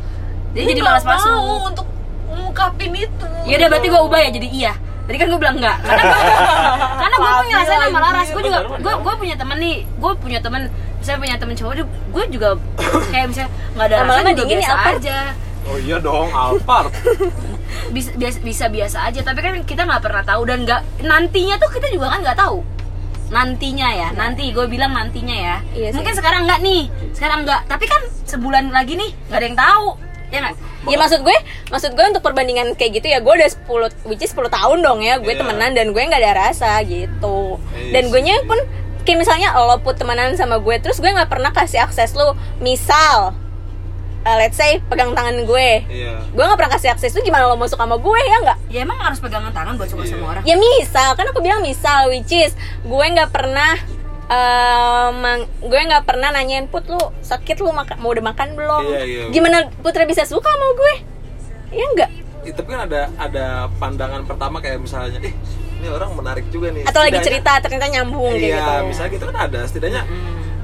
Dia 0.51 0.63
jadi 0.67 0.81
malas 0.81 1.03
masuk. 1.03 1.25
mau 1.27 1.65
untuk 1.65 1.87
ngungkapin 2.29 2.93
itu. 2.95 3.27
ya 3.43 3.57
udah 3.57 3.69
berarti 3.71 3.89
gue 3.89 4.03
ubah 4.03 4.21
ya 4.21 4.31
jadi 4.31 4.49
iya 4.51 4.73
tadi 5.09 5.17
kan 5.17 5.27
gue 5.33 5.41
bilang 5.41 5.57
enggak 5.57 5.77
karena 5.81 6.03
gue 6.05 6.21
karena 7.01 7.15
gue 7.17 7.31
mau 7.33 7.45
nyelesain 7.49 7.81
sama 7.81 8.01
Laras. 8.05 8.29
Gue 8.29 8.43
juga 8.45 8.59
gue 8.77 8.95
gue 9.01 9.15
punya 9.17 9.37
temen 9.41 9.57
nih 9.57 9.77
gue 9.89 10.13
punya 10.21 10.39
temen 10.45 10.63
saya 11.01 11.17
punya 11.17 11.37
temen 11.41 11.55
cowok 11.57 11.73
gue 11.89 12.25
juga 12.29 12.49
kayak 13.09 13.27
misalnya 13.33 13.51
nggak 13.73 13.87
ada 13.89 13.95
rasa 13.97 14.05
Lama-lama 14.05 14.31
juga 14.31 14.39
dingin 14.45 14.59
ya, 14.59 14.61
biasa. 14.61 14.75
Alphard. 14.77 14.99
aja. 15.01 15.19
Oh 15.69 15.79
iya 15.81 15.97
dong 15.97 16.29
Alphard. 16.29 16.91
Bisa 17.97 18.11
biasa, 18.17 18.39
bisa 18.45 18.65
biasa 18.69 18.99
aja 19.09 19.21
tapi 19.25 19.41
kan 19.41 19.55
kita 19.65 19.85
nggak 19.89 20.01
pernah 20.05 20.21
tahu 20.25 20.45
dan 20.45 20.65
nggak 20.65 20.81
nantinya 21.05 21.57
tuh 21.57 21.69
kita 21.73 21.89
juga 21.89 22.13
kan 22.13 22.21
nggak 22.21 22.37
tahu. 22.37 22.61
Nantinya 23.29 23.89
ya 23.93 24.09
nanti 24.13 24.53
gue 24.53 24.65
bilang 24.69 24.93
nantinya 24.93 25.37
ya. 25.37 25.57
Iya 25.73 25.89
sih. 25.93 25.97
mungkin 25.97 26.15
sekarang 26.17 26.45
nggak 26.45 26.61
nih 26.61 26.83
sekarang 27.17 27.49
nggak. 27.49 27.65
Tapi 27.65 27.85
kan 27.89 28.01
sebulan 28.29 28.73
lagi 28.73 28.97
nih 28.97 29.11
nggak 29.29 29.41
ada 29.41 29.47
yang 29.49 29.57
tahu 29.57 29.87
ya 30.29 30.39
nggak? 30.41 30.57
Ya 30.85 30.97
maksud 30.97 31.21
gue, 31.21 31.37
maksud 31.69 31.91
gue 31.93 32.05
untuk 32.07 32.21
perbandingan 32.21 32.73
kayak 32.73 32.93
gitu 32.97 33.07
ya 33.07 33.19
gue 33.19 33.29
udah 33.31 33.49
10 33.49 34.07
which 34.07 34.21
is 34.21 34.31
10 34.31 34.49
tahun 34.49 34.79
dong 34.81 35.01
ya 35.01 35.17
gue 35.17 35.29
Iya. 35.29 35.41
temenan 35.41 35.73
dan 35.73 35.91
gue 35.91 36.01
nggak 36.01 36.19
ada 36.19 36.33
rasa 36.47 36.81
gitu. 36.83 37.57
Iya 37.73 37.93
Dan 37.93 38.03
gue 38.09 38.21
nya 38.21 38.37
pun 38.43 38.57
kayak 39.03 39.19
misalnya 39.19 39.53
lo 39.55 39.79
put 39.79 39.97
temenan 39.97 40.33
sama 40.35 40.57
gue 40.57 40.77
terus 40.79 40.97
gue 40.97 41.09
nggak 41.09 41.27
pernah 41.27 41.49
kasih 41.49 41.81
akses 41.81 42.13
lu 42.13 42.33
misal 42.59 43.33
uh, 44.21 44.37
let's 44.37 44.55
say 44.55 44.81
pegang 44.85 45.13
tangan 45.13 45.45
gue. 45.45 45.69
Iya. 45.83 46.25
Gue 46.29 46.43
nggak 46.43 46.57
pernah 46.57 46.73
kasih 46.73 46.91
akses 46.91 47.13
lu 47.13 47.21
gimana 47.21 47.45
lo 47.45 47.57
masuk 47.57 47.77
sama 47.77 47.97
gue 47.97 48.21
ya 48.23 48.37
nggak? 48.43 48.59
Ya 48.69 48.79
emang 48.85 48.97
harus 48.99 49.19
pegangan 49.19 49.49
tangan 49.51 49.77
buat 49.77 49.89
suka 49.89 50.05
Iya. 50.05 50.13
sama 50.13 50.25
orang. 50.31 50.43
Ya 50.45 50.55
misal 50.55 51.09
kan 51.15 51.27
aku 51.27 51.41
bilang 51.41 51.61
misal 51.61 52.09
which 52.09 52.29
is 52.31 52.53
gue 52.81 53.07
nggak 53.09 53.29
pernah 53.29 53.77
eh, 54.29 55.09
mang- 55.15 55.49
gue 55.59 55.81
nggak 55.83 56.05
pernah 56.05 56.29
nanyain 56.31 56.65
put 56.65 56.85
lu 56.85 56.97
sakit 57.19 57.59
lu 57.59 57.71
maka- 57.71 57.97
mau 57.97 58.11
udah 58.11 58.25
makan 58.27 58.49
belum? 58.53 58.83
Iya, 58.87 59.01
iya. 59.03 59.23
gimana 59.29 59.57
putra 59.75 60.05
bisa 60.05 60.23
suka 60.23 60.47
sama 60.47 60.69
gue? 60.75 60.95
Ya 61.71 61.85
enggak 61.87 62.11
Eh, 62.41 62.55
tapi 62.55 62.69
kan 62.71 62.81
ada 62.83 63.13
ada 63.19 63.47
pandangan 63.77 64.25
pertama 64.25 64.57
kayak 64.59 64.79
misalnya 64.79 65.21
ih 65.21 65.35
ini 65.75 65.87
orang 65.87 66.11
menarik 66.13 66.49
juga 66.49 66.71
nih. 66.71 66.83
Atau 66.83 66.99
lagi 66.99 67.13
Setidaknya- 67.15 67.27
cerita 67.29 67.53
ternyata 67.61 67.87
nyambung 67.91 68.33
kayak 68.33 68.41
iya 68.43 68.57
gitu 68.57 68.73
misalnya 68.87 69.11
gitu 69.11 69.25
kan 69.27 69.37
ada 69.43 69.61
setidaknya 69.63 70.03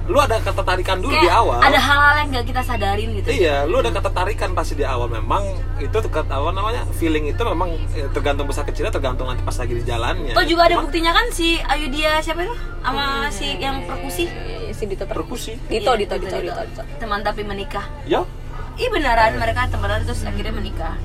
lu 0.04 0.20
ada 0.20 0.36
ketertarikan 0.36 1.00
dulu 1.00 1.14
di 1.14 1.24
Kayak 1.24 1.40
awal. 1.40 1.58
ada 1.58 1.80
hal-hal 1.80 2.14
yang 2.20 2.28
gak 2.30 2.46
kita 2.46 2.60
sadarin 2.60 3.08
gitu. 3.16 3.28
Iya, 3.30 3.64
lu 3.64 3.80
ada 3.80 3.88
ketertarikan 3.88 4.52
pasti 4.52 4.74
di 4.74 4.84
awal. 4.84 5.08
Memang 5.08 5.40
itu 5.76 5.90
terkait 5.90 6.28
apa 6.28 6.50
namanya 6.50 6.84
feeling 6.92 7.24
itu 7.26 7.40
memang 7.40 7.72
eh, 7.92 8.04
tergantung 8.10 8.44
besar 8.44 8.62
kecilnya 8.62 8.92
tergantung 8.92 9.24
nanti 9.24 9.40
pas 9.40 9.56
lagi 9.56 9.72
di 9.72 9.82
jalannya. 9.82 10.32
Oh 10.32 10.44
juga 10.44 10.68
ada 10.68 10.76
Cuman 10.76 10.84
buktinya 10.84 11.10
kan 11.10 11.26
si 11.30 11.56
Ayu 11.58 11.88
dia 11.88 12.20
siapa 12.20 12.44
itu? 12.44 12.52
Sama 12.78 13.04
si 13.32 13.56
yang 13.56 13.80
perkusi? 13.82 14.28
Si 14.70 14.84
Dito 14.84 15.04
per- 15.04 15.16
perkusi. 15.16 15.56
Dito, 15.62 15.90
Iya, 15.90 16.04
Dito, 16.04 16.14
Dito, 16.18 16.36
Dito, 16.38 16.62
Dito. 16.62 16.82
teman 16.98 17.24
tapi 17.24 17.40
menikah. 17.40 17.88
Ya, 18.04 18.28
Ih 18.74 18.90
beneran 18.90 19.38
mereka 19.38 19.70
temenan 19.70 20.02
terus 20.02 20.20
akhirnya 20.20 20.50
menikah 20.50 20.98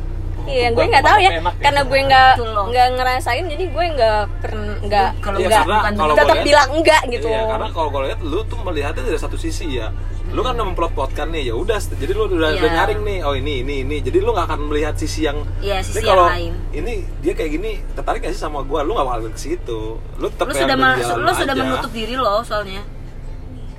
Iya, 0.50 0.68
gue 0.74 0.86
nggak 0.90 1.06
tahu 1.06 1.18
ya, 1.22 1.32
enak 1.38 1.56
ya. 1.56 1.64
karena 1.64 1.82
gue 1.86 2.00
nggak 2.10 2.32
nggak 2.70 2.88
ngerasain, 2.98 3.46
jadi 3.46 3.64
gue 3.70 3.86
nggak 3.96 4.22
pernah 4.42 4.76
nggak 4.82 5.10
Kalau 5.22 5.38
Iya, 5.38 5.60
nggak 5.62 6.18
tetap 6.18 6.38
bilang 6.42 6.70
enggak 6.74 7.04
gitu. 7.14 7.28
Iya, 7.30 7.42
karena 7.46 7.68
kalau 7.70 7.88
gue 7.94 8.02
lihat 8.10 8.20
lu 8.26 8.40
tuh 8.50 8.58
melihatnya 8.66 9.04
dari 9.06 9.20
satu 9.20 9.38
sisi 9.38 9.78
ya. 9.78 9.94
Lu 10.30 10.46
kan 10.46 10.54
udah 10.54 10.68
memplot-plotkan 10.74 11.34
nih, 11.34 11.50
ya 11.50 11.56
udah. 11.58 11.82
Jadi 11.82 12.12
lu 12.14 12.30
udah, 12.30 12.54
Iya. 12.54 12.62
udah 12.62 12.70
nyaring 12.70 13.02
nih. 13.02 13.18
Oh 13.26 13.34
ini, 13.34 13.66
ini, 13.66 13.76
ini. 13.82 13.98
Jadi 13.98 14.18
lu 14.22 14.30
nggak 14.30 14.46
akan 14.46 14.62
melihat 14.70 14.94
sisi 14.94 15.26
yang. 15.26 15.42
Iya, 15.58 15.82
sisi 15.82 16.06
kalau 16.06 16.30
lain. 16.30 16.54
Ini 16.70 16.94
dia 17.26 17.34
kayak 17.34 17.52
gini, 17.58 17.72
tertarik 17.98 18.22
gak 18.22 18.34
sih 18.38 18.42
sama 18.42 18.62
gua? 18.62 18.86
Lu 18.86 18.94
gak 18.94 19.10
bakal 19.10 19.34
ke 19.34 19.42
situ. 19.42 19.98
Lu 19.98 20.28
tetap 20.30 20.50
Lu 20.50 20.54
sudah 20.54 20.78
lu 21.18 21.32
sudah 21.34 21.56
menutup 21.58 21.90
diri 21.90 22.14
lo 22.14 22.46
soalnya 22.46 22.99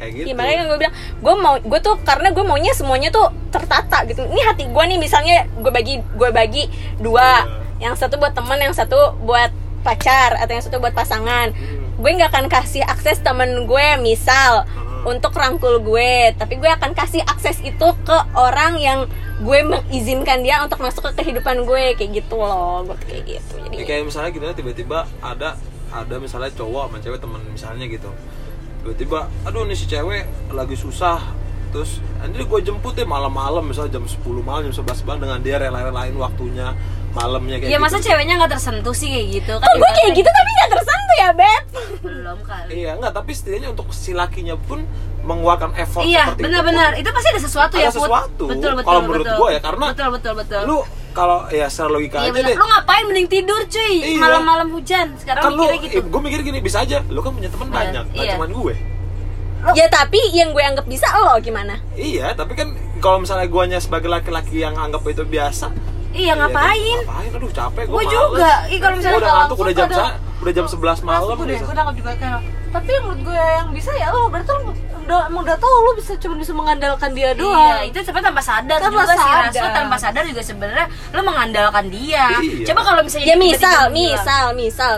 Kayak 0.00 0.12
gitu. 0.16 0.26
Iya, 0.26 0.34
makanya 0.34 0.56
kan 0.56 0.66
gue 0.66 0.78
bilang, 0.80 0.94
gue 1.20 1.34
mau, 1.36 1.54
gue 1.60 1.80
tuh 1.80 1.94
karena 2.00 2.28
gue 2.32 2.40
maunya 2.40 2.72
semuanya 2.72 3.12
tuh 3.12 3.28
tertata 3.52 4.08
gitu. 4.08 4.24
Ini 4.24 4.40
hati 4.42 4.64
gue 4.64 4.84
nih, 4.88 4.96
misalnya 4.96 5.44
gue 5.60 5.68
bagi, 5.68 6.00
gue 6.00 6.30
bagi 6.32 6.64
dua, 6.96 7.44
Iya. 7.44 7.84
yang 7.84 7.94
satu 7.94 8.16
buat 8.16 8.32
teman, 8.32 8.56
yang 8.56 8.72
satu 8.72 9.12
buat 9.20 9.52
pacar, 9.80 10.40
atau 10.40 10.52
yang 10.52 10.64
satu 10.64 10.80
buat 10.80 10.92
pasangan. 10.92 11.52
Hmm. 11.52 12.00
Gue 12.00 12.16
nggak 12.16 12.32
akan 12.32 12.46
kasih 12.48 12.80
akses 12.80 13.20
temen 13.20 13.68
gue, 13.68 13.86
misal 14.00 14.64
Hmm. 14.64 15.04
untuk 15.06 15.36
rangkul 15.36 15.80
gue, 15.80 16.32
tapi 16.36 16.56
gue 16.56 16.68
akan 16.68 16.96
kasih 16.96 17.20
akses 17.24 17.60
itu 17.60 17.88
ke 18.00 18.16
orang 18.32 18.80
yang 18.80 19.04
gue 19.40 19.60
mengizinkan 19.64 20.44
dia 20.44 20.60
untuk 20.60 20.80
masuk 20.80 21.12
ke 21.12 21.24
kehidupan 21.24 21.64
gue 21.64 21.96
kayak 21.96 22.24
gitu 22.24 22.36
loh, 22.36 22.84
gue 22.84 22.96
kayak 23.04 23.24
gitu. 23.36 23.54
Jadi 23.56 23.76
Ya, 23.80 23.84
kayak 23.84 24.02
misalnya 24.04 24.30
gitu 24.32 24.44
tiba-tiba 24.52 25.08
ada 25.20 25.56
ada 25.90 26.14
misalnya 26.20 26.52
cowok 26.52 26.86
sama 26.86 26.98
cewek 27.00 27.18
temen 27.18 27.40
misalnya 27.48 27.88
gitu 27.88 28.12
tiba-tiba 28.82 29.18
aduh 29.42 29.62
nih 29.62 29.74
si 29.74 29.84
cewek 29.84 30.24
lagi 30.50 30.74
susah. 30.74 31.20
Terus 31.70 32.02
nanti 32.18 32.42
gue 32.42 32.60
jemput 32.60 32.92
deh 32.92 33.06
malam-malam 33.06 33.62
misalnya 33.62 33.94
jam 33.94 34.04
10 34.04 34.18
malam 34.42 34.66
jam 34.66 34.74
11 34.82 35.06
malam 35.06 35.20
dengan 35.22 35.38
dia 35.38 35.54
rela-relain 35.56 36.10
waktunya 36.12 36.74
malamnya 37.10 37.58
kayak 37.58 37.70
Ya 37.70 37.78
gitu. 37.78 37.84
masa 37.84 37.98
ceweknya 37.98 38.34
nggak 38.38 38.52
tersentuh 38.52 38.90
sih 38.90 39.06
kayak 39.06 39.26
gitu? 39.32 39.54
Kan 39.54 39.64
Kok 39.64 39.76
gue 39.76 39.90
kayak 39.94 40.12
gitu 40.14 40.28
tapi 40.28 40.50
gak 40.52 40.70
tersentuh 40.72 41.16
ya 41.16 41.30
beb? 41.30 41.62
Belum 42.00 42.38
kali. 42.42 42.70
Iya 42.74 42.90
enggak 42.98 43.12
tapi 43.14 43.30
setidaknya 43.30 43.68
untuk 43.70 43.86
si 43.90 44.10
lakinya 44.10 44.58
pun 44.58 44.82
mengeluarkan 45.20 45.70
effort 45.76 46.02
Iya 46.02 46.34
benar-benar. 46.34 46.98
itu 46.98 47.06
itu 47.06 47.10
pasti 47.12 47.28
ada 47.28 47.40
sesuatu 47.40 47.74
Ada 47.76 47.84
ya 47.84 47.90
sesuatu. 47.92 48.44
betul 48.48 48.72
betul 48.74 48.88
Kalau 48.88 49.00
menurut 49.04 49.26
betul. 49.26 49.38
gua 49.38 49.48
ya, 49.50 49.60
karena 49.60 49.86
betul 49.92 50.08
betul 50.10 50.32
betul. 50.34 50.62
lu 50.66 50.78
kalau 51.10 51.46
ya 51.48 51.66
secara 51.66 51.90
logika 51.90 52.16
Iya 52.16 52.24
aja 52.24 52.32
benar 52.32 52.46
deh 52.46 52.56
lu 52.56 52.66
ngapain 52.66 53.04
mending 53.04 53.28
tidur 53.28 53.60
cuy 53.66 53.94
Iya. 53.96 54.18
malam-malam 54.18 54.68
hujan 54.70 55.06
sekarang 55.16 55.42
kan 55.42 55.50
lu 55.50 55.62
mikirnya 55.64 55.80
gitu 55.84 55.98
gue 56.06 56.20
mikir 56.22 56.40
gini 56.42 56.58
bisa 56.60 56.78
aja 56.80 56.98
lu 57.06 57.20
kan 57.20 57.32
punya 57.32 57.48
teman 57.48 57.66
Iya, 57.66 57.74
banyak 57.74 58.04
nggak 58.08 58.24
iya. 58.24 58.32
cuman 58.34 58.50
gue 58.52 58.74
Ya 59.70 59.86
tapi 59.86 60.16
yang 60.32 60.56
gue 60.56 60.64
anggap 60.64 60.88
bisa 60.88 61.04
lo 61.12 61.36
gimana? 61.36 61.76
Iya, 61.92 62.32
tapi 62.32 62.56
kan 62.56 62.72
kalau 62.96 63.20
misalnya 63.20 63.44
guanya 63.44 63.76
sebagai 63.76 64.08
laki-laki 64.08 64.64
yang 64.64 64.72
anggap 64.72 65.04
itu 65.04 65.20
biasa, 65.20 65.68
iya 66.16 66.32
ya 66.32 66.40
ngapain 66.40 66.80
kan, 66.96 67.04
ngapain? 67.04 67.30
Aduh 67.36 67.52
capek 67.52 67.84
gue. 67.84 67.92
Gua 67.92 68.04
juga. 68.08 68.52
Ih, 68.66 68.80
kalau 68.80 68.94
misalnya 68.96 69.20
udah 69.20 69.32
ngantuk 69.36 69.56
udah 69.60 69.74
jam 69.76 69.88
sa- 69.92 70.16
udah 70.40 70.52
jam 70.56 70.64
11 70.64 71.04
malam 71.04 71.36
deh, 71.44 71.60
gitu. 71.60 71.64
gue 71.68 71.76
juga 71.92 72.12
kayak 72.16 72.40
tapi 72.70 72.90
menurut 73.04 73.20
gue 73.20 73.36
yang 73.36 73.68
bisa 73.74 73.90
ya 73.92 74.08
lo 74.08 74.32
berarti 74.32 74.48
lo 74.48 74.72
udah 75.10 75.26
emang 75.26 75.42
udah 75.42 75.58
tahu 75.58 75.74
lo 75.82 75.90
bisa 75.98 76.14
cuma 76.22 76.38
bisa 76.38 76.54
mengandalkan 76.54 77.10
dia 77.10 77.34
doang 77.34 77.82
Iya, 77.82 77.90
itu 77.90 77.98
sebenarnya 78.06 78.30
tanpa 78.30 78.42
sadar 78.46 78.78
Tanpa 78.78 79.02
juga 79.02 79.04
sih 79.10 79.18
sadar. 79.18 79.42
Ras. 79.42 79.54
Lo 79.58 79.68
tanpa 79.74 79.96
sadar 79.98 80.22
juga 80.22 80.42
sebenarnya 80.46 80.86
lo 81.10 81.20
mengandalkan 81.26 81.84
dia. 81.90 82.26
Iya. 82.38 82.62
Coba 82.70 82.80
kalau 82.86 83.00
misalnya 83.02 83.26
Ya 83.26 83.34
dia 83.34 83.42
misal, 83.42 83.82
misal, 83.90 84.44
misal 84.54 84.92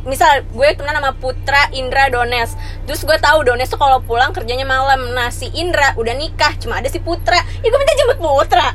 Misal 0.00 0.46
gue 0.48 0.68
kenal 0.78 0.96
sama 0.96 1.12
Putra 1.12 1.68
Indra 1.74 2.08
Dones 2.08 2.54
Terus 2.86 3.02
gue 3.02 3.18
tahu 3.20 3.44
Dones 3.44 3.68
tuh 3.68 3.76
kalau 3.76 4.00
pulang 4.00 4.32
kerjanya 4.32 4.64
malam 4.64 5.12
Nah 5.12 5.28
si 5.28 5.50
Indra 5.52 5.92
udah 5.98 6.14
nikah 6.16 6.56
Cuma 6.56 6.78
ada 6.80 6.88
si 6.88 7.02
Putra 7.02 7.36
Ya 7.60 7.68
gue 7.68 7.76
minta 7.76 7.98
jemput 7.98 8.16
Putra 8.16 8.72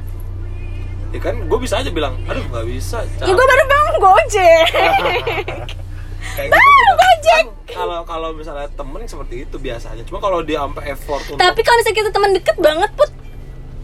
Ya 1.10 1.20
kan 1.24 1.48
gue 1.48 1.60
bisa 1.64 1.80
aja 1.80 1.88
bilang, 1.96 2.20
aduh 2.28 2.44
nggak 2.44 2.68
bisa. 2.68 3.00
Ya 3.24 3.32
gue 3.32 3.46
baru 3.48 3.64
bangun 3.72 3.96
gojek 4.04 4.68
Kayak 6.34 6.50
Bang, 6.52 6.66
gitu. 6.66 6.94
Kan 7.26 7.46
Kalau 7.68 8.00
kalau 8.04 8.30
misalnya 8.32 8.68
temen 8.72 9.02
seperti 9.06 9.44
itu 9.44 9.56
biasanya. 9.56 10.04
Cuma 10.04 10.18
kalau 10.18 10.42
dia 10.42 10.64
sampai 10.64 10.84
effort 10.90 11.22
untuk 11.28 11.38
Tapi 11.38 11.60
kalau 11.62 11.78
misalnya 11.78 11.98
kita 11.98 12.10
teman 12.10 12.32
deket 12.34 12.58
banget 12.58 12.92
Put 12.94 13.10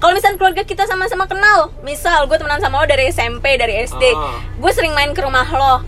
kalau 0.01 0.17
misalnya 0.17 0.37
keluarga 0.41 0.63
kita 0.65 0.83
sama-sama 0.89 1.29
kenal 1.29 1.69
misal 1.85 2.25
gue 2.25 2.33
temenan 2.33 2.57
sama 2.57 2.81
lo 2.81 2.89
dari 2.89 3.13
SMP 3.13 3.53
dari 3.53 3.85
SD 3.85 4.01
Ah. 4.11 4.41
gue 4.57 4.71
sering 4.73 4.97
main 4.97 5.13
ke 5.13 5.21
rumah 5.21 5.45
lo 5.45 5.85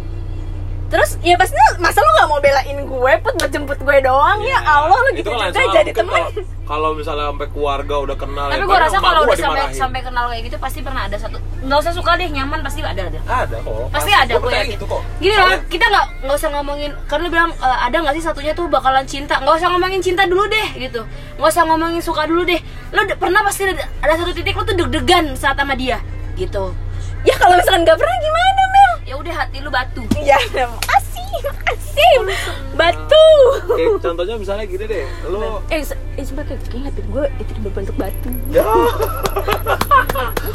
terus 0.93 1.17
ya 1.19 1.33
pasti 1.33 1.57
masa 1.75 1.99
lo 1.99 2.09
gak 2.13 2.29
mau 2.29 2.37
belain 2.37 2.77
gue 2.77 3.13
put 3.19 3.33
buat 3.33 3.49
jemput 3.49 3.79
gue 3.81 3.97
doang? 3.99 4.37
Ya 4.39 4.61
Allah 4.61 4.93
lo 4.93 5.09
Itu 5.09 5.25
gitu 5.25 5.29
kan 5.33 5.49
juga 5.49 5.73
jadi 5.73 5.89
temen. 5.89 6.21
kalau- 6.63 6.93
misalnya 6.93 7.27
sampai 7.27 7.49
keluarga 7.49 7.95
udah 7.99 8.13
kenal 8.13 8.47
tapi 8.47 8.61
ya, 8.61 8.65
gue 8.65 8.77
rasa 8.79 8.97
kalau 8.97 9.21
udah 9.25 9.33
sampai 9.35 9.63
sampai 9.73 9.99
kenal 9.99 10.25
kayak 10.29 10.43
gitu 10.45 10.57
pasti 10.61 10.79
pernah 10.79 11.03
ada 11.03 11.17
satu 11.17 11.41
nggak 11.59 11.79
usah 11.79 11.91
suka 11.91 12.13
deh 12.13 12.29
nyaman 12.29 12.61
pasti 12.61 12.79
ada 12.79 13.09
ada 13.09 13.19
ada 13.19 13.57
kok 13.57 13.89
pasti. 13.89 14.11
Ada 14.13 14.33
gue 14.37 14.51
yakin. 14.51 14.71
gitu 14.71 14.85
kok. 14.85 15.01
Gini 15.17 15.33
lah 15.33 15.49
Soalnya- 15.49 15.65
kita 15.67 15.85
nggak 15.89 16.05
nggak 16.23 16.35
usah 16.37 16.49
ngomongin 16.51 16.91
karena 17.03 17.23
lu 17.23 17.31
bilang 17.31 17.49
e, 17.51 17.67
ada 17.67 17.97
nggak 17.97 18.13
sih 18.13 18.23
satunya 18.23 18.53
tuh 18.53 18.65
bakalan 18.69 19.03
cinta? 19.03 19.41
Nggak 19.41 19.55
usah 19.57 19.69
ngomongin 19.73 19.99
cinta 19.99 20.23
dulu 20.23 20.45
deh 20.45 20.69
gitu. 20.77 21.01
Nggak 21.35 21.49
usah 21.49 21.63
ngomongin 21.65 21.99
suka 21.99 22.23
dulu 22.23 22.45
deh. 22.45 22.61
Lo 22.91 23.01
de- 23.03 23.17
pernah 23.17 23.41
pasti 23.41 23.65
ada, 23.65 23.83
ada 23.99 24.13
satu 24.15 24.31
titik 24.31 24.53
lo 24.53 24.61
tuh 24.61 24.77
deg-degan 24.77 25.33
saat 25.33 25.57
sama 25.57 25.73
dia 25.73 25.97
gitu. 26.35 26.69
Ya 27.23 27.35
kalau 27.39 27.55
misalkan 27.55 27.81
gak 27.81 27.95
pernah 27.95 28.17
gimana 28.19 28.62
ya 29.13 29.21
udah 29.21 29.45
hati 29.45 29.61
lu 29.61 29.69
batu. 29.69 30.01
Ya 30.25 30.41
makasih 30.65 31.37
makasih 31.45 32.13
batu. 32.73 33.25
Kayak 33.77 34.01
contohnya 34.01 34.35
misalnya 34.41 34.65
gini 34.65 34.85
deh. 34.89 35.05
Lo 35.29 35.61
eh 35.69 35.85
se- 35.85 36.01
eh 36.17 36.25
kayak 36.25 36.65
kayaknya 36.65 36.89
hati 36.89 37.01
gue 37.05 37.23
itu 37.37 37.51
berbentuk 37.61 37.93
batu. 37.93 38.33
Ya. 38.49 38.65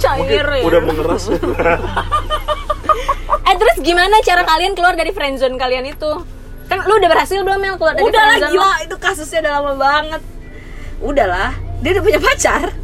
Cair 0.03 0.43
mungkin 0.43 0.59
ya. 0.59 0.67
udah 0.67 0.81
mengeras. 0.83 1.25
Eh 3.47 3.55
terus 3.55 3.77
gimana 3.79 4.19
cara 4.27 4.43
kalian 4.43 4.75
keluar 4.75 4.99
dari 4.99 5.15
friendzone 5.15 5.55
kalian 5.55 5.87
itu? 5.95 6.11
Kan 6.67 6.83
lu 6.83 6.99
udah 6.99 7.11
berhasil 7.15 7.39
belum 7.39 7.63
Mel 7.63 7.79
keluar 7.79 7.95
dari 7.95 8.11
udah 8.11 8.23
lah 8.27 8.37
gila. 8.43 8.59
Lo? 8.59 8.71
itu 8.83 8.97
kasusnya 8.99 9.39
udah 9.47 9.53
lama 9.63 9.73
banget. 9.79 10.23
Udahlah 10.99 11.55
dia 11.79 11.95
udah 11.95 12.03
punya 12.03 12.19
pacar. 12.19 12.75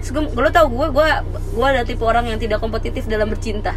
Terus 0.00 0.08
gue, 0.08 0.22
lo 0.40 0.48
tau 0.48 0.72
gue, 0.72 0.88
gue, 0.88 1.08
gue 1.52 1.66
ada 1.68 1.84
tipe 1.84 2.00
orang 2.00 2.24
yang 2.32 2.40
tidak 2.40 2.64
kompetitif 2.64 3.04
dalam 3.04 3.28
bercinta 3.28 3.76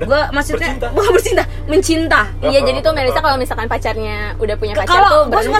gue 0.00 0.20
maksudnya 0.32 0.72
bercinta? 0.72 0.86
bukan 0.96 1.10
bercinta. 1.12 1.44
Mencinta. 1.68 2.20
Iya 2.40 2.60
jadi 2.64 2.78
tuh 2.80 2.92
Melisa 2.96 3.20
kalau 3.20 3.36
misalkan 3.36 3.66
pacarnya 3.68 4.34
udah 4.40 4.56
punya 4.56 4.74
pacar 4.74 4.88
tuh 4.88 4.96
kalau 4.96 5.20
gue 5.28 5.42
suka 5.44 5.58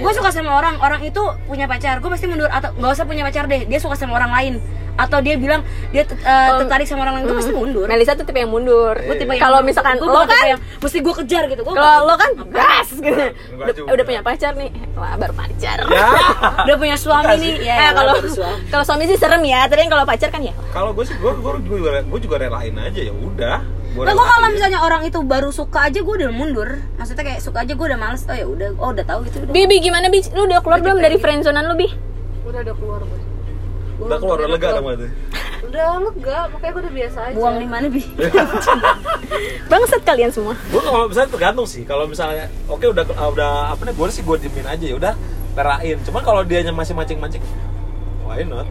gue 0.00 0.12
suka 0.16 0.30
sama 0.32 0.50
orang. 0.56 0.74
Orang 0.80 1.00
itu 1.04 1.22
punya 1.44 1.68
pacar. 1.68 2.00
Gue 2.00 2.10
pasti 2.10 2.26
mundur 2.28 2.48
atau 2.48 2.72
nggak 2.76 2.92
usah 2.96 3.04
punya 3.04 3.22
pacar 3.24 3.44
deh. 3.46 3.68
Dia 3.68 3.78
suka 3.80 3.94
sama 3.96 4.16
orang 4.16 4.32
lain 4.32 4.54
atau 4.96 5.18
dia 5.20 5.36
bilang 5.36 5.60
dia 5.88 6.02
Oh, 6.06 6.58
tertarik 6.58 6.84
sama 6.84 7.02
orang 7.02 7.14
lain 7.16 7.24
gue 7.26 7.36
pasti 7.36 7.52
mundur 7.52 7.84
Melisa 7.84 8.12
tuh 8.12 8.24
tipe 8.24 8.36
yang 8.36 8.48
mundur. 8.48 8.96
gue 8.96 9.14
tipe 9.14 9.28
yang 9.28 9.42
Kalau 9.42 9.60
misalkan 9.60 9.96
Gua 9.96 10.08
lo 10.08 10.22
kan 10.24 10.44
yang 10.46 10.60
mesti 10.76 10.98
gue 10.98 11.14
kejar 11.16 11.42
gitu 11.46 11.60
Gua 11.62 11.74
kalau 11.74 12.00
lo 12.02 12.14
kan 12.14 12.30
gas 12.48 12.88
gitu. 12.90 13.22
Udah, 13.52 13.74
udah 13.86 14.04
punya 14.04 14.20
pacar 14.20 14.52
nih. 14.54 14.70
Wah, 14.92 15.14
baru 15.14 15.32
pacar. 15.32 15.78
ya 15.86 16.08
udah 16.64 16.76
punya 16.76 16.96
suami 16.96 17.34
nih 17.36 17.52
ya 17.62 17.74
Eh, 17.78 17.90
kalau 17.92 18.12
baru 18.16 18.30
suami. 18.30 18.58
kalau 18.72 18.84
suami 18.84 19.02
sih 19.04 19.16
serem 19.16 19.42
ya, 19.42 19.64
tapi 19.64 19.80
kan 19.82 19.90
kalau 19.90 20.04
pacar 20.04 20.28
kan 20.28 20.40
ya. 20.40 20.54
kalau 20.70 20.90
gue 20.90 21.04
sih 21.04 21.14
gue 21.14 21.30
gue 21.30 21.52
juga 21.62 22.00
gue 22.00 22.20
juga 22.20 22.36
relain 22.38 22.74
aja 22.76 23.00
ya 23.02 23.12
udah 23.12 23.58
Gua 23.92 24.02
Nah, 24.02 24.12
gue 24.12 24.18
relain. 24.18 24.28
kalau 24.30 24.48
misalnya 24.50 24.78
orang 24.80 25.02
itu 25.04 25.18
baru 25.20 25.48
suka 25.50 25.78
aja 25.84 25.98
gue 25.98 26.14
udah 26.16 26.28
mundur. 26.30 26.68
Maksudnya 26.96 27.24
kayak 27.26 27.40
suka 27.40 27.62
aja 27.62 27.72
gue 27.72 27.86
udah 27.86 27.96
males. 27.96 28.24
Oh 28.24 28.32
ya 28.32 28.44
udah, 28.44 28.68
oh 28.74 28.90
udah 28.90 29.04
tahu 29.04 29.24
gitu 29.24 29.40
udah. 29.40 29.50
Bi, 29.50 29.64
Bi, 29.64 29.76
gimana 29.78 30.06
Bi? 30.06 30.20
Lu 30.30 30.44
udah 30.44 30.60
keluar 30.60 30.80
belum 30.80 30.98
dari 30.98 31.16
friendzonean 31.16 31.64
lu, 31.64 31.76
Bi? 31.76 31.88
udah 32.44 32.60
udah 32.62 32.74
keluar 32.74 33.00
gue 33.02 33.20
udah 33.98 34.16
keluar 34.16 34.36
udah 34.38 34.50
lega 34.50 34.68
dong 34.72 34.86
itu 34.92 35.08
udah 35.66 35.86
lega 35.98 36.38
makanya 36.48 36.70
gue 36.70 36.82
udah 36.82 36.94
biasa 36.94 37.18
aja 37.22 37.34
Buang 37.34 37.56
di 37.56 37.66
mana 37.66 37.86
bi? 37.88 38.02
Bangsat 39.70 40.02
kalian 40.02 40.30
semua. 40.30 40.54
gue 40.54 40.80
kalau 40.80 41.06
misalnya 41.06 41.30
tergantung 41.30 41.66
sih 41.66 41.82
kalau 41.82 42.04
misalnya 42.06 42.46
oke 42.66 42.84
udah 42.84 43.02
udah 43.08 43.50
apa 43.72 43.82
nih 43.82 43.94
gue 43.94 44.06
sih 44.10 44.22
gue 44.22 44.36
diemin 44.38 44.64
aja 44.64 44.84
ya 44.84 44.94
udah 44.94 45.12
lerain 45.52 45.96
cuman 46.02 46.22
kalau 46.22 46.40
dianya 46.42 46.70
masih 46.70 46.92
mancing 46.92 47.16
mancing 47.16 47.42
why 48.22 48.42
not 48.42 48.68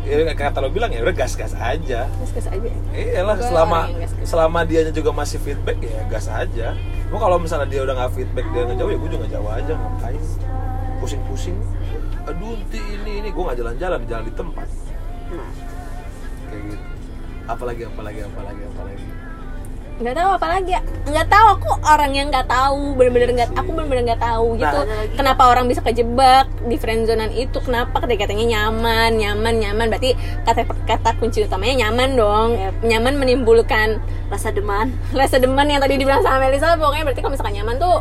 ya 0.00 0.16
kayak 0.24 0.38
kata 0.40 0.58
lo 0.58 0.70
bilang 0.70 0.88
ya 0.88 1.02
udah 1.02 1.12
gas 1.12 1.34
gas 1.34 1.52
aja 1.52 2.08
Gas-gas 2.08 2.46
aja. 2.48 2.70
Iyalah 2.90 3.36
Gua 3.36 3.46
selama 3.46 3.78
yang 3.84 4.00
gas-gas. 4.00 4.26
selama 4.26 4.58
dianya 4.64 4.90
juga 4.90 5.10
masih 5.12 5.38
feedback 5.38 5.76
ya 5.78 6.00
gas 6.08 6.26
aja. 6.26 6.72
Cuma 7.06 7.20
kalau 7.20 7.36
misalnya 7.36 7.68
dia 7.68 7.84
udah 7.84 7.94
nggak 7.94 8.12
feedback 8.16 8.46
dia 8.48 8.62
ngejauh 8.64 8.90
ya 8.90 8.98
gue 8.98 9.10
juga 9.12 9.26
jauh 9.28 9.50
aja 9.50 9.72
ngapain 9.72 10.22
pusing-pusing. 10.98 11.54
Aduh 12.28 12.52
nanti 12.58 12.78
ini 12.80 13.12
ini. 13.24 13.28
Gue 13.32 13.42
nggak 13.48 13.58
jalan-jalan 13.58 14.00
jalan 14.04 14.24
di 14.28 14.34
tempat. 14.34 14.68
Kayak 16.50 16.62
gitu. 16.66 16.84
Apalagi 17.46 17.82
apalagi 17.86 18.20
apalagi 18.26 18.62
apalagi. 18.76 19.06
nggak 20.00 20.16
tahu 20.16 20.30
apa 20.32 20.46
lagi 20.48 20.70
ya 20.72 20.82
nggak 21.12 21.28
tahu. 21.28 21.46
Aku 21.60 21.68
orang 21.84 22.12
yang 22.16 22.32
nggak 22.32 22.48
tahu 22.48 22.96
bener-bener 22.96 23.36
nggak 23.36 23.52
aku 23.52 23.68
bener-bener 23.76 24.04
nggak 24.08 24.22
tahu 24.24 24.56
gitu. 24.56 24.78
ada 24.80 24.94
lagi. 24.96 25.12
kenapa 25.12 25.42
orang 25.52 25.68
bisa 25.68 25.84
kejebak 25.84 26.48
di 26.64 26.76
friendzonean 26.80 27.28
itu? 27.36 27.60
Kenapa 27.60 28.00
ketika 28.08 28.24
katanya 28.24 28.46
nyaman 28.48 29.20
nyaman 29.20 29.54
nyaman? 29.60 29.86
Berarti 29.92 30.16
kata 30.48 30.64
kata 30.88 31.20
kunci 31.20 31.44
utamanya 31.44 31.84
nyaman 31.84 32.16
dong. 32.16 32.48
Nyaman 32.80 33.20
menimbulkan 33.20 34.00
Rasa 34.32 34.54
deman. 34.54 34.94
rasa 35.20 35.36
deman 35.36 35.68
yang 35.68 35.82
tadi 35.82 36.00
dibilang 36.00 36.24
sama 36.24 36.48
Melisa 36.48 36.78
pokoknya 36.80 37.04
berarti 37.04 37.20
kalau 37.20 37.34
misalkan 37.36 37.54
nyaman 37.60 37.76
tuh 37.76 37.96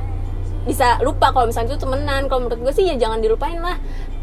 bisa 0.63 1.01
lupa. 1.03 1.35
Kalau 1.35 1.51
misalnya 1.51 1.73
itu 1.73 1.83
temenan. 1.83 2.21
Kalau 2.31 2.47
menurut 2.47 2.59
gue 2.63 2.73
sih 2.79 2.85
ya 2.87 2.95
jangan 2.95 3.19
dilupain 3.19 3.59
lah 3.59 3.75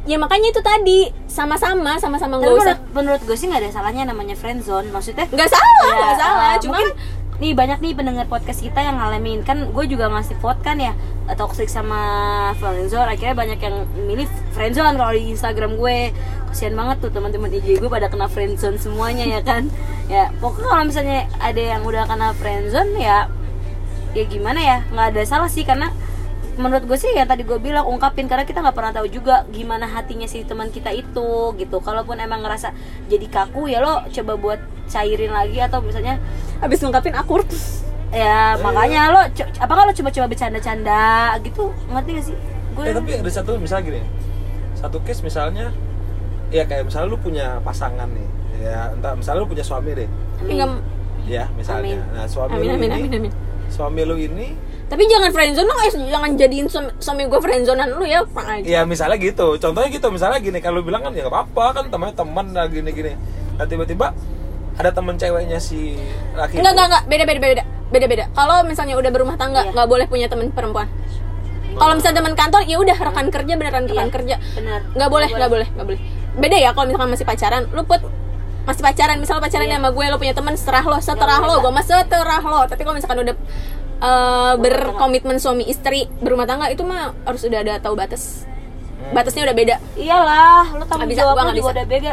ya 0.07 0.17
makanya 0.17 0.49
itu 0.51 0.63
tadi. 0.63 1.01
Sama-sama 1.27 2.01
sama-sama 2.01 2.41
nggak 2.41 2.49
usah. 2.49 2.77
menurut, 2.81 2.81
menurut 2.97 3.23
gue 3.23 3.37
sih 3.37 3.47
nggak 3.47 3.63
ada 3.67 3.71
salahnya 3.71 4.09
namanya 4.09 4.33
friendzone. 4.33 4.89
Maksudnya 4.89 5.27
nggak 5.29 5.51
salah 5.51 5.75
Ya, 5.85 5.95
nggak 5.95 6.17
salah. 6.17 6.47
eh, 6.49 6.57
cuman 6.65 6.73
mungkin 6.73 6.89
nih 7.37 7.53
banyak 7.53 7.79
nih 7.85 7.93
pendengar 7.93 8.27
podcast 8.27 8.65
kita 8.65 8.81
yang 8.81 8.97
ngalamin. 8.97 9.45
Kan 9.45 9.69
gue 9.69 9.85
juga 9.85 10.09
ngasih 10.09 10.41
vote 10.41 10.63
kan 10.65 10.81
ya 10.81 10.97
toxic 11.37 11.69
sama 11.69 12.01
friendzone 12.57 13.11
akhirnya 13.11 13.35
banyak 13.35 13.59
yang 13.61 13.77
milih 14.07 14.25
friendzone 14.57 14.97
kalau 14.97 15.13
di 15.13 15.29
Instagram 15.29 15.77
gue. 15.77 16.15
Kasihan 16.49 16.73
banget 16.73 16.97
tuh 17.05 17.11
teman-teman 17.13 17.53
IG 17.53 17.77
gue 17.77 17.91
pada 17.91 18.09
kena 18.09 18.31
friendzone 18.31 18.81
semuanya 18.81 19.27
ya 19.29 19.41
kan? 19.43 19.69
Ya 20.07 20.31
pokoknya 20.39 20.71
kalau 20.71 20.85
misalnya 20.87 21.27
ada 21.43 21.59
yang 21.59 21.83
udah 21.83 22.07
kena 22.07 22.31
friendzone 22.39 22.95
ya 22.95 23.27
ya 24.15 24.25
gimana 24.25 24.63
ya? 24.63 24.79
Nggak 24.89 25.07
ada 25.13 25.23
salah 25.27 25.51
sih 25.51 25.67
karena 25.67 25.91
menurut 26.57 26.85
gue 26.89 26.99
sih 26.99 27.13
ya 27.13 27.29
tadi 27.29 27.45
gue 27.45 27.61
bilang 27.61 27.85
ungkapin 27.85 28.25
karena 28.25 28.49
kita 28.49 28.65
nggak 28.65 28.77
pernah 28.77 28.93
tahu 28.97 29.07
juga 29.13 29.45
gimana 29.53 29.85
hatinya 29.85 30.25
si 30.25 30.41
teman 30.43 30.73
kita 30.73 30.89
itu 30.89 31.53
gitu 31.61 31.77
kalaupun 31.85 32.17
emang 32.17 32.41
ngerasa 32.41 32.73
jadi 33.13 33.27
kaku 33.29 33.69
ya 33.69 33.85
lo 33.85 34.05
coba 34.09 34.33
buat 34.41 34.61
cairin 34.89 35.37
lagi 35.37 35.61
atau 35.61 35.85
misalnya 35.85 36.17
habis 36.65 36.81
ngungkapin 36.81 37.13
akur 37.13 37.45
ya 38.13 38.57
makanya 38.65 39.13
lo 39.13 39.21
apa 39.37 39.73
lo 39.77 39.93
coba-coba 39.93 40.27
bercanda-canda 40.33 41.37
gitu 41.45 41.73
ngerti 41.93 42.11
gak 42.17 42.25
sih 42.33 42.37
gue 42.77 42.85
Eh 42.85 42.93
tapi 42.93 43.11
ada 43.17 43.31
satu 43.33 43.57
misalnya 43.57 43.85
gini. 43.89 44.03
Satu 44.77 45.01
case 45.01 45.25
misalnya 45.25 45.73
ya 46.53 46.69
kayak 46.69 46.93
misalnya 46.93 47.09
lu 47.09 47.17
punya 47.17 47.57
pasangan 47.65 48.05
nih. 48.05 48.29
Ya 48.61 48.93
entah 48.93 49.17
misalnya 49.17 49.41
lu 49.41 49.49
punya 49.49 49.65
suami 49.65 49.97
deh. 49.97 50.09
Ya 51.25 51.49
misalnya. 51.57 52.05
Amin. 52.05 52.13
Nah 52.13 52.25
suami 52.29 52.53
amin 52.53 52.69
lu 52.69 52.73
amin 52.77 52.91
ini 52.93 52.97
amin 53.01 53.13
amin 53.17 53.33
suami 53.71 54.03
lu 54.07 54.17
ini 54.19 54.55
tapi 54.87 55.03
jangan 55.05 55.31
friendzone 55.31 55.67
dong 55.67 55.77
guys. 55.77 55.95
Jangan 55.95 56.31
jadiin 56.35 56.67
suami, 56.67 56.91
suami 56.97 57.23
gue 57.25 57.41
friendzonean 57.41 57.91
lu 57.91 58.05
ya 58.05 58.23
Pak. 58.23 58.45
Aja 58.47 58.63
Ya 58.63 58.81
misalnya 58.83 59.17
gitu, 59.17 59.57
contohnya 59.57 59.89
gitu, 59.89 60.07
misalnya 60.09 60.39
gini, 60.39 60.59
kalau 60.59 60.81
bilang 60.81 61.03
kan 61.03 61.11
ya 61.11 61.21
nggak 61.21 61.33
apa-apa 61.33 61.65
kan 61.73 61.85
temannya 61.89 62.15
teman 62.15 62.47
lah 62.51 62.67
gini-gini. 62.67 63.19
Nah 63.55 63.65
tiba-tiba 63.65 64.15
ada 64.77 64.91
temen 64.91 65.17
ceweknya 65.17 65.57
si 65.57 65.97
laki 66.33 66.57
enggak 66.57 66.73
enggak 66.73 66.87
enggak. 66.87 67.03
Beda 67.07 67.25
beda 67.25 67.41
beda 67.41 67.63
beda 67.89 68.07
beda. 68.07 68.25
Kalau 68.31 68.57
misalnya 68.63 68.95
udah 68.95 69.11
berumah 69.11 69.37
tangga 69.37 69.63
Iya. 69.63 69.73
nggak 69.73 69.89
boleh 69.89 70.07
punya 70.07 70.27
teman 70.27 70.51
perempuan. 70.51 70.87
Kalau 71.73 71.93
misalnya 71.93 72.17
teman 72.19 72.35
kantor 72.35 72.63
ya 72.65 72.77
udah 72.77 72.97
rekan 72.97 73.27
kerja 73.29 73.53
beneran 73.55 73.85
rekan 73.85 74.07
Iya, 74.07 74.15
kerja. 74.15 74.37
bener. 74.55 74.81
nggak 74.93 75.11
boleh 75.11 75.29
nggak 75.29 75.51
boleh. 75.51 75.69
nggak 75.73 75.87
boleh. 75.87 76.01
Beda 76.37 76.57
ya 76.57 76.71
kalau 76.71 76.87
misalkan 76.87 77.11
masih 77.11 77.25
pacaran. 77.25 77.63
Lu 77.71 77.83
put 77.83 78.01
masih 78.63 78.83
pacaran 78.83 79.17
misal 79.17 79.39
pacaran 79.39 79.65
Iya. 79.65 79.77
sama 79.77 79.89
gue 79.91 80.05
lo 80.05 80.17
punya 80.17 80.35
teman 80.37 80.55
seterah 80.55 80.85
lo 80.85 80.99
seterah 80.99 81.39
lo. 81.39 81.47
boleh, 81.49 81.59
gue 81.59 81.73
mah 81.73 81.85
seterah 81.85 82.43
lo. 82.43 82.61
Tapi 82.67 82.81
kalau 82.81 82.95
misalkan 82.95 83.19
udah 83.23 83.35
eh, 83.99 84.55
berkomitmen 84.59 85.37
suami 85.39 85.65
istri 85.67 86.09
berumah 86.21 86.45
tangga 86.45 86.69
itu 86.69 86.83
mah 86.83 87.15
harus 87.25 87.43
udah 87.45 87.61
ada 87.63 87.75
tahu 87.81 87.95
batas 87.97 88.45
batasnya 89.13 89.47
udah 89.47 89.57
beda 89.57 89.77
iyalah 89.95 90.65
lo 90.75 90.85
tanggung 90.89 91.11
bisa, 91.13 91.23
jawab 91.23 91.35
gua 91.37 91.41
lo 91.41 91.47
nggak 91.47 91.59
juga 91.59 91.69
bisa. 91.69 91.77
udah 91.77 91.87
beda 91.87 92.13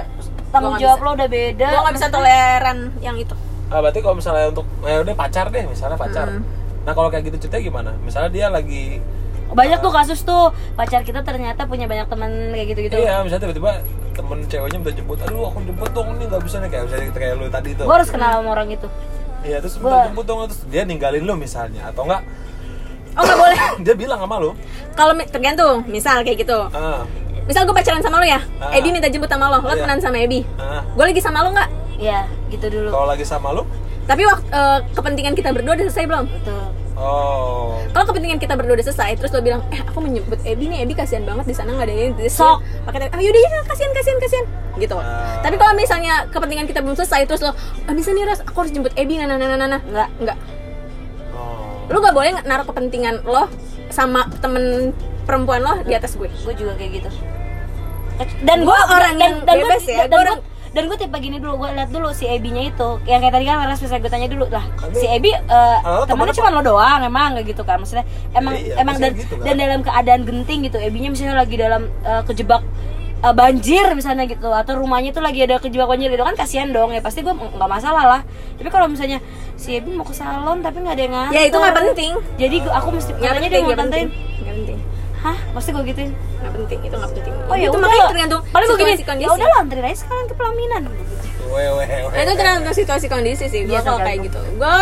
tanggung 0.53 0.75
jawab 0.77 0.97
bisa. 0.99 1.05
lo 1.05 1.09
udah 1.15 1.29
beda 1.31 1.67
gue 1.67 1.81
nggak 1.81 1.95
bisa 1.97 2.07
toleran 2.11 2.77
yang 3.01 3.17
itu 3.17 3.35
Ah, 3.73 3.81
berarti 3.81 4.05
kalau 4.05 4.21
misalnya 4.21 4.53
untuk 4.53 4.69
ya 4.85 5.01
udah 5.01 5.15
pacar 5.17 5.49
deh, 5.49 5.65
misalnya 5.65 5.97
pacar. 5.97 6.29
Hmm. 6.29 6.45
Nah 6.85 6.93
kalau 6.93 7.09
kayak 7.09 7.25
gitu 7.25 7.47
ceritanya 7.47 7.63
gimana? 7.65 7.91
Misalnya 8.05 8.29
dia 8.29 8.45
lagi 8.53 9.01
banyak 9.49 9.79
tuh 9.81 9.89
kasus 9.93 10.21
tuh 10.21 10.53
pacar 10.73 11.01
kita 11.01 11.25
ternyata 11.25 11.65
punya 11.65 11.85
banyak 11.85 12.05
teman 12.09 12.53
kayak 12.53 12.67
gitu-gitu 12.73 12.95
Iya, 13.01 13.21
misalnya 13.21 13.49
tiba-tiba 13.49 13.71
temen 14.13 14.39
ceweknya 14.49 14.77
minta 14.81 14.93
jemput, 14.93 15.17
aduh 15.25 15.45
aku 15.49 15.61
jemput 15.65 15.89
dong 15.93 16.09
ini 16.17 16.25
nggak 16.25 16.41
bisa 16.45 16.57
nih 16.61 16.69
kayak 16.69 16.83
misalnya 16.85 17.05
kayak 17.17 17.33
lu 17.37 17.45
tadi 17.49 17.69
tuh. 17.73 17.85
gue 17.85 17.95
harus 17.97 18.09
kenal 18.13 18.29
sama 18.33 18.49
orang 18.53 18.69
itu 18.73 18.87
Iya 19.43 19.57
terus 19.59 19.75
minta 19.75 19.89
Gua- 19.89 20.05
jemput 20.07 20.25
dong 20.25 20.39
terus 20.45 20.61
dia 20.65 20.83
ninggalin 20.83 21.21
lu 21.21 21.35
misalnya 21.35 21.87
atau 21.87 22.03
enggak? 22.03 22.23
Oh 23.13 23.21
nggak 23.21 23.37
boleh. 23.37 23.57
Dia 23.85 23.93
bilang 23.93 24.17
sama 24.17 24.35
lu, 24.37 24.57
kalau 24.93 25.13
tergantung 25.27 25.85
misal 25.85 26.23
kayak 26.23 26.39
gitu. 26.39 26.57
Ah, 26.67 27.05
misal 27.43 27.61
gue 27.61 27.71
pacaran 27.71 27.99
sama 27.99 28.17
lo 28.17 28.25
ya 28.25 28.41
Ah. 28.57 28.73
Ebi 28.73 28.89
minta 28.89 29.05
jemput 29.05 29.27
sama 29.27 29.47
lo 29.47 29.59
lo 29.59 29.69
Iya. 29.69 29.83
temenan 29.83 29.99
sama 29.99 30.17
Ebi. 30.17 30.41
Ah. 30.55 30.81
gue 30.87 31.05
lagi 31.05 31.21
sama 31.21 31.43
lo 31.43 31.51
nggak 31.51 31.69
ya 31.99 32.25
gitu 32.49 32.65
dulu. 32.67 32.89
Kalau 32.89 33.05
lagi 33.05 33.21
sama 33.21 33.51
lu, 33.51 33.63
tapi 34.03 34.23
waktu 34.23 34.47
eh, 34.49 34.79
kepentingan 34.91 35.33
kita 35.33 35.49
berdua 35.51 35.73
udah 35.73 35.85
selesai 35.85 36.05
belum? 36.05 36.25
Betul. 36.25 36.63
Oh, 36.97 37.81
kalau 37.91 38.05
kepentingan 38.09 38.37
kita 38.37 38.53
berdua 38.53 38.77
udah 38.77 38.85
selesai 38.85 39.17
terus 39.17 39.31
lo 39.33 39.41
bilang 39.41 39.61
eh 39.69 39.81
aku 39.81 39.97
mau 39.99 40.09
nyebut 40.09 40.39
Ebi 40.45 40.69
nih 40.69 40.85
Ebi 40.85 40.93
kasihan 40.93 41.25
banget 41.25 41.45
di 41.49 41.55
sana 41.55 41.73
nggak 41.73 41.87
ada 41.89 41.95
yang 41.95 42.13
Sok. 42.29 42.57
pakai 42.85 43.09
ah 43.09 43.19
yaudah 43.21 43.41
ya 43.41 43.49
kasihan 43.65 43.91
kasihan 43.93 44.17
kasihan. 44.21 44.45
Gitu. 44.73 44.97
Ah. 44.97 45.37
tapi 45.45 45.55
kalau 45.61 45.73
misalnya 45.77 46.25
kepentingan 46.33 46.65
kita 46.65 46.81
belum 46.81 46.97
selesai 46.97 47.29
terus 47.29 47.45
lo 47.45 47.53
ah, 47.53 47.93
bisa 47.93 48.09
nih 48.09 48.25
ras 48.25 48.41
aku 48.41 48.65
harus 48.65 48.73
jemput 48.73 48.93
Ebi 48.97 49.21
nah 49.21 49.29
nah 49.29 49.37
nah 49.37 49.53
nah 49.53 49.67
nah 49.69 49.81
nggak 49.81 50.09
nggak. 50.25 50.37
Oh. 51.33 51.85
lu 51.89 51.97
nggak 52.01 52.15
boleh 52.15 52.31
naruh 52.45 52.65
kepentingan 52.65 53.21
lo 53.25 53.45
sama 53.93 54.25
temen 54.41 54.93
perempuan 55.23 55.61
lo 55.63 55.73
di 55.85 55.93
atas 55.95 56.17
gue. 56.17 56.27
Gue 56.43 56.55
juga 56.57 56.75
kayak 56.75 56.91
gitu. 56.99 57.09
Dan 58.45 58.61
gue 58.61 58.79
orang 58.93 59.15
yang 59.17 59.35
bebas 59.41 59.83
ya, 59.89 60.05
dan, 60.05 60.09
gue 60.09 60.19
orang- 60.21 60.41
dan 60.43 60.52
gue 60.73 60.97
tipe 60.97 61.17
gini 61.19 61.37
dulu 61.37 61.53
gue 61.55 61.69
liat 61.71 61.89
dulu 61.89 62.09
si 62.09 62.25
Ebi 62.25 62.49
nya 62.49 62.63
itu. 62.65 62.89
Yang 63.03 63.19
kayak 63.21 63.33
tadi 63.33 63.45
kan 63.45 63.55
Laras 63.59 63.77
bisa 63.77 63.95
gue 63.95 64.07
tanya 64.07 64.25
dulu 64.25 64.45
lah. 64.47 64.65
Tapi- 64.73 64.95
si 64.95 65.05
Ebi 65.05 65.29
eh, 65.29 65.77
Oh, 65.83 66.01
temennya 66.03 66.33
cuma 66.33 66.49
lo 66.49 66.61
doang 66.61 66.99
emang 66.99 67.37
kayak 67.37 67.47
gitu 67.47 67.61
kan. 67.61 67.77
Maksudnya 67.77 68.01
emang 68.31 68.53
Iya, 68.55 68.73
emang 68.77 68.95
dan 68.97 69.11
gitu 69.13 69.33
kan. 69.35 69.43
dan 69.43 69.55
dalam 69.55 69.79
keadaan 69.81 70.21
genting 70.23 70.59
gitu. 70.63 70.77
Ebinya 70.77 71.09
misalnya 71.09 71.35
lagi 71.37 71.55
dalam 71.55 71.85
eh, 72.01 72.21
kejebak 72.23 72.61
eh, 73.19 73.33
banjir 73.33 73.85
misalnya 73.93 74.25
gitu. 74.25 74.49
Atau 74.49 74.73
rumahnya 74.75 75.13
tuh 75.13 75.21
lagi 75.21 75.39
ada 75.39 75.61
kejebak 75.61 75.85
banjir 75.87 76.09
gitu 76.09 76.21
kan 76.21 76.33
kasihan 76.33 76.67
dong. 76.67 76.89
Ya 76.89 76.99
pasti 76.99 77.21
gue 77.21 77.31
nggak 77.31 77.69
masalah 77.69 78.03
lah. 78.07 78.21
Tapi 78.57 78.69
kalau 78.69 78.89
misalnya 78.89 79.21
si 79.53 79.77
Ebi 79.77 79.93
mau 79.93 80.01
ke 80.01 80.11
salon 80.11 80.59
tapi 80.59 80.81
nggak 80.81 80.91
ada 80.91 81.03
yang 81.03 81.13
nganter 81.13 81.33
ya 81.33 81.41
itu 81.45 81.55
nggak 81.55 81.77
penting. 81.77 82.11
jadi 82.35 82.55
gua- 82.59 82.75
aku 82.75 82.87
mesti 82.91 83.11
penting 83.13 83.45
dia 83.45 83.61
mau 83.61 83.69
nganterin. 83.71 84.09
Nggak 84.41 84.55
penting 84.57 84.79
hah? 85.23 85.37
Pasti 85.55 85.69
gue 85.71 85.83
gituin 85.87 86.11
nggak 86.13 86.51
penting 86.51 86.79
itu 86.83 86.95
nggak 86.95 87.11
penting. 87.15 87.33
Oh 87.47 87.55
ya 87.55 87.67
itu 87.67 87.77
udah. 87.79 87.83
makanya 87.87 88.05
tergantung 88.11 88.41
Paling 88.51 88.67
gue 88.67 88.77
gini, 88.77 88.93
ya 89.23 89.27
udah 89.31 89.47
lah 89.47 89.57
anterin 89.63 89.85
aja 89.87 89.97
sekarang 90.03 90.25
ke 90.27 90.35
pelaminan. 90.35 90.83
Nah, 91.53 92.21
itu 92.25 92.33
tergantung 92.33 92.73
situasi 92.73 93.05
kondisi 93.05 93.45
sih 93.45 93.69
gue 93.69 93.77
Iya, 93.77 93.85
kalau 93.85 94.01
kayak 94.01 94.25
gitu. 94.25 94.39
Gue 94.57 94.79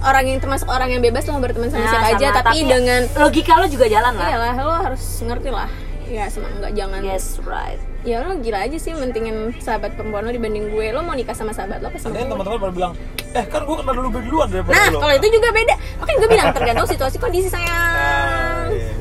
orang 0.00 0.24
yang 0.26 0.38
termasuk 0.42 0.66
orang 0.66 0.88
yang 0.90 1.02
bebas 1.04 1.22
lo 1.28 1.38
mau 1.38 1.42
berteman 1.44 1.68
sama 1.70 1.86
Nah, 1.86 1.92
siapa 1.92 2.08
aja 2.18 2.26
tapi, 2.40 2.66
dengan 2.66 3.00
logika 3.20 3.52
lo 3.60 3.66
juga 3.70 3.86
jalan 3.86 4.12
lah. 4.16 4.28
iyalah 4.28 4.54
lo 4.58 4.74
harus 4.90 5.02
ngerti 5.22 5.50
lah. 5.54 5.70
Ya 6.10 6.26
semang 6.26 6.50
nggak 6.58 6.72
jangan. 6.74 7.00
Yes, 7.06 7.38
right. 7.46 7.78
ya 8.02 8.24
lo 8.24 8.32
gila 8.40 8.64
aja 8.64 8.80
sih 8.80 8.96
mentingin 8.96 9.52
sahabat 9.60 9.94
perempuan 9.94 10.26
lo 10.26 10.34
dibanding 10.34 10.74
gue. 10.74 10.86
Lo 10.90 11.06
mau 11.06 11.14
nikah 11.14 11.36
sama 11.36 11.54
sahabat 11.54 11.78
lo 11.78 11.94
apa 11.94 11.98
sama 12.02 12.18
teman-teman 12.18 12.58
pada 12.58 12.74
bilang, 12.74 12.92
eh 13.30 13.44
kan 13.46 13.62
gue 13.62 13.76
kenal 13.78 13.94
dulu 13.94 14.08
duluan 14.18 14.48
daripada 14.50 14.74
nah 14.74 14.86
lo. 14.90 14.98
kalau 14.98 15.14
itu 15.14 15.28
juga 15.30 15.48
beda. 15.54 15.74
Makanya 16.02 16.18
gue 16.18 16.28
bilang 16.34 16.48
tergantung 16.50 16.88
situasi 16.90 17.16
kondisi 17.22 17.46
Nah, 17.50 17.54
sayang 17.54 18.66
iya. 18.74 18.99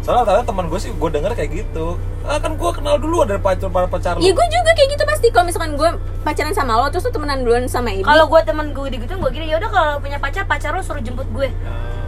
Soalnya 0.00 0.24
ternyata 0.24 0.46
teman 0.46 0.66
gue 0.66 0.78
sih 0.78 0.90
gue 0.90 1.10
denger 1.10 1.32
kayak 1.34 1.50
gitu. 1.54 1.86
Ah 2.22 2.36
kan 2.36 2.52
gue 2.52 2.70
kenal 2.70 2.96
duluan 2.96 3.24
dari 3.24 3.38
pacar 3.38 3.68
para 3.68 3.84
pacar 3.84 4.14
lo. 4.14 4.20
ya 4.20 4.30
gue 4.30 4.46
juga 4.46 4.70
kayak 4.70 4.88
gitu 4.90 5.04
pasti 5.04 5.26
kalau 5.28 5.46
misalkan 5.46 5.72
gue 5.74 5.90
pacaran 6.20 6.52
sama 6.52 6.72
lo 6.74 6.88
terus 6.88 7.02
lo 7.02 7.10
temenan 7.10 7.40
duluan 7.40 7.64
sama 7.64 7.90
ibu 7.90 8.02
Kalau 8.02 8.24
gue 8.26 8.40
temen 8.42 8.66
gue 8.70 8.86
digituin 8.90 9.18
gue 9.18 9.30
gini, 9.30 9.46
ya 9.46 9.56
udah 9.56 9.68
kalau 9.68 9.94
punya 9.98 10.16
pacar, 10.16 10.44
pacar 10.44 10.70
lo 10.70 10.80
suruh 10.80 11.00
jemput 11.00 11.28
gue. 11.28 11.48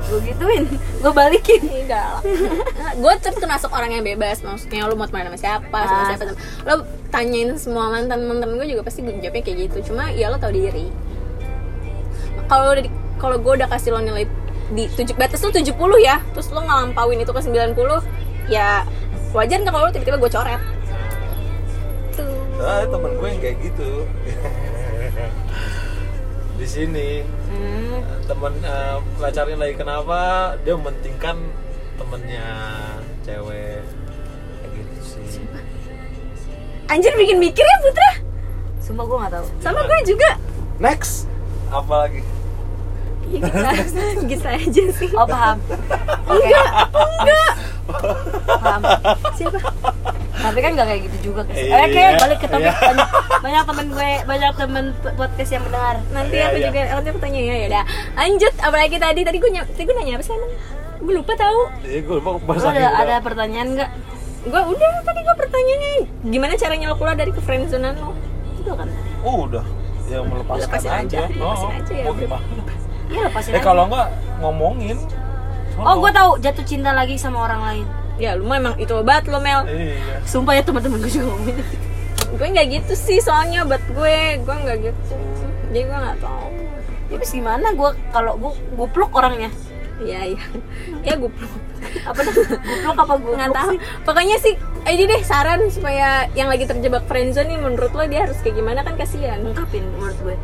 Gue 0.03 0.19
gituin, 0.25 0.67
gue 1.03 1.13
balikin. 1.13 1.63
enggak 1.63 2.05
lah 2.11 2.21
gue 2.93 3.13
tuh 3.19 3.33
termasuk 3.35 3.71
orang 3.71 3.91
yang 3.91 4.05
bebas 4.05 4.41
maksudnya 4.41 4.85
lo 4.85 4.95
mau 4.95 5.05
temenan 5.05 5.31
sama 5.31 5.39
siapa 5.39 5.79
sama 5.81 5.95
Ah. 5.97 6.09
siapa 6.11 6.23
sama- 6.27 6.41
lo 6.65 6.75
tanyain 7.09 7.55
semua 7.55 7.89
mantan 7.89 8.21
mantan 8.23 8.53
gue 8.53 8.67
juga 8.67 8.83
pasti 8.83 9.01
gue 9.01 9.15
jawabnya 9.15 9.43
kayak 9.43 9.59
gitu 9.65 9.93
cuma 9.93 10.11
ya 10.11 10.27
lo 10.27 10.37
tau 10.37 10.51
diri 10.51 10.91
kalau 12.47 12.73
udah 12.73 12.85
kalau 13.17 13.37
gue 13.39 13.53
udah 13.55 13.69
kasih 13.69 13.91
lo 13.91 14.01
nilai 14.01 14.27
di 14.71 14.87
tujuh 14.89 15.15
batas 15.15 15.41
lo 15.41 15.51
70 15.51 15.75
ya 15.99 16.23
terus 16.31 16.49
lo 16.49 16.61
ngelampauin 16.61 17.19
itu 17.19 17.29
ke 17.29 17.41
90 17.41 17.75
ya 18.47 18.87
wajar 19.33 19.59
nggak 19.59 19.71
kalau 19.71 19.89
tiba-tiba 19.89 20.17
gue 20.17 20.31
coret 20.31 20.63
tuh 22.13 22.31
Ah, 22.55 22.85
temen 22.85 23.11
gue 23.13 23.27
yang 23.27 23.41
kayak 23.41 23.59
gitu. 23.61 23.91
Di 26.55 26.67
sini 26.69 27.27
Hmm. 27.49 28.01
teman 28.25 28.55
eh, 28.57 28.97
pacarnya 29.17 29.57
lagi 29.57 29.75
kenapa 29.75 30.19
dia 30.59 30.73
mementingkan 30.73 31.37
temennya 31.95 32.49
cewek 33.21 33.83
kayak 34.63 34.73
gitu 34.73 34.95
sih. 35.03 35.43
anjir 36.87 37.13
bikin 37.13 37.37
mikir 37.39 37.61
ya 37.63 37.77
Putra 37.79 38.11
Sumpah 38.79 39.05
gue 39.05 39.17
gak 39.19 39.33
tahu. 39.33 39.47
sama 39.59 39.81
gue 39.83 39.99
juga 40.07 40.31
Next, 40.79 41.29
apa 41.69 41.95
lagi? 42.01 42.23
Ya 43.33 43.41
gitu, 43.81 44.01
gitu 44.29 44.47
aja 44.47 44.83
sih 44.93 45.11
Oh 45.13 45.25
paham. 45.25 45.57
Enggak, 46.25 46.69
enggak 46.95 47.53
paham. 48.55 48.83
siapa 49.33 49.59
Tapi 50.35 50.59
kan 50.59 50.75
gak 50.75 50.87
kayak 50.87 51.01
gitu 51.07 51.31
juga. 51.31 51.41
Kes. 51.45 51.55
Iya. 51.57 51.75
Eh, 51.77 51.89
kayak 51.89 52.13
balik 52.19 52.39
ke 52.39 52.47
topik 52.47 52.67
Iya. 52.67 52.75
banyak, 52.75 53.09
banyak 53.39 53.63
temen 53.65 53.87
gue, 53.89 54.11
banyak 54.25 54.53
temen 54.53 54.85
podcast 55.15 55.51
yang 55.51 55.63
mendengar. 55.63 55.97
nanti 56.11 56.35
Iya, 56.35 56.45
aku 56.45 56.57
iya. 56.57 56.67
juga 56.67 56.79
nanti 56.91 57.09
aku 57.09 57.21
tanya 57.21 57.41
ya 57.41 57.55
ya 57.55 57.67
udah 57.69 57.85
lanjut 58.13 58.55
apalagi 58.59 58.97
tadi 58.97 59.21
tadi 59.23 59.37
gue 59.39 59.51
tadi 59.55 59.83
gue 59.83 59.95
nanya 59.95 60.13
apa 60.13 60.25
sih 60.25 60.33
emang 60.33 60.53
gue 60.99 61.15
lupa 61.15 61.33
tahu 61.35 61.61
Iya, 61.83 61.99
gue 62.01 62.15
lupa 62.17 62.31
bahas 62.41 62.59
Lo 62.59 62.69
lagi 62.69 62.79
ada, 62.79 62.89
ada 62.97 63.15
pertanyaan 63.19 63.69
nggak? 63.73 63.91
gue 64.43 64.63
udah 64.69 64.93
tadi 65.01 65.21
gue 65.21 65.37
pertanyaannya 65.39 65.93
gimana 66.25 66.53
caranya 66.57 66.87
lo 66.89 66.97
keluar 66.97 67.15
dari 67.15 67.31
kefriendzonan 67.31 67.95
lo 67.97 68.11
Itu 68.57 68.73
kan. 68.73 68.89
Oh, 69.23 69.47
udah. 69.47 69.63
Ya 70.05 70.19
melepaskan 70.21 70.67
Lepasin 70.69 70.91
aja, 70.99 71.19
lepasin 71.25 71.71
aja 71.73 71.93
ya, 71.95 72.05
Oh, 72.05 72.13
gimana? 72.13 72.43
Iya 73.13 73.21
lepasin 73.23 73.51
Eh 73.51 73.57
aja. 73.57 73.65
kalau 73.65 73.85
enggak 73.87 74.09
ngomongin. 74.39 74.97
Oh 75.75 75.95
gue 75.99 76.11
tahu 76.11 76.31
jatuh 76.39 76.65
cinta 76.65 76.91
lagi 76.91 77.15
sama 77.15 77.45
orang 77.45 77.63
lain. 77.63 77.87
ya 78.15 78.37
lu 78.37 78.45
mah 78.45 78.55
emang 78.57 78.77
itu 78.77 78.93
obat 78.93 79.25
lo 79.25 79.39
Mel 79.39 79.65
Iya. 79.65 80.21
Sumpah 80.23 80.53
ya 80.53 80.63
teman-teman 80.63 80.99
gue 80.99 81.11
juga 81.11 81.27
ngomongin. 81.29 81.57
gue 82.33 82.47
nggak 82.49 82.67
gitu 82.71 82.93
sih 82.95 83.19
soalnya 83.19 83.65
buat 83.65 83.83
gue 83.89 84.17
gue 84.39 84.55
nggak 84.59 84.79
gitu 84.81 85.15
jadi 85.67 85.81
gue 85.83 85.99
nggak 85.99 86.19
tahu 86.19 86.47
Ya 87.09 87.17
Terus 87.19 87.33
gimana 87.35 87.67
gue 87.71 87.91
kalau 88.09 88.33
gue 88.37 88.53
gupluk 88.73 89.13
orangnya? 89.13 89.49
Iya 89.99 90.21
iya 90.29 90.45
ya 91.03 91.15
gue 91.15 91.29
Apa 92.03 92.21
dah? 92.21 92.33
Gupluk 92.33 92.97
apa 92.99 93.15
gue? 93.17 93.33
nggak 93.33 93.53
tahu 93.53 93.71
pokoknya 94.03 94.37
sih 94.39 94.55
eh, 94.83 94.93
ini 94.93 95.05
deh 95.07 95.23
saran 95.23 95.61
supaya 95.67 96.09
yang 96.33 96.47
lagi 96.47 96.65
terjebak 96.65 97.05
friendzone 97.05 97.49
nih 97.49 97.59
menurut 97.59 97.91
lo 97.91 98.05
dia 98.05 98.25
harus 98.25 98.39
kayak 98.39 98.55
gimana 98.55 98.81
kan 98.81 98.95
kasihan 98.95 99.41
Ungkapin 99.43 99.83
menurut 99.91 100.17
gue. 100.23 100.37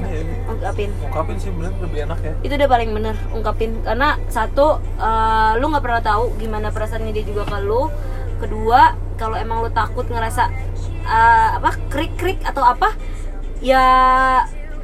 Iya, 0.00 0.22
Ungkapin. 0.50 0.90
Ngungkapin 1.00 1.36
sih 1.36 1.50
bener 1.52 1.72
lebih 1.80 1.98
enak 2.08 2.18
ya. 2.24 2.32
Itu 2.42 2.52
udah 2.56 2.68
paling 2.68 2.90
bener 2.92 3.16
ungkapin. 3.32 3.70
Karena 3.84 4.16
satu 4.32 4.80
eh, 4.98 5.52
lu 5.60 5.66
nggak 5.70 5.84
pernah 5.84 6.02
tahu 6.02 6.24
gimana 6.40 6.68
perasaannya 6.72 7.12
dia 7.12 7.24
juga 7.24 7.46
ke 7.48 7.58
lu. 7.62 7.88
Kedua 8.40 8.96
kalau 9.20 9.36
emang 9.36 9.60
lu 9.60 9.70
takut 9.72 10.08
ngerasa 10.08 10.48
eh, 11.04 11.48
apa 11.60 11.70
krik 11.92 12.16
krik 12.16 12.40
atau 12.44 12.64
apa 12.64 12.96
ya 13.60 13.84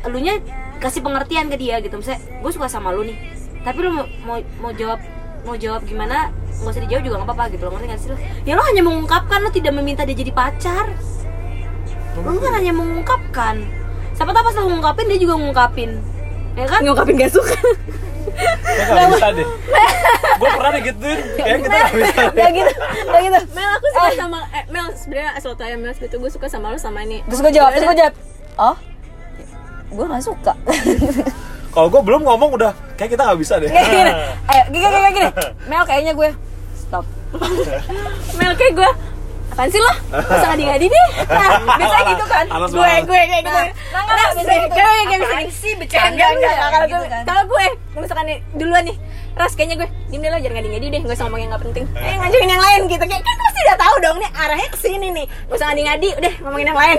elunya 0.05 0.38
kasih 0.79 1.00
pengertian 1.00 1.48
ke 1.48 1.57
dia 1.57 1.81
gitu. 1.81 1.96
Misalnya 1.96 2.20
gue 2.20 2.50
suka 2.52 2.68
sama 2.68 2.92
lu 2.92 3.05
nih. 3.05 3.16
Tapi 3.64 3.79
lu 3.83 3.90
mau 3.92 4.07
mau, 4.24 4.38
mau 4.62 4.72
jawab 4.72 5.00
mau 5.46 5.57
jawab 5.57 5.87
gimana 5.87 6.31
nggak 6.57 6.72
usah 6.72 6.83
dijawab 6.88 7.02
juga 7.05 7.16
nggak 7.20 7.29
apa-apa 7.33 7.44
gitu. 7.52 7.62
Lo 7.66 7.70
ngerti 7.74 7.87
nggak 7.88 8.00
sih 8.00 8.09
lo 8.12 8.16
ya 8.44 8.52
lo 8.55 8.62
hanya 8.64 8.83
mengungkapkan 8.85 9.38
lo 9.42 9.50
tidak 9.52 9.72
meminta 9.74 10.05
dia 10.05 10.16
jadi 10.16 10.33
pacar. 10.33 10.87
Lo 12.16 12.33
kan 12.40 12.52
hanya 12.57 12.72
mengungkapkan 12.72 13.86
siapa 14.16 14.31
tahu 14.33 14.44
pas 14.48 14.55
lo 14.57 14.62
ngungkapin 14.72 15.05
dia 15.12 15.18
juga 15.20 15.35
ngungkapin. 15.37 15.90
Ya 16.57 16.64
kan? 16.64 16.81
Ngungkapin 16.83 17.14
gak 17.20 17.33
suka. 17.33 17.57
Kayak 18.37 18.87
nggak 18.90 19.09
bisa 19.16 19.26
deh. 19.33 19.46
Gue 20.37 20.48
pernah 20.52 20.72
digituin. 20.76 21.18
Kayak 21.37 21.59
kita 21.62 21.76
nggak 21.76 21.94
bisa. 21.94 22.20
deh. 22.20 22.37
Gak 22.37 22.50
gitu, 22.52 22.72
gak 23.07 23.20
gitu. 23.22 23.40
Mel 23.52 23.70
aku 23.76 23.87
suka 23.92 24.09
sama 24.16 24.38
eh, 24.52 24.64
Mel 24.68 24.87
sebenarnya 24.96 25.31
asal 25.37 25.52
tau 25.57 25.68
ya 25.68 25.76
Mel 25.79 25.92
itu 25.94 26.16
gue 26.16 26.31
suka 26.33 26.46
sama 26.48 26.72
lo 26.72 26.79
sama 26.81 27.05
ini. 27.05 27.20
Terus 27.29 27.40
gue 27.44 27.52
jawab, 27.52 27.70
terus 27.76 27.87
gue 27.87 27.98
jawab. 28.00 28.14
Oh, 28.57 28.76
gue 29.92 30.05
gak 30.09 30.24
suka. 30.24 30.52
Kalau 31.76 31.88
gue 31.92 32.00
belum 32.00 32.24
ngomong 32.24 32.57
udah. 32.57 32.72
Kayak 32.96 33.20
kita 33.20 33.22
nggak 33.29 33.40
bisa 33.40 33.55
deh. 33.61 33.68
Kayak 33.68 33.88
gini, 33.92 34.12
ayo 34.48 34.62
gini, 34.72 34.87
gini, 34.88 35.09
gini. 35.12 35.29
Mel 35.68 35.85
kayaknya 35.85 36.12
gue 36.16 36.29
Stop. 36.87 37.05
Mel 38.38 38.52
kayak 38.55 38.72
gue 38.79 38.90
apaan 39.56 39.72
sih 39.72 39.80
lo? 39.80 39.88
Gak 40.12 40.36
usah 40.36 40.48
ngadi-ngadi 40.52 40.86
deh. 40.86 41.08
Nah, 41.32 41.48
biasanya 41.80 42.04
gitu 42.12 42.24
kan. 42.28 42.44
Gue, 42.44 42.76
banget. 42.76 43.02
gue 43.08 43.20
kayak 43.24 43.42
gitu. 43.42 43.56
Nah, 43.56 43.64
nah, 43.64 44.02
nah, 44.04 44.12
Nah, 44.12 44.28
bisa 44.36 44.52
gitu. 44.52 44.68
gue 44.68 44.84
kayak 44.84 45.08
bisa 45.08 45.24
Apaan 45.24 45.46
gitu. 45.48 45.56
sih, 45.56 45.72
bercanda 45.80 46.20
Kalau 46.20 46.36
gitu 46.36 46.44
gue, 46.92 47.08
kan. 47.08 47.22
kalau 47.24 47.42
gue 47.48 47.66
Misalkan 47.96 48.24
nih, 48.28 48.38
duluan 48.52 48.84
nih. 48.84 48.96
Ras, 49.32 49.52
kayaknya 49.56 49.76
gue 49.80 49.88
Diem 50.12 50.20
deh 50.20 50.28
lo, 50.28 50.36
jangan 50.36 50.54
ngadi-ngadi 50.60 50.86
deh. 50.92 51.00
Gak 51.02 51.16
usah 51.16 51.24
ngomong 51.24 51.40
yang 51.40 51.50
gak 51.50 51.62
penting. 51.64 51.84
Eh, 51.96 52.14
ngajuin 52.20 52.48
yang 52.52 52.62
lain 52.62 52.80
gitu. 52.84 53.04
Kayak 53.08 53.24
kan 53.24 53.36
pasti 53.40 53.58
udah 53.64 53.78
tahu 53.80 53.94
dong 54.04 54.16
nih 54.20 54.30
Arahnya 54.36 54.68
ke 54.68 54.78
sini 54.78 55.08
nih. 55.08 55.26
Gak 55.48 55.56
usah 55.56 55.66
ngadi-ngadi, 55.72 56.08
udah 56.20 56.32
ngomongin 56.44 56.66
yang 56.68 56.76
lain. 56.78 56.98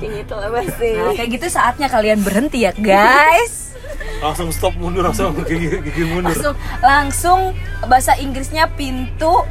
Kayak 0.00 0.12
gitu 0.24 0.34
lah 0.34 0.48
pasti 0.48 0.90
Nah, 0.96 1.12
kayak 1.12 1.30
gitu 1.36 1.46
saatnya 1.52 1.88
kalian 1.92 2.18
berhenti 2.24 2.64
ya 2.64 2.72
guys. 2.72 3.76
Langsung 4.24 4.48
stop 4.48 4.72
mundur 4.80 5.04
langsung 5.04 5.36
gigi, 5.44 5.76
gigi 5.84 6.04
mundur. 6.08 6.32
Langsung, 6.32 6.54
langsung 6.80 7.40
bahasa 7.84 8.16
Inggrisnya 8.16 8.72
pintu 8.72 9.44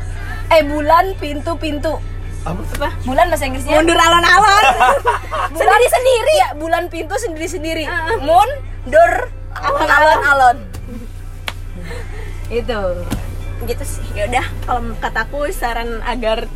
Eh 0.49 0.65
bulan 0.65 1.13
pintu 1.21 1.53
pintu 1.62 2.01
Apa? 2.41 2.89
Bulan 3.04 3.25
bahasa 3.28 3.45
Inggrisnya? 3.45 3.75
Mundur 3.75 3.95
alon-alon 3.95 4.63
Sendiri 5.60 5.88
sendiri 5.88 6.34
ya 6.38 6.49
Bulan 6.56 6.84
pintu 6.88 7.15
sendiri 7.15 7.47
sendiri 7.47 7.84
Ah. 7.84 8.15
Moon 8.17 8.47
Door 8.86 9.13
Alon 9.60 10.19
alon 10.23 10.58
Itu. 12.49 12.82
Gitu 13.62 13.84
sih. 13.84 14.04
Ya 14.15 14.25
udah 14.25 14.45
kalau 14.63 14.82
kataku 14.97 15.52
saran 15.52 15.99
agar 16.02 16.47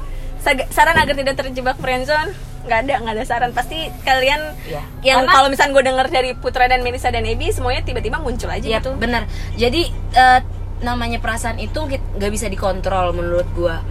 saran 0.70 0.96
agar 0.96 1.14
tidak 1.14 1.36
terjebak 1.38 1.78
friendzone 1.78 2.32
nggak 2.64 2.80
ada 2.82 2.94
nggak 2.98 3.14
ada 3.14 3.24
saran. 3.24 3.52
Pasti 3.52 3.76
kalian 4.02 4.56
Iya. 4.64 4.82
yang 5.04 5.28
kalau 5.28 5.52
misalnya 5.52 5.74
gue 5.74 5.84
denger 5.84 6.08
dari 6.10 6.32
Putra 6.34 6.66
dan 6.66 6.80
Melisa 6.80 7.12
dan 7.12 7.24
Ebi 7.24 7.52
semuanya 7.52 7.84
tiba-tiba 7.84 8.18
muncul 8.18 8.48
aja 8.48 8.64
Iya 8.64 8.80
gitu. 8.80 8.96
benar. 8.96 9.28
Jadi 9.54 9.82
eh, 10.14 10.40
namanya 10.80 11.20
perasaan 11.20 11.60
itu 11.60 11.76
nggak 11.78 12.32
bisa 12.32 12.48
dikontrol 12.48 13.12
menurut 13.12 13.48
gua. 13.54 13.84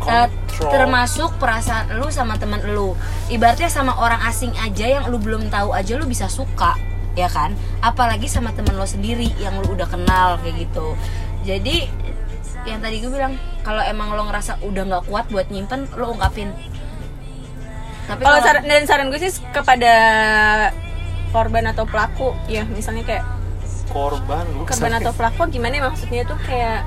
Kontrol. 0.00 0.70
termasuk 0.72 1.30
perasaan 1.40 1.96
lu 1.96 2.08
sama 2.12 2.36
teman 2.36 2.60
lu. 2.64 2.96
Ibaratnya 3.32 3.68
sama 3.68 3.96
orang 3.96 4.20
asing 4.28 4.52
aja 4.60 4.86
yang 4.86 5.04
lu 5.08 5.16
belum 5.20 5.48
tahu 5.48 5.72
aja 5.72 5.96
lu 5.96 6.04
bisa 6.08 6.28
suka 6.28 6.76
ya 7.16 7.26
kan? 7.32 7.56
Apalagi 7.80 8.28
sama 8.28 8.52
teman 8.52 8.76
lo 8.76 8.84
sendiri 8.84 9.32
yang 9.40 9.56
lu 9.64 9.72
udah 9.72 9.88
kenal 9.88 10.36
kayak 10.44 10.68
gitu. 10.68 10.94
Jadi 11.48 11.88
yang 12.66 12.82
tadi 12.82 12.98
gue 12.98 13.10
bilang 13.10 13.38
kalau 13.62 13.80
emang 13.80 14.12
lo 14.12 14.26
ngerasa 14.26 14.60
udah 14.60 14.82
nggak 14.84 15.04
kuat 15.08 15.26
buat 15.32 15.48
nyimpen 15.48 15.88
lo 15.96 16.12
ungkapin. 16.12 16.52
Tapi 18.06 18.22
kalau 18.22 18.38
kalau 18.38 18.46
saran, 18.46 18.62
dan 18.70 18.86
saran 18.86 19.06
gue 19.10 19.18
sih 19.18 19.32
kepada 19.50 19.94
korban 21.34 21.64
atau 21.68 21.84
pelaku 21.84 22.32
ya 22.46 22.62
misalnya 22.64 23.02
kayak 23.02 23.24
korban 23.90 24.46
lu 24.54 24.62
korban 24.64 24.94
atau 24.98 25.12
pelaku 25.12 25.50
gimana 25.50 25.74
ya 25.78 25.82
maksudnya 25.90 26.22
tuh 26.24 26.38
kayak 26.46 26.86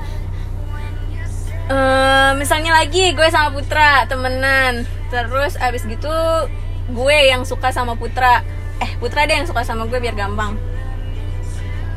eh, 1.70 2.30
misalnya 2.34 2.74
lagi 2.74 3.14
gue 3.14 3.28
sama 3.30 3.54
Putra 3.54 4.04
temenan. 4.10 4.84
Terus 5.08 5.54
abis 5.62 5.86
gitu 5.86 6.10
gue 6.90 7.18
yang 7.30 7.46
suka 7.46 7.70
sama 7.70 7.94
Putra. 7.94 8.42
Eh 8.82 8.90
Putra 8.98 9.24
deh 9.24 9.38
yang 9.38 9.46
suka 9.46 9.62
sama 9.62 9.86
gue 9.86 9.98
biar 10.02 10.18
gampang. 10.18 10.58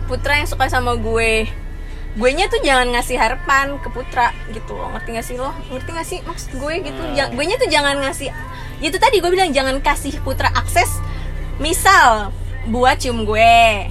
Putra 0.05 0.37
yang 0.37 0.49
suka 0.49 0.69
sama 0.69 0.93
gue. 0.93 1.49
Gue 2.13 2.29
nya 2.37 2.45
tuh 2.45 2.61
jangan 2.61 2.93
ngasih 2.93 3.17
harapan 3.17 3.81
ke 3.81 3.89
Putra 3.89 4.29
gitu 4.53 4.77
loh. 4.77 4.93
Ngerti 4.93 5.09
gak 5.17 5.25
sih 5.25 5.35
lo? 5.41 5.49
Ngerti 5.73 5.89
gak 5.89 6.07
sih 6.07 6.19
maksud 6.21 6.61
gue 6.61 6.73
gitu? 6.85 7.01
Gue 7.33 7.45
nya 7.49 7.57
tuh 7.57 7.67
jangan 7.67 7.97
ngasih 7.97 8.29
itu 8.83 8.99
tadi 8.99 9.23
gue 9.23 9.31
bilang 9.31 9.55
jangan 9.55 9.79
kasih 9.79 10.19
Putra 10.27 10.51
akses 10.51 10.99
misal 11.55 12.35
buat 12.67 12.99
cium 12.99 13.23
gue 13.23 13.87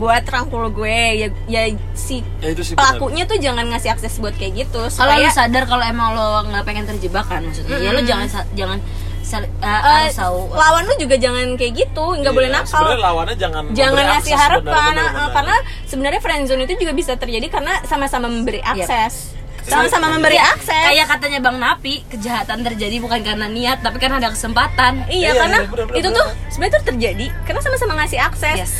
buat 0.00 0.24
rangkul 0.24 0.72
gue. 0.72 1.00
Ya 1.20 1.28
ya 1.46 1.62
si 1.92 2.24
Ya, 2.40 2.50
itu 2.50 2.64
sih 2.64 2.72
benar. 2.72 2.96
pelakunya 2.96 3.28
tuh 3.28 3.36
jangan 3.36 3.68
ngasih 3.68 3.92
akses 3.92 4.16
buat 4.16 4.32
kayak 4.32 4.64
gitu. 4.64 4.80
Kalau 4.88 5.12
lu 5.14 5.28
sadar 5.28 5.68
kalau 5.68 5.84
emang 5.84 6.16
lo 6.16 6.48
nggak 6.48 6.64
pengen 6.64 6.88
terjebak 6.88 7.28
kan 7.28 7.44
maksudnya. 7.44 7.76
Ya 7.76 7.92
lo 7.92 8.00
jangan 8.00 8.26
jangan 8.56 8.80
harus 9.62 10.16
tahu 10.16 10.50
lawan 10.50 10.82
lu 10.84 10.94
juga 10.98 11.14
jangan 11.14 11.54
kayak 11.54 11.72
gitu 11.78 12.04
nggak 12.18 12.32
Iya, 12.32 12.34
boleh 12.34 12.50
nakal. 12.50 12.66
sebenarnya 12.66 12.98
lawannya 12.98 13.36
jangan 13.38 13.62
jangan 13.70 14.04
ngasih 14.10 14.34
harapan 14.34 14.64
benar, 14.64 14.82
benar, 14.82 15.06
eh, 15.06 15.12
benar. 15.14 15.30
karena 15.30 15.56
sebenarnya 15.86 16.20
friendzone 16.20 16.62
itu 16.66 16.74
juga 16.80 16.92
bisa 16.92 17.12
terjadi 17.14 17.46
karena 17.46 17.78
sama-sama 17.86 18.26
memberi 18.26 18.58
Iya. 18.58 18.74
akses. 18.74 19.38
Sama-sama 19.60 20.10
memberi 20.10 20.34
akses. 20.34 20.72
Kayak 20.72 21.06
katanya 21.06 21.38
bang 21.38 21.62
Napi 21.62 22.02
kejahatan 22.10 22.58
terjadi 22.64 22.96
bukan 22.98 23.20
karena 23.22 23.46
niat 23.46 23.78
tapi 23.84 24.02
karena 24.02 24.18
ada 24.18 24.32
kesempatan. 24.32 25.06
Iya, 25.06 25.30
Iya, 25.30 25.30
karena 25.36 25.58
iya, 25.62 25.68
benar, 25.68 25.86
benar, 25.86 25.98
itu 26.00 26.08
tuh 26.10 26.26
sebenarnya 26.50 26.74
tuh 26.74 26.84
terjadi 26.90 27.26
karena 27.46 27.60
sama-sama 27.62 27.92
ngasih 28.02 28.18
akses. 28.18 28.56
Yes 28.58 28.74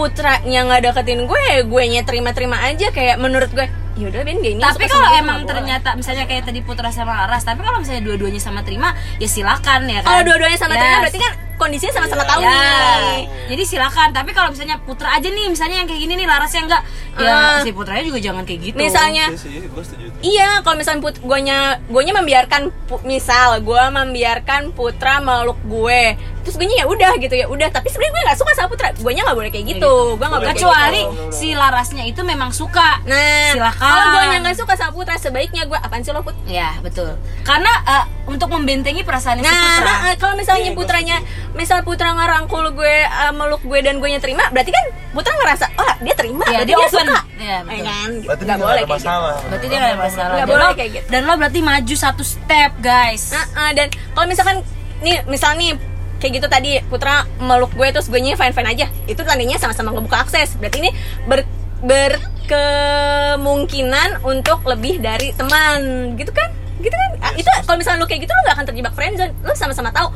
putranya 0.00 0.60
nggak 0.64 0.80
deketin 0.80 1.28
gue 1.28 1.44
gue 1.68 1.82
nya 1.92 2.00
terima-terima 2.08 2.56
aja 2.64 2.88
kayak 2.88 3.20
menurut 3.20 3.52
gue 3.52 3.68
yaudah 4.00 4.24
Ben 4.24 4.40
dia 4.40 4.56
ini 4.56 4.62
tapi 4.64 4.88
kalau 4.88 5.12
emang 5.12 5.44
nggak 5.44 5.44
boleh." 5.44 5.50
ternyata 5.52 5.88
misalnya 5.92 6.24
kayak 6.24 6.48
tadi 6.48 6.64
Putra 6.64 6.88
sama 6.88 7.20
Laras 7.20 7.44
tapi 7.44 7.60
kalau 7.60 7.84
misalnya 7.84 8.00
dua-duanya 8.00 8.40
sama 8.40 8.64
terima 8.64 8.96
ya 9.20 9.28
silakan 9.28 9.84
ya 9.84 10.00
kan 10.00 10.08
kalau 10.08 10.22
dua-duanya 10.24 10.56
sama 10.56 10.72
Yes. 10.72 10.80
terima 10.80 10.98
berarti 11.04 11.20
kan 11.20 11.32
kondisinya 11.60 11.92
sama-sama 11.92 12.24
tahu 12.24 12.40
Ya, 12.40 12.48
nih 12.48 13.20
jadi 13.46 13.62
silakan. 13.66 14.08
Tapi 14.10 14.30
kalau 14.30 14.48
misalnya 14.48 14.80
Putra 14.80 15.12
aja 15.12 15.26
nih, 15.26 15.46
misalnya 15.46 15.76
yang 15.76 15.86
kayak 15.86 16.00
gini 16.00 16.14
nih, 16.14 16.24
Larasnya 16.24 16.62
enggak, 16.64 16.82
Ah. 17.12 17.20
ya 17.20 17.34
si 17.60 17.70
Putranya 17.70 18.00
juga 18.02 18.18
jangan 18.18 18.42
kayak 18.42 18.60
gitu. 18.64 18.76
misalnya 18.78 19.26
Iya 19.28 19.66
gue. 19.66 19.84
Iya, 20.22 20.50
kalau 20.60 20.76
misalnya 20.76 21.00
put, 21.00 21.16
guanya, 21.20 21.58
guanya 21.86 22.12
membiarkan, 22.14 22.62
pu- 22.86 23.02
misal 23.02 23.58
gue 23.58 23.82
membiarkan 23.90 24.70
Putra 24.70 25.18
meluk 25.18 25.58
gue, 25.62 26.14
terus 26.40 26.54
gue 26.54 26.68
ya 26.70 26.84
udah 26.84 27.12
gitu 27.16 27.34
ya 27.34 27.46
udah. 27.46 27.68
Tapi 27.68 27.88
sebenarnya 27.88 28.12
gue 28.12 28.22
nggak 28.24 28.38
suka 28.38 28.52
sama 28.54 28.68
Putra, 28.68 28.88
guanya 28.96 29.22
nggak 29.24 29.36
boleh 29.36 29.50
kayak 29.50 29.66
gitu. 29.68 29.94
Gue 30.14 30.22
nggak 30.22 30.40
boleh 30.40 30.48
kayak 30.48 30.60
kecuali 30.62 31.02
gitu. 31.02 31.24
si 31.30 31.48
Larasnya 31.52 32.04
itu 32.04 32.20
memang 32.22 32.50
suka. 32.50 33.02
Nah, 33.02 33.50
silakan. 33.50 33.82
kalau 33.82 34.06
guanya 34.14 34.36
nggak 34.40 34.56
suka 34.56 34.72
sama 34.74 34.92
Putra, 34.92 35.14
sebaiknya 35.16 35.66
gue 35.66 35.76
apaan 35.76 36.00
sih 36.00 36.10
lo 36.10 36.22
Put? 36.22 36.36
Ya 36.46 36.78
betul. 36.80 37.18
Karena 37.42 37.72
eh, 37.82 38.04
untuk 38.26 38.48
membentengi 38.48 39.00
perasaan 39.00 39.38
si 39.38 39.42
Nah, 39.42 39.52
Putra. 39.52 39.92
nah, 40.02 40.14
kalau 40.16 40.34
misalnya 40.36 40.70
putranya, 40.72 41.16
misal 41.52 41.80
Putra 41.80 42.12
ngerangkul 42.12 42.72
gue, 42.72 42.96
eh, 43.02 43.32
meluk 43.32 43.60
gue 43.60 43.78
dan 43.80 43.96
gue 43.96 44.08
terima, 44.18 44.48
berarti 44.48 44.70
kan 44.70 44.84
Putra 45.10 45.32
ngerasa, 45.34 45.66
oh 45.74 45.92
dia 45.98 46.14
terima, 46.14 46.42
Iya, 46.44 46.62
berarti 46.62 46.66
dia 46.66 46.76
dia, 46.76 46.84
open. 46.84 47.06
suka. 47.06 47.20
Iya, 47.40 47.56
betul. 47.60 47.72
Ya 47.72 47.82
kan? 47.82 48.08
Berarti 48.20 48.42
Nggak 48.44 48.56
dia 48.56 48.62
boleh 48.62 48.76
kayak 48.76 48.86
gitu. 48.86 49.00
masalah. 49.00 49.34
Berarti 49.42 49.66
dia 49.66 49.78
nggak 49.78 49.90
ada 49.90 49.98
masalah. 49.98 50.34
Nggak 50.36 50.48
boleh 50.48 50.70
kayak 50.76 50.90
gitu. 50.92 51.06
Dan 51.08 51.20
lo 51.24 51.32
berarti 51.34 51.60
maju 51.60 51.94
satu 51.96 52.22
step, 52.22 52.70
guys. 52.78 53.22
Nah, 53.30 53.46
ah, 53.56 53.70
dan 53.72 53.86
kalau 54.12 54.26
misalkan 54.26 54.56
nih 55.00 55.16
misal 55.24 55.56
nih 55.56 55.72
kayak 56.20 56.32
gitu 56.36 56.46
tadi 56.46 56.70
Putra 56.86 57.24
meluk 57.40 57.72
gue 57.72 57.88
terus 57.88 58.06
gue 58.06 58.20
fine 58.20 58.52
fine 58.52 58.68
aja 58.68 58.86
itu 59.08 59.24
tandanya 59.24 59.56
sama-sama 59.56 59.88
ngebuka 59.90 60.20
akses 60.20 60.52
berarti 60.60 60.84
ini 60.84 60.92
ber 61.24 61.48
berkemungkinan 61.80 64.20
untuk 64.20 64.60
lebih 64.68 65.00
dari 65.00 65.32
teman 65.32 66.12
gitu 66.20 66.28
kan 66.28 66.52
gitu 66.80 66.96
kan? 66.96 67.10
Ah, 67.20 67.32
itu 67.36 67.50
kalau 67.64 67.76
misalnya 67.76 68.00
lu 68.02 68.06
kayak 68.08 68.20
gitu 68.24 68.32
lu 68.32 68.40
gak 68.48 68.54
akan 68.56 68.66
terjebak 68.68 68.94
friendzone 68.96 69.32
lu 69.44 69.52
sama-sama 69.54 69.90
tahu 69.92 70.08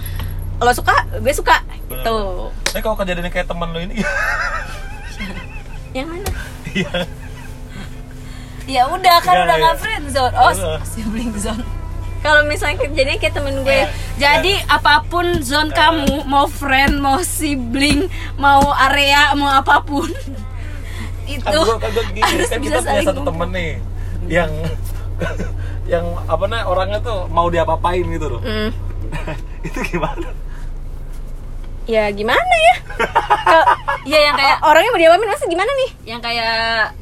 lo 0.62 0.72
suka 0.72 0.96
gue 1.20 1.34
suka. 1.34 1.60
Gitu. 1.92 2.16
Tapi 2.72 2.80
kalau 2.82 2.96
kejadiannya 2.96 3.32
kayak 3.32 3.48
temen 3.50 3.68
lu 3.70 3.80
ini 3.84 4.00
yang 5.96 6.08
mana? 6.10 6.30
Iya. 6.74 6.92
Ya 8.64 8.82
udah 8.88 9.16
kan 9.20 9.34
Iya, 9.36 9.44
udah 9.44 9.56
iya. 9.56 9.62
nggak 9.62 9.76
friend 9.78 10.04
zone. 10.10 10.34
Oh, 10.34 10.50
Udah. 10.50 10.80
sibling 10.82 11.32
zone. 11.36 11.64
kalau 12.24 12.40
misalnya 12.48 12.80
kejadiannya 12.80 13.20
kayak 13.20 13.36
temen 13.36 13.68
gue 13.68 13.84
Jadi 14.16 14.56
apa 14.64 15.04
pun 15.12 15.44
zone 15.44 15.68
kamu, 15.76 16.24
mau 16.24 16.48
friend, 16.48 16.96
mau 16.96 17.20
sibling, 17.20 18.08
mau 18.40 18.64
area, 18.88 19.36
mau 19.36 19.52
apa 19.52 19.84
pun, 19.84 20.08
itu 21.28 21.44
kan 21.44 21.52
gua, 21.52 21.76
kan 21.76 21.90
gua 21.92 22.04
gini, 22.12 22.20
harus 22.32 22.48
kan 22.48 22.60
bisa 22.60 22.80
kita 22.80 22.88
punya 22.88 23.02
satu 23.04 23.22
temen 23.28 23.48
nih 23.52 23.70
yang 24.28 24.52
yang 25.92 26.04
apa 26.24 26.44
namanya 26.44 26.66
orangnya 26.66 26.98
tuh 27.00 27.28
mau 27.28 27.46
diapa-apain 27.46 28.04
gitu 28.04 28.26
loh 28.28 28.40
Hmm. 28.40 28.70
itu 29.66 29.78
gimana 29.86 30.28
ya 31.84 32.08
gimana 32.10 32.40
ya 32.58 32.74
ya 34.04 34.18
yang 34.22 34.34
kayak 34.34 34.56
orangnya 34.68 34.90
mau 34.90 35.00
diapain 35.00 35.28
masa 35.28 35.44
gimana 35.44 35.70
nih 35.76 35.90
yang 36.06 36.20
kayak 36.20 36.96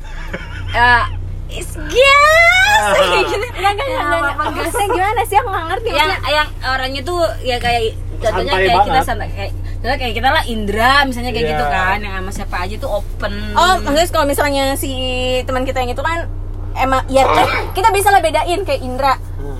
uh, 0.73 1.05
is 1.49 1.71
gas 1.77 2.83
kayak 2.91 3.29
gitu. 3.29 3.47
Enggak, 3.55 3.77
enggak. 3.77 4.35
Maksudnya 4.57 4.89
gimana 4.89 5.21
sih? 5.23 5.37
Aku 5.37 5.49
nggak 5.49 5.67
ngerti 5.69 5.89
yang 5.93 6.09
maksudnya. 6.09 6.33
yang 6.33 6.49
orangnya 6.65 7.03
tuh 7.05 7.21
ya 7.43 7.57
kayak 7.59 7.83
contohnya 8.19 8.53
kayak 8.55 8.73
kita 8.73 8.89
banget. 8.89 9.05
santai 9.05 9.29
kayak 9.31 9.53
contohnya 9.75 9.99
kayak 9.99 10.15
kita 10.17 10.29
lah 10.31 10.43
Indra 10.47 10.93
misalnya 11.05 11.31
kayak 11.31 11.45
Iya. 11.45 11.53
gitu 11.53 11.65
kan 11.69 11.97
yang 12.01 12.15
sama 12.17 12.31
siapa 12.33 12.57
aja 12.59 12.75
tuh 12.77 12.91
open 12.95 13.33
Oh, 13.53 13.75
maksudnya 13.79 14.09
kalau 14.09 14.27
misalnya 14.27 14.65
si 14.75 14.91
teman 15.45 15.63
kita 15.63 15.79
yang 15.79 15.93
itu 15.93 16.01
kan 16.01 16.19
emang 16.75 17.03
ya 17.07 17.25
kan 17.25 17.47
kita 17.73 17.89
bisa 17.91 18.09
lah 18.09 18.21
bedain 18.21 18.61
kayak 18.63 18.83
Indra 18.83 19.15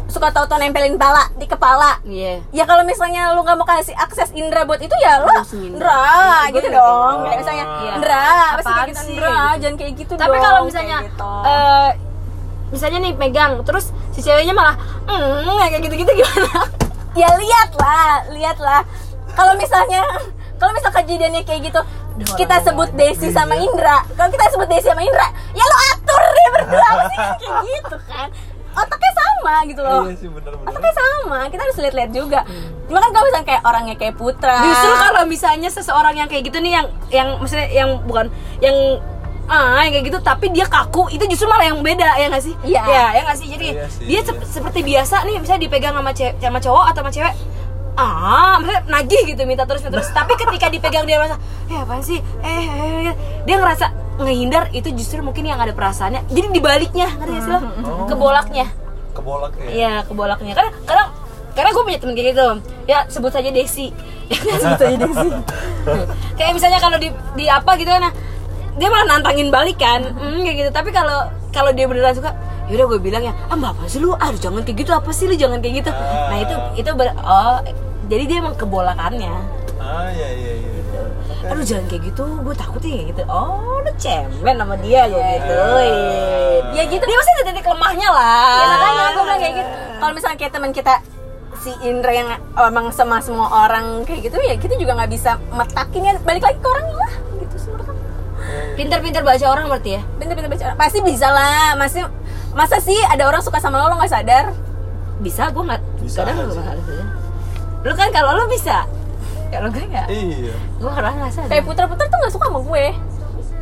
suka 0.07 0.29
tau-tau 0.29 0.61
nempelin 0.61 1.01
pala 1.01 1.25
di 1.41 1.49
kepala. 1.49 1.97
iya 2.05 2.45
Ya 2.53 2.69
kalau 2.69 2.85
misalnya 2.85 3.33
lu 3.33 3.41
nggak 3.41 3.57
mau 3.57 3.65
kasih 3.65 3.97
akses 3.97 4.29
Indra 4.37 4.69
buat 4.69 4.77
itu 4.79 4.93
ya 5.01 5.25
lo 5.25 5.33
Indra. 5.51 5.57
Indra 5.57 6.01
Gue 6.53 6.61
gitu 6.61 6.69
dong. 6.69 7.17
Kayak 7.25 7.39
misalnya 7.41 7.65
Iya. 7.65 7.91
Indra, 7.97 8.25
apa 8.53 8.61
sih 8.61 8.73
gitu 8.93 9.01
sih? 9.01 9.13
Indra, 9.17 9.37
jangan 9.57 9.77
kayak 9.81 9.93
gitu 9.97 10.13
tapi 10.15 10.37
dong, 10.37 10.45
kalau 10.45 10.61
misalnya 10.69 10.97
gitu. 11.01 11.33
eh, 11.49 11.91
misalnya 12.69 12.99
nih 13.01 13.13
pegang 13.17 13.53
terus 13.65 13.85
si 14.13 14.21
ceweknya 14.21 14.53
malah 14.53 14.77
hmm 15.09 15.57
kayak 15.73 15.83
gitu-gitu 15.89 16.13
gimana 16.13 16.69
ya 17.13 17.29
lihat 17.37 17.71
lah, 17.77 18.13
lihat 18.33 18.59
lah. 18.61 18.81
Kalau 19.33 19.57
misalnya 19.57 20.05
kalau 20.61 20.73
misal 20.77 20.93
kejadiannya 20.93 21.43
kayak 21.43 21.73
gitu, 21.73 21.81
kita 22.15 22.57
sebut 22.61 22.91
Desi 22.93 23.29
sama 23.29 23.55
Indra. 23.55 24.05
Kalau 24.11 24.29
kita 24.29 24.45
sebut 24.49 24.67
Desi 24.67 24.87
sama 24.87 25.01
Indra, 25.01 25.27
ya 25.51 25.63
lo 25.63 25.77
atur 25.91 26.23
deh 26.23 26.47
berdua 26.53 26.87
apa 26.87 27.03
sih 27.07 27.19
kayak 27.41 27.59
gitu 27.65 27.97
kan. 28.05 28.29
Otaknya 28.73 29.13
sama 29.13 29.55
gitu 29.65 29.81
loh. 29.81 30.03
iya 30.03 30.17
sih 30.17 30.29
Otaknya 30.65 30.95
sama, 30.95 31.39
kita 31.47 31.61
harus 31.61 31.77
lihat-lihat 31.79 32.11
juga. 32.11 32.41
Cuma 32.87 32.99
kan 32.99 33.11
kalau 33.11 33.25
misalnya 33.27 33.47
kayak 33.47 33.63
orangnya 33.63 33.95
kayak 33.95 34.15
Putra. 34.15 34.57
Justru 34.63 34.93
kalau 34.99 35.23
misalnya 35.25 35.69
seseorang 35.69 36.15
yang 36.15 36.27
kayak 36.27 36.43
gitu 36.47 36.59
nih 36.59 36.73
yang 36.75 36.87
yang 37.09 37.29
maksudnya 37.37 37.69
yang 37.69 38.01
bukan 38.03 38.33
yang 38.59 38.77
ah 39.45 39.83
yang 39.83 39.93
kayak 39.93 40.07
gitu 40.07 40.19
tapi 40.23 40.49
dia 40.49 40.65
kaku 40.65 41.11
itu 41.11 41.21
justru 41.27 41.45
malah 41.45 41.67
yang 41.67 41.83
beda 41.83 42.17
ya 42.17 42.27
nggak 42.29 42.41
sih? 42.41 42.55
Iya. 42.63 42.81
Ya, 42.83 43.05
ya 43.13 43.21
nggak 43.23 43.37
sih? 43.37 43.49
Jadi 43.51 43.67
Iya 43.71 43.87
sih. 43.91 44.07
dia 44.07 44.21
sep- 44.23 44.47
seperti 44.47 44.81
biasa 44.81 45.17
nih 45.23 45.37
misalnya 45.37 45.63
dipegang 45.63 45.93
sama 45.93 46.11
cewek 46.11 46.35
sama 46.39 46.59
cowok 46.59 46.85
atau 46.89 47.01
sama 47.03 47.13
cewek 47.13 47.35
ah 47.93 48.57
maksudnya 48.57 48.83
nagih 48.89 49.23
gitu 49.27 49.45
minta 49.45 49.69
terus 49.69 49.85
minta 49.85 50.01
terus 50.01 50.09
tapi 50.11 50.33
ketika 50.33 50.73
dipegang 50.73 51.05
dia 51.05 51.21
merasa 51.21 51.37
eh 51.73 51.81
apaan 51.81 52.05
sih? 52.05 52.21
Eh, 52.45 52.65
eh, 52.69 53.09
eh," 53.09 53.15
dia 53.49 53.57
ngerasa 53.57 53.87
ngehindar 54.21 54.69
itu 54.77 54.93
justru 54.93 55.25
mungkin 55.25 55.49
yang 55.49 55.59
ada 55.59 55.73
perasaannya. 55.73 56.29
Jadi 56.29 56.47
dibaliknya 56.53 57.09
ngerti 57.17 57.39
sih 57.41 57.51
lo? 57.51 57.59
Oh. 57.59 58.07
kebolaknya. 58.07 58.67
Kebolak 59.13 59.53
ya? 59.61 59.69
Iya 59.69 59.93
kebolaknya. 60.09 60.53
Karena 60.57 60.71
karena 60.85 61.05
karena 61.53 61.69
gue 61.73 61.83
punya 61.85 61.99
temen 62.01 62.15
kayak 62.17 62.29
gitu. 62.33 62.49
Ya 62.89 62.99
sebut 63.09 63.33
saja 63.33 63.49
Desi. 63.53 63.93
Sebut 64.63 64.81
saja 64.81 64.97
Desi. 64.97 65.29
Kayak 66.41 66.53
misalnya 66.57 66.81
kalau 66.81 66.97
di 66.97 67.13
di 67.37 67.45
apa 67.45 67.77
gitu 67.77 67.93
kan 67.93 68.09
dia 68.81 68.89
malah 68.89 69.05
nantangin 69.05 69.53
balik 69.53 69.77
kan. 69.77 70.01
Hmm, 70.17 70.41
kayak 70.41 70.57
gitu. 70.65 70.71
Tapi 70.73 70.89
kalau 70.97 71.29
kalau 71.53 71.71
dia 71.77 71.85
beneran 71.85 72.17
suka 72.17 72.33
yaudah 72.73 72.89
gue 72.97 73.01
bilang 73.05 73.21
ya 73.21 73.37
ah 73.53 73.59
apa 73.59 73.85
sih 73.85 74.01
lu? 74.01 74.17
Ah 74.17 74.33
lu 74.33 74.41
jangan 74.41 74.65
kayak 74.65 74.81
gitu. 74.81 74.93
Apa 74.97 75.13
sih 75.13 75.29
lu 75.29 75.37
jangan 75.37 75.61
kayak 75.61 75.85
gitu? 75.85 75.91
Nah 75.93 76.37
itu 76.41 76.55
itu 76.81 76.91
ber, 76.97 77.13
oh 77.21 77.61
jadi 78.09 78.23
dia 78.25 78.37
emang 78.41 78.57
kebolakannya. 78.57 79.35
Ah 79.77 80.09
iya 80.09 80.29
iya 80.33 80.53
iya 80.57 80.72
aduh 81.53 81.65
jangan 81.69 81.85
kayak 81.85 82.03
gitu 82.09 82.25
gue 82.25 82.55
takut 82.57 82.81
kayak 82.81 83.13
gitu. 83.13 83.23
Oh 83.29 83.85
lu 83.85 83.93
cemen 84.01 84.57
sama 84.57 84.75
dia 84.81 85.05
gue 85.05 85.21
gituin 85.21 86.63
ya 86.73 86.83
gitu. 86.89 87.05
Dia 87.05 87.17
masih 87.21 87.33
ada 87.37 87.43
titik 87.53 87.67
lemahnya 87.69 88.09
lah. 88.09 88.57
Ya 88.57 88.67
makanya 88.73 89.05
gue 89.13 89.25
bilang 89.29 89.41
kayak 89.41 89.55
gitu. 89.61 89.71
Kalau 90.01 90.13
misalnya 90.17 90.39
kayak 90.41 90.53
teman 90.57 90.73
kita 90.73 90.95
si 91.63 91.71
Indra 91.85 92.13
yang 92.17 92.29
emang 92.57 92.91
sama 92.91 93.21
semua 93.21 93.69
orang 93.69 94.03
kayak 94.09 94.33
gitu 94.33 94.41
ya 94.41 94.57
kita 94.57 94.75
juga 94.81 94.97
nggak 94.97 95.11
bisa 95.13 95.37
metakin 95.53 96.03
ya. 96.09 96.13
Balik 96.25 96.43
lagi 96.49 96.59
ke 96.59 96.69
orangnya 96.73 96.97
lah 96.97 97.13
gitu 97.37 97.55
sih 97.61 97.69
menurut 97.69 97.87
aku. 97.93 98.01
Pintar-pintar 98.81 99.23
baca 99.23 99.47
orang 99.53 99.65
berarti 99.69 99.91
ya? 100.01 100.03
Pinter-pinter 100.17 100.51
baca 100.51 100.65
orang. 100.73 100.79
pasti 100.81 100.99
bisa 101.05 101.29
lah. 101.29 101.77
Masih 101.77 102.03
masa 102.57 102.81
sih 102.81 102.97
ada 103.13 103.29
orang 103.29 103.45
suka 103.45 103.61
sama 103.61 103.77
lo 103.77 103.93
lo 103.93 104.01
nggak 104.01 104.09
sadar? 104.09 104.57
Bisa 105.21 105.53
gue 105.53 105.63
nggak 105.63 105.81
Bisa. 106.01 106.25
kadang 106.25 106.49
gue 106.49 106.57
nggak 106.57 106.81
lu 107.83 107.93
kan 107.99 108.15
kalau 108.15 108.39
lu 108.39 108.47
bisa 108.47 108.87
kalau 109.53 109.69
gue 109.69 109.85
nggak? 109.85 110.07
Iya. 110.09 110.55
gue 110.81 110.91
orang 110.91 111.15
nggak 111.15 111.33
sadar 111.33 111.51
kayak 111.51 111.65
putra-putra 111.65 112.05
tuh 112.05 112.19
nggak 112.19 112.33
suka 112.33 112.47
sama 112.49 112.61
gue. 112.63 112.87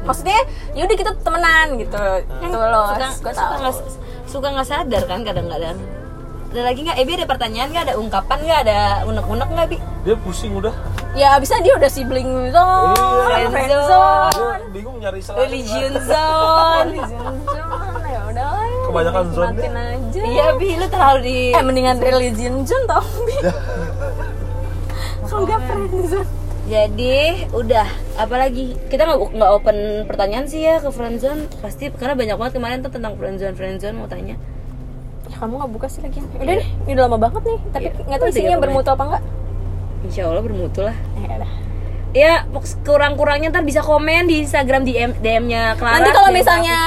Maksudnya 0.00 0.38
yaudah 0.72 0.96
kita 0.96 1.10
temenan 1.18 1.66
gitu. 1.76 2.00
Itu 2.40 2.56
loh 2.56 2.88
suka 2.88 2.96
gue 2.96 3.12
suka 3.12 3.30
tau. 3.34 3.58
nggak 3.58 3.74
suka 4.24 4.46
nggak 4.48 4.68
sadar 4.68 5.02
kan 5.04 5.20
kadang-kadang. 5.20 5.76
Ada 6.50 6.62
lagi 6.64 6.80
nggak? 6.82 6.98
Ebi 6.98 7.12
ada 7.14 7.26
pertanyaan 7.26 7.68
nggak? 7.68 7.84
Ada 7.84 7.94
ungkapan 7.94 8.38
nggak? 8.40 8.58
Ada 8.64 8.78
unek-unek 9.04 9.48
nggak 9.50 9.66
bi? 9.66 9.78
Dia 10.02 10.16
pusing 10.16 10.54
udah. 10.54 10.74
ya 11.10 11.34
abisnya 11.34 11.58
dia 11.58 11.74
udah 11.74 11.90
sibling 11.90 12.30
zone 12.48 12.94
Iya. 13.28 13.50
friend 13.50 13.74
zone. 13.84 14.30
Dia 14.30 14.70
bingung 14.70 14.96
nyari 14.98 15.18
salah. 15.20 15.42
religion 15.42 15.92
zone. 16.00 16.86
Religion 16.88 17.34
zone, 17.44 17.70
ya 18.04 18.20
udah 18.24 18.50
ya. 18.62 18.78
Kebanyakan 18.84 19.24
zone 19.28 19.46
Nikmatin 19.52 19.74
aja. 19.76 20.20
Iya 20.22 20.46
bi 20.54 20.68
lu 20.72 20.86
terlalu 20.86 21.18
di 21.20 21.38
eh 21.50 21.62
mendingan 21.62 21.98
religion 21.98 22.54
zone 22.62 22.84
tau 22.86 23.02
Bi. 23.20 23.34
Kalau 25.30 25.46
nggak 25.46 25.60
friend 25.62 25.88
zone 26.10 26.28
jadi 26.68 27.50
udah. 27.50 27.88
Apalagi 28.14 28.78
kita 28.86 29.02
nggak 29.02 29.34
nggak 29.34 29.50
open 29.50 29.76
pertanyaan 30.06 30.46
sih 30.46 30.62
ya 30.62 30.78
ke 30.78 30.92
friendzone. 30.92 31.50
Pasti 31.58 31.90
karena 31.90 32.14
banyak 32.14 32.36
banget 32.38 32.52
kemarin 32.54 32.78
tuh 32.78 32.92
tentang 32.94 33.18
friendzone 33.18 33.58
friendzone 33.58 33.96
mau 33.96 34.06
tanya. 34.06 34.38
Ya 35.26 35.36
kamu 35.40 35.58
nggak 35.58 35.72
buka 35.72 35.86
sih 35.90 35.98
lagi. 36.04 36.22
Udah 36.22 36.54
deh 36.54 36.68
ini 36.86 36.90
udah 36.94 37.04
lama 37.10 37.18
banget 37.18 37.42
nih. 37.42 37.58
Tapi 37.74 37.82
Iya. 37.82 37.92
nggak 38.06 38.18
tahu 38.18 38.28
Udah 38.28 38.36
isinya 38.36 38.54
30 38.54 38.62
bermutu 38.62 38.88
apa 38.92 39.02
enggak 39.02 39.22
insya 40.00 40.22
Allah 40.30 40.42
bermutu 40.44 40.80
lah. 40.86 40.96
Ya 41.18 41.30
udah. 41.42 41.52
Ya 42.10 42.32
kurang-kurangnya 42.82 43.48
ntar 43.50 43.62
bisa 43.62 43.80
komen 43.82 44.30
di 44.30 44.42
Instagram 44.42 44.82
DM 44.82 45.10
DM-nya 45.18 45.74
Clara 45.74 45.98
nanti 45.98 46.10
kalau 46.10 46.30
misalnya 46.30 46.78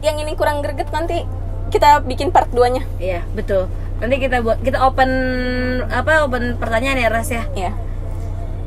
yang 0.00 0.16
ini 0.16 0.32
kurang 0.32 0.60
greget 0.60 0.92
nanti 0.92 1.24
kita 1.68 2.04
bikin 2.04 2.28
part 2.30 2.48
2 2.52 2.68
nya 2.68 2.82
aku. 2.84 3.00
iya 3.00 3.20
betul 3.32 3.66
nanti 3.96 4.16
kita 4.20 4.44
buat 4.44 4.60
kita 4.60 4.78
open 4.84 5.10
apa 5.88 6.28
open 6.28 6.60
pertanyaan 6.60 7.00
ya 7.00 7.08
Ras 7.08 7.32
ya? 7.32 7.44
Ya 7.56 7.72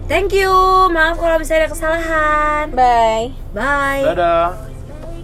thank 0.09 0.33
you. 0.33 0.49
Maaf 0.89 1.21
kalau 1.21 1.37
misalnya 1.37 1.69
ada 1.69 1.71
kesalahan. 1.71 2.65
Bye. 2.73 3.31
Bye. 3.53 4.03
Dadah. 4.09 4.68